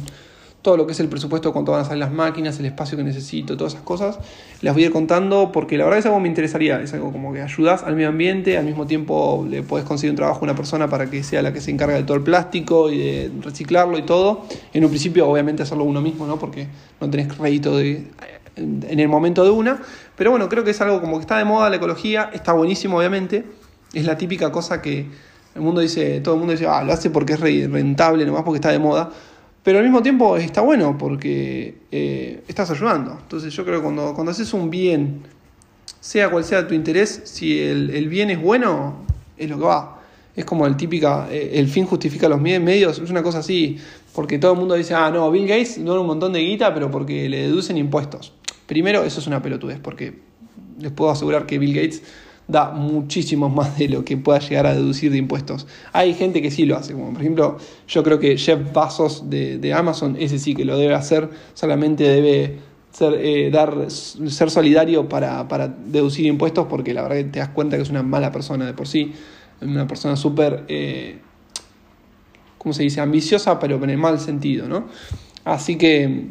todo 0.62 0.76
lo 0.76 0.86
que 0.86 0.92
es 0.92 1.00
el 1.00 1.08
presupuesto, 1.08 1.52
cuánto 1.52 1.72
van 1.72 1.82
a 1.82 1.84
salir 1.84 1.98
las 1.98 2.12
máquinas, 2.12 2.58
el 2.60 2.66
espacio 2.66 2.96
que 2.96 3.02
necesito, 3.02 3.56
todas 3.56 3.74
esas 3.74 3.84
cosas, 3.84 4.18
las 4.60 4.74
voy 4.74 4.84
a 4.84 4.86
ir 4.86 4.92
contando 4.92 5.50
porque 5.52 5.76
la 5.76 5.84
verdad 5.84 5.98
es 5.98 6.06
algo 6.06 6.18
que 6.18 6.22
me 6.22 6.28
interesaría, 6.28 6.80
es 6.80 6.94
algo 6.94 7.10
como 7.10 7.32
que 7.32 7.42
ayudas 7.42 7.82
al 7.82 7.96
medio 7.96 8.08
ambiente, 8.08 8.56
al 8.56 8.64
mismo 8.64 8.86
tiempo 8.86 9.44
le 9.48 9.62
puedes 9.62 9.86
conseguir 9.86 10.12
un 10.12 10.16
trabajo 10.16 10.40
a 10.40 10.44
una 10.44 10.54
persona 10.54 10.88
para 10.88 11.10
que 11.10 11.24
sea 11.24 11.42
la 11.42 11.52
que 11.52 11.60
se 11.60 11.72
encarga 11.72 11.96
de 11.96 12.04
todo 12.04 12.16
el 12.16 12.22
plástico 12.22 12.90
y 12.90 12.98
de 12.98 13.32
reciclarlo 13.42 13.98
y 13.98 14.02
todo. 14.02 14.46
En 14.72 14.84
un 14.84 14.90
principio 14.90 15.28
obviamente 15.28 15.64
hacerlo 15.64 15.82
uno 15.82 16.00
mismo, 16.00 16.26
¿no? 16.26 16.38
Porque 16.38 16.68
no 17.00 17.10
tenés 17.10 17.26
crédito 17.32 17.76
de, 17.76 18.06
en 18.54 19.00
el 19.00 19.08
momento 19.08 19.42
de 19.42 19.50
una, 19.50 19.82
pero 20.16 20.30
bueno, 20.30 20.48
creo 20.48 20.62
que 20.62 20.70
es 20.70 20.80
algo 20.80 21.00
como 21.00 21.16
que 21.16 21.22
está 21.22 21.38
de 21.38 21.44
moda 21.44 21.70
la 21.70 21.76
ecología, 21.76 22.30
está 22.32 22.52
buenísimo 22.52 22.98
obviamente, 22.98 23.44
es 23.92 24.06
la 24.06 24.16
típica 24.16 24.52
cosa 24.52 24.80
que 24.80 25.06
el 25.54 25.60
mundo 25.60 25.80
dice, 25.80 26.20
todo 26.20 26.34
el 26.34 26.38
mundo 26.38 26.52
dice, 26.52 26.66
ah, 26.66 26.82
lo 26.82 26.92
hace 26.92 27.10
porque 27.10 27.34
es 27.34 27.40
rentable, 27.40 28.24
nomás 28.24 28.42
porque 28.42 28.56
está 28.56 28.70
de 28.70 28.78
moda. 28.78 29.10
Pero 29.62 29.78
al 29.78 29.84
mismo 29.84 30.02
tiempo 30.02 30.36
está 30.36 30.60
bueno 30.60 30.98
porque 30.98 31.76
eh, 31.92 32.42
estás 32.48 32.70
ayudando. 32.70 33.18
Entonces 33.20 33.54
yo 33.54 33.64
creo 33.64 33.78
que 33.78 33.82
cuando, 33.84 34.12
cuando 34.14 34.32
haces 34.32 34.52
un 34.54 34.70
bien, 34.70 35.22
sea 36.00 36.30
cual 36.30 36.44
sea 36.44 36.66
tu 36.66 36.74
interés, 36.74 37.22
si 37.24 37.60
el, 37.60 38.08
bien 38.08 38.30
es 38.30 38.40
bueno, 38.40 39.04
es 39.36 39.48
lo 39.48 39.58
que 39.58 39.64
va. 39.64 40.00
Es 40.34 40.44
como 40.44 40.66
el 40.66 40.76
típica, 40.76 41.28
eh, 41.30 41.52
el 41.54 41.68
fin 41.68 41.86
justifica 41.86 42.28
los 42.28 42.40
medios, 42.40 42.98
es 42.98 43.10
una 43.10 43.22
cosa 43.22 43.38
así, 43.38 43.78
porque 44.14 44.38
todo 44.38 44.54
el 44.54 44.58
mundo 44.58 44.74
dice, 44.74 44.94
ah, 44.94 45.10
no, 45.10 45.30
Bill 45.30 45.46
Gates 45.46 45.84
dona 45.84 46.00
un 46.00 46.06
montón 46.06 46.32
de 46.32 46.40
guita, 46.40 46.74
pero 46.74 46.90
porque 46.90 47.28
le 47.28 47.42
deducen 47.42 47.76
impuestos. 47.76 48.32
Primero, 48.66 49.04
eso 49.04 49.20
es 49.20 49.26
una 49.26 49.42
pelotudez, 49.42 49.78
porque 49.78 50.18
les 50.80 50.90
puedo 50.90 51.10
asegurar 51.10 51.46
que 51.46 51.58
Bill 51.58 51.74
Gates 51.74 52.02
da 52.52 52.70
muchísimo 52.70 53.48
más 53.48 53.78
de 53.78 53.88
lo 53.88 54.04
que 54.04 54.16
pueda 54.16 54.38
llegar 54.38 54.66
a 54.66 54.74
deducir 54.74 55.10
de 55.10 55.18
impuestos. 55.18 55.66
Hay 55.92 56.14
gente 56.14 56.42
que 56.42 56.50
sí 56.50 56.66
lo 56.66 56.76
hace, 56.76 56.92
como 56.92 57.12
por 57.12 57.20
ejemplo, 57.20 57.56
yo 57.88 58.02
creo 58.02 58.18
que 58.18 58.36
Jeff 58.36 58.60
Bezos 58.72 59.28
de, 59.28 59.74
Amazon, 59.74 60.16
ese 60.18 60.38
sí 60.38 60.54
que 60.54 60.64
lo 60.64 60.76
debe 60.76 60.94
hacer, 60.94 61.30
solamente 61.54 62.04
debe 62.04 62.58
ser, 62.92 63.14
eh, 63.14 63.50
dar, 63.50 63.90
ser 63.90 64.50
solidario 64.50 65.08
para, 65.08 65.68
deducir 65.86 66.26
impuestos, 66.26 66.66
porque 66.68 66.94
la 66.94 67.02
verdad 67.02 67.16
que 67.16 67.24
te 67.24 67.38
das 67.40 67.48
cuenta 67.48 67.76
que 67.76 67.82
es 67.82 67.90
una 67.90 68.02
mala 68.02 68.30
persona 68.30 68.66
de 68.66 68.74
por 68.74 68.86
sí, 68.86 69.12
una 69.62 69.86
persona 69.86 70.14
súper, 70.14 70.64
eh, 70.68 71.18
¿cómo 72.58 72.72
se 72.72 72.82
dice?, 72.82 73.00
ambiciosa, 73.00 73.58
pero 73.58 73.82
en 73.82 73.90
el 73.90 73.98
mal 73.98 74.20
sentido, 74.20 74.68
¿no? 74.68 74.86
Así 75.44 75.76
que, 75.76 76.26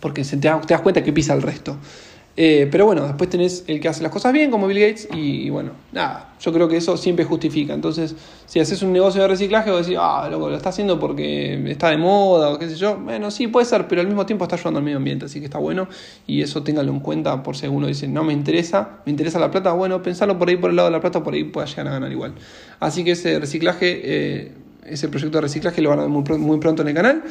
porque 0.00 0.22
te, 0.24 0.36
te 0.36 0.48
das 0.48 0.80
cuenta 0.82 1.02
que 1.02 1.12
pisa 1.12 1.32
el 1.32 1.42
resto. 1.42 1.78
Eh, 2.36 2.68
pero 2.70 2.84
bueno, 2.84 3.06
después 3.06 3.30
tenés 3.30 3.62
el 3.68 3.80
que 3.80 3.88
hace 3.88 4.02
las 4.02 4.10
cosas 4.10 4.32
bien, 4.32 4.50
como 4.50 4.66
Bill 4.66 4.80
Gates, 4.80 5.08
y, 5.14 5.50
bueno, 5.50 5.70
nada, 5.92 6.34
yo 6.40 6.52
creo 6.52 6.68
que 6.68 6.76
eso 6.76 6.96
siempre 6.96 7.24
justifica. 7.24 7.74
Entonces, 7.74 8.16
si 8.46 8.58
haces 8.58 8.82
un 8.82 8.92
negocio 8.92 9.22
de 9.22 9.28
reciclaje, 9.28 9.70
vos 9.70 9.86
decís, 9.86 9.98
ah, 10.00 10.28
loco, 10.30 10.50
lo 10.50 10.56
está 10.56 10.70
haciendo 10.70 10.98
porque 10.98 11.70
está 11.70 11.90
de 11.90 11.96
moda 11.96 12.50
o 12.50 12.58
qué 12.58 12.68
sé 12.68 12.74
yo. 12.74 12.96
Bueno, 12.96 13.30
sí, 13.30 13.46
puede 13.46 13.66
ser, 13.66 13.86
pero 13.86 14.00
al 14.00 14.08
mismo 14.08 14.26
tiempo 14.26 14.44
está 14.44 14.56
ayudando 14.56 14.78
al 14.78 14.84
medio 14.84 14.96
ambiente, 14.96 15.26
así 15.26 15.38
que 15.38 15.46
está 15.46 15.58
bueno, 15.58 15.88
y 16.26 16.42
eso 16.42 16.62
téngalo 16.64 16.90
en 16.90 17.00
cuenta 17.00 17.42
por 17.42 17.56
si 17.56 17.68
uno 17.68 17.86
dice, 17.86 18.08
no 18.08 18.24
me 18.24 18.32
interesa, 18.32 18.98
me 19.06 19.10
interesa 19.10 19.38
la 19.38 19.50
plata, 19.50 19.72
bueno, 19.72 20.02
pensarlo 20.02 20.36
por 20.36 20.48
ahí 20.48 20.56
por 20.56 20.70
el 20.70 20.76
lado 20.76 20.88
de 20.88 20.92
la 20.92 21.00
plata, 21.00 21.22
por 21.22 21.34
ahí 21.34 21.44
pueda 21.44 21.66
llegar 21.66 21.86
a 21.86 21.90
ganar 21.92 22.10
igual. 22.10 22.34
Así 22.80 23.04
que 23.04 23.12
ese 23.12 23.38
reciclaje, 23.38 24.00
eh, 24.02 24.52
ese 24.84 25.08
proyecto 25.08 25.38
de 25.38 25.42
reciclaje 25.42 25.80
lo 25.80 25.90
van 25.90 26.00
a 26.00 26.02
ver 26.02 26.10
muy, 26.10 26.24
muy 26.38 26.58
pronto 26.58 26.82
en 26.82 26.88
el 26.88 26.94
canal. 26.94 27.22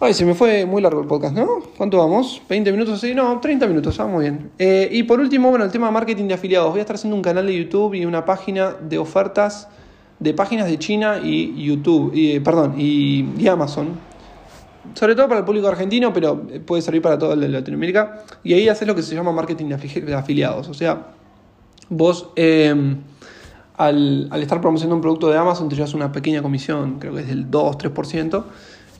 Ay, 0.00 0.14
se 0.14 0.24
me 0.24 0.34
fue 0.34 0.64
muy 0.64 0.80
largo 0.80 1.00
el 1.00 1.08
podcast, 1.08 1.34
¿no? 1.34 1.58
¿Cuánto 1.76 1.98
vamos? 1.98 2.40
¿20 2.48 2.70
minutos 2.70 2.94
así? 2.94 3.16
No, 3.16 3.40
30 3.40 3.66
minutos, 3.66 3.98
vamos 3.98 4.20
bien. 4.20 4.52
Eh, 4.56 4.88
y 4.92 5.02
por 5.02 5.18
último, 5.18 5.50
bueno, 5.50 5.64
el 5.64 5.72
tema 5.72 5.88
de 5.88 5.92
marketing 5.92 6.28
de 6.28 6.34
afiliados. 6.34 6.70
Voy 6.70 6.78
a 6.78 6.82
estar 6.82 6.94
haciendo 6.94 7.16
un 7.16 7.22
canal 7.22 7.48
de 7.48 7.58
YouTube 7.58 7.94
y 7.94 8.04
una 8.04 8.24
página 8.24 8.76
de 8.80 8.96
ofertas 8.96 9.68
de 10.20 10.34
páginas 10.34 10.68
de 10.68 10.78
China 10.78 11.18
y 11.20 11.64
YouTube, 11.64 12.12
y, 12.14 12.38
perdón, 12.38 12.76
y, 12.78 13.48
Amazon. 13.48 13.88
Sobre 14.94 15.16
todo 15.16 15.26
para 15.26 15.40
el 15.40 15.44
público 15.44 15.66
argentino, 15.66 16.12
pero 16.12 16.46
puede 16.64 16.80
servir 16.80 17.02
para 17.02 17.18
todo 17.18 17.32
el 17.32 17.40
de 17.40 17.48
Latinoamérica. 17.48 18.22
Y 18.44 18.54
ahí 18.54 18.68
haces 18.68 18.86
lo 18.86 18.94
que 18.94 19.02
se 19.02 19.16
llama 19.16 19.32
marketing 19.32 19.66
de 19.66 20.14
afiliados. 20.14 20.68
O 20.68 20.74
sea, 20.74 21.08
vos 21.88 22.30
em, 22.36 22.98
al, 23.76 24.28
al 24.30 24.42
estar 24.42 24.60
promocionando 24.60 24.94
un 24.94 25.02
producto 25.02 25.28
de 25.28 25.38
Amazon 25.38 25.68
te 25.68 25.74
llevas 25.74 25.92
una 25.94 26.12
pequeña 26.12 26.40
comisión, 26.40 27.00
creo 27.00 27.14
que 27.14 27.22
es 27.22 27.26
del 27.26 27.50
2-3%. 27.50 28.44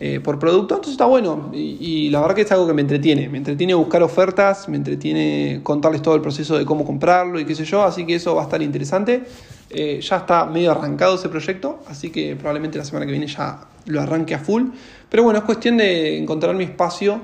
Eh, 0.01 0.21
por 0.21 0.39
producto, 0.39 0.75
entonces 0.75 0.93
está 0.93 1.07
bueno. 1.07 1.51
Y, 1.53 2.09
la 2.11 2.21
verdad 2.21 2.37
que 2.37 2.43
es 2.43 2.53
algo 2.53 2.67
que 2.67 2.73
me 2.73 2.83
entretiene. 2.83 3.29
Me 3.29 3.39
entretiene 3.39 3.75
buscar 3.75 4.03
ofertas, 4.03 4.69
me 4.69 4.77
entretiene 4.77 5.61
contarles 5.65 6.03
todo 6.03 6.15
el 6.15 6.21
proceso 6.21 6.57
de 6.57 6.65
cómo 6.65 6.85
comprarlo 6.85 7.41
y 7.41 7.45
qué 7.45 7.55
sé 7.55 7.65
yo, 7.65 7.83
así 7.83 8.07
que 8.07 8.15
eso 8.15 8.35
va 8.35 8.43
a 8.43 8.45
estar 8.45 8.63
interesante. 8.63 9.25
Eh, 9.71 10.01
ya 10.01 10.19
está 10.19 10.47
medio 10.47 10.71
arrancado 10.71 11.17
ese 11.17 11.29
proyecto, 11.29 11.81
así 11.89 12.11
que 12.11 12.37
probablemente 12.37 12.79
la 12.79 12.85
semana 12.85 13.07
que 13.07 13.13
viene 13.13 13.27
ya 13.27 13.61
lo 13.87 14.01
arranque 14.01 14.35
a 14.35 14.39
full. 14.39 14.67
Pero 15.09 15.25
bueno, 15.25 15.41
es 15.41 15.45
cuestión 15.45 15.77
de 15.77 16.17
encontrar 16.17 16.55
mi 16.55 16.65
espacio, 16.65 17.21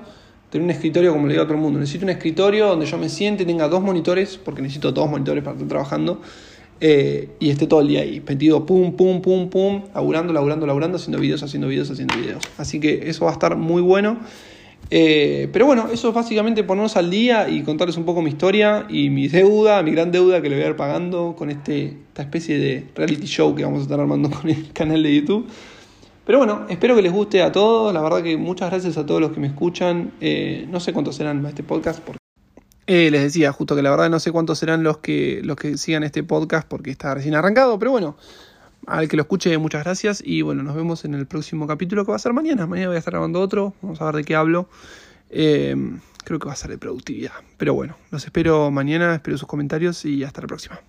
tener 0.50 0.64
un 0.64 0.70
escritorio 0.70 1.12
como 1.12 1.28
le 1.28 1.34
digo 1.34 1.44
a 1.44 1.46
todo 1.46 1.54
el 1.54 1.62
mundo. 1.62 1.78
Necesito 1.78 2.04
un 2.04 2.10
escritorio 2.10 2.66
donde 2.66 2.86
yo 2.86 2.98
me 2.98 3.08
siente, 3.08 3.44
tenga 3.44 3.68
dos 3.68 3.82
monitores, 3.82 4.36
porque 4.36 4.62
necesito 4.62 4.90
dos 4.90 5.08
monitores 5.08 5.44
para 5.44 5.54
estar 5.54 5.68
trabajando. 5.68 6.20
Eh, 6.86 7.30
y 7.40 7.48
esté 7.48 7.66
todo 7.66 7.80
el 7.80 7.88
día 7.88 8.02
ahí, 8.02 8.22
metido 8.28 8.66
pum, 8.66 8.92
pum, 8.92 9.22
pum, 9.22 9.48
pum, 9.48 9.84
laburando, 9.94 10.34
laburando, 10.34 10.66
laburando, 10.66 10.98
haciendo 10.98 11.18
videos, 11.18 11.42
haciendo 11.42 11.66
videos, 11.66 11.90
haciendo 11.90 12.14
videos. 12.14 12.44
Así 12.58 12.78
que 12.78 13.08
eso 13.08 13.24
va 13.24 13.30
a 13.30 13.32
estar 13.32 13.56
muy 13.56 13.80
bueno. 13.80 14.18
Eh, 14.90 15.48
pero 15.50 15.64
bueno, 15.64 15.88
eso 15.90 16.10
es 16.10 16.14
básicamente 16.14 16.62
ponernos 16.62 16.98
al 16.98 17.08
día 17.08 17.48
y 17.48 17.62
contarles 17.62 17.96
un 17.96 18.04
poco 18.04 18.20
mi 18.20 18.28
historia 18.28 18.84
y 18.90 19.08
mi 19.08 19.28
deuda, 19.28 19.82
mi 19.82 19.92
gran 19.92 20.12
deuda 20.12 20.42
que 20.42 20.50
le 20.50 20.56
voy 20.56 20.64
a 20.66 20.68
ir 20.68 20.76
pagando 20.76 21.34
con 21.38 21.48
este, 21.48 21.96
esta 22.08 22.20
especie 22.20 22.58
de 22.58 22.86
reality 22.94 23.26
show 23.26 23.54
que 23.54 23.64
vamos 23.64 23.78
a 23.80 23.82
estar 23.84 23.98
armando 23.98 24.28
con 24.42 24.50
el 24.50 24.70
canal 24.74 25.02
de 25.02 25.14
YouTube. 25.14 25.46
Pero 26.26 26.36
bueno, 26.36 26.66
espero 26.68 26.94
que 26.94 27.00
les 27.00 27.12
guste 27.12 27.40
a 27.40 27.50
todos. 27.50 27.94
La 27.94 28.02
verdad 28.02 28.22
que 28.22 28.36
muchas 28.36 28.68
gracias 28.68 28.98
a 28.98 29.06
todos 29.06 29.22
los 29.22 29.32
que 29.32 29.40
me 29.40 29.46
escuchan. 29.46 30.12
Eh, 30.20 30.66
no 30.70 30.80
sé 30.80 30.92
cuántos 30.92 31.16
serán 31.16 31.46
este 31.46 31.62
podcast 31.62 32.00
porque 32.00 32.23
eh, 32.86 33.10
les 33.10 33.22
decía 33.22 33.52
justo 33.52 33.74
que 33.74 33.82
la 33.82 33.90
verdad 33.90 34.10
no 34.10 34.20
sé 34.20 34.30
cuántos 34.32 34.58
serán 34.58 34.82
los 34.82 34.98
que, 34.98 35.40
los 35.42 35.56
que 35.56 35.78
sigan 35.78 36.02
este 36.02 36.22
podcast 36.22 36.68
porque 36.68 36.90
está 36.90 37.14
recién 37.14 37.34
arrancado, 37.34 37.78
pero 37.78 37.90
bueno, 37.92 38.16
al 38.86 39.08
que 39.08 39.16
lo 39.16 39.22
escuche 39.22 39.56
muchas 39.58 39.84
gracias 39.84 40.22
y 40.24 40.42
bueno, 40.42 40.62
nos 40.62 40.76
vemos 40.76 41.04
en 41.04 41.14
el 41.14 41.26
próximo 41.26 41.66
capítulo 41.66 42.04
que 42.04 42.10
va 42.10 42.16
a 42.16 42.20
ser 42.20 42.32
mañana. 42.32 42.66
Mañana 42.66 42.88
voy 42.88 42.96
a 42.96 42.98
estar 42.98 43.12
grabando 43.12 43.40
otro, 43.40 43.74
vamos 43.80 44.00
a 44.00 44.04
ver 44.06 44.16
de 44.16 44.24
qué 44.24 44.34
hablo. 44.34 44.68
Eh, 45.30 45.74
creo 46.24 46.38
que 46.38 46.46
va 46.46 46.52
a 46.52 46.56
ser 46.56 46.70
de 46.70 46.78
productividad, 46.78 47.32
pero 47.56 47.74
bueno, 47.74 47.96
los 48.10 48.24
espero 48.24 48.70
mañana, 48.70 49.14
espero 49.14 49.38
sus 49.38 49.48
comentarios 49.48 50.04
y 50.04 50.24
hasta 50.24 50.42
la 50.42 50.46
próxima. 50.46 50.80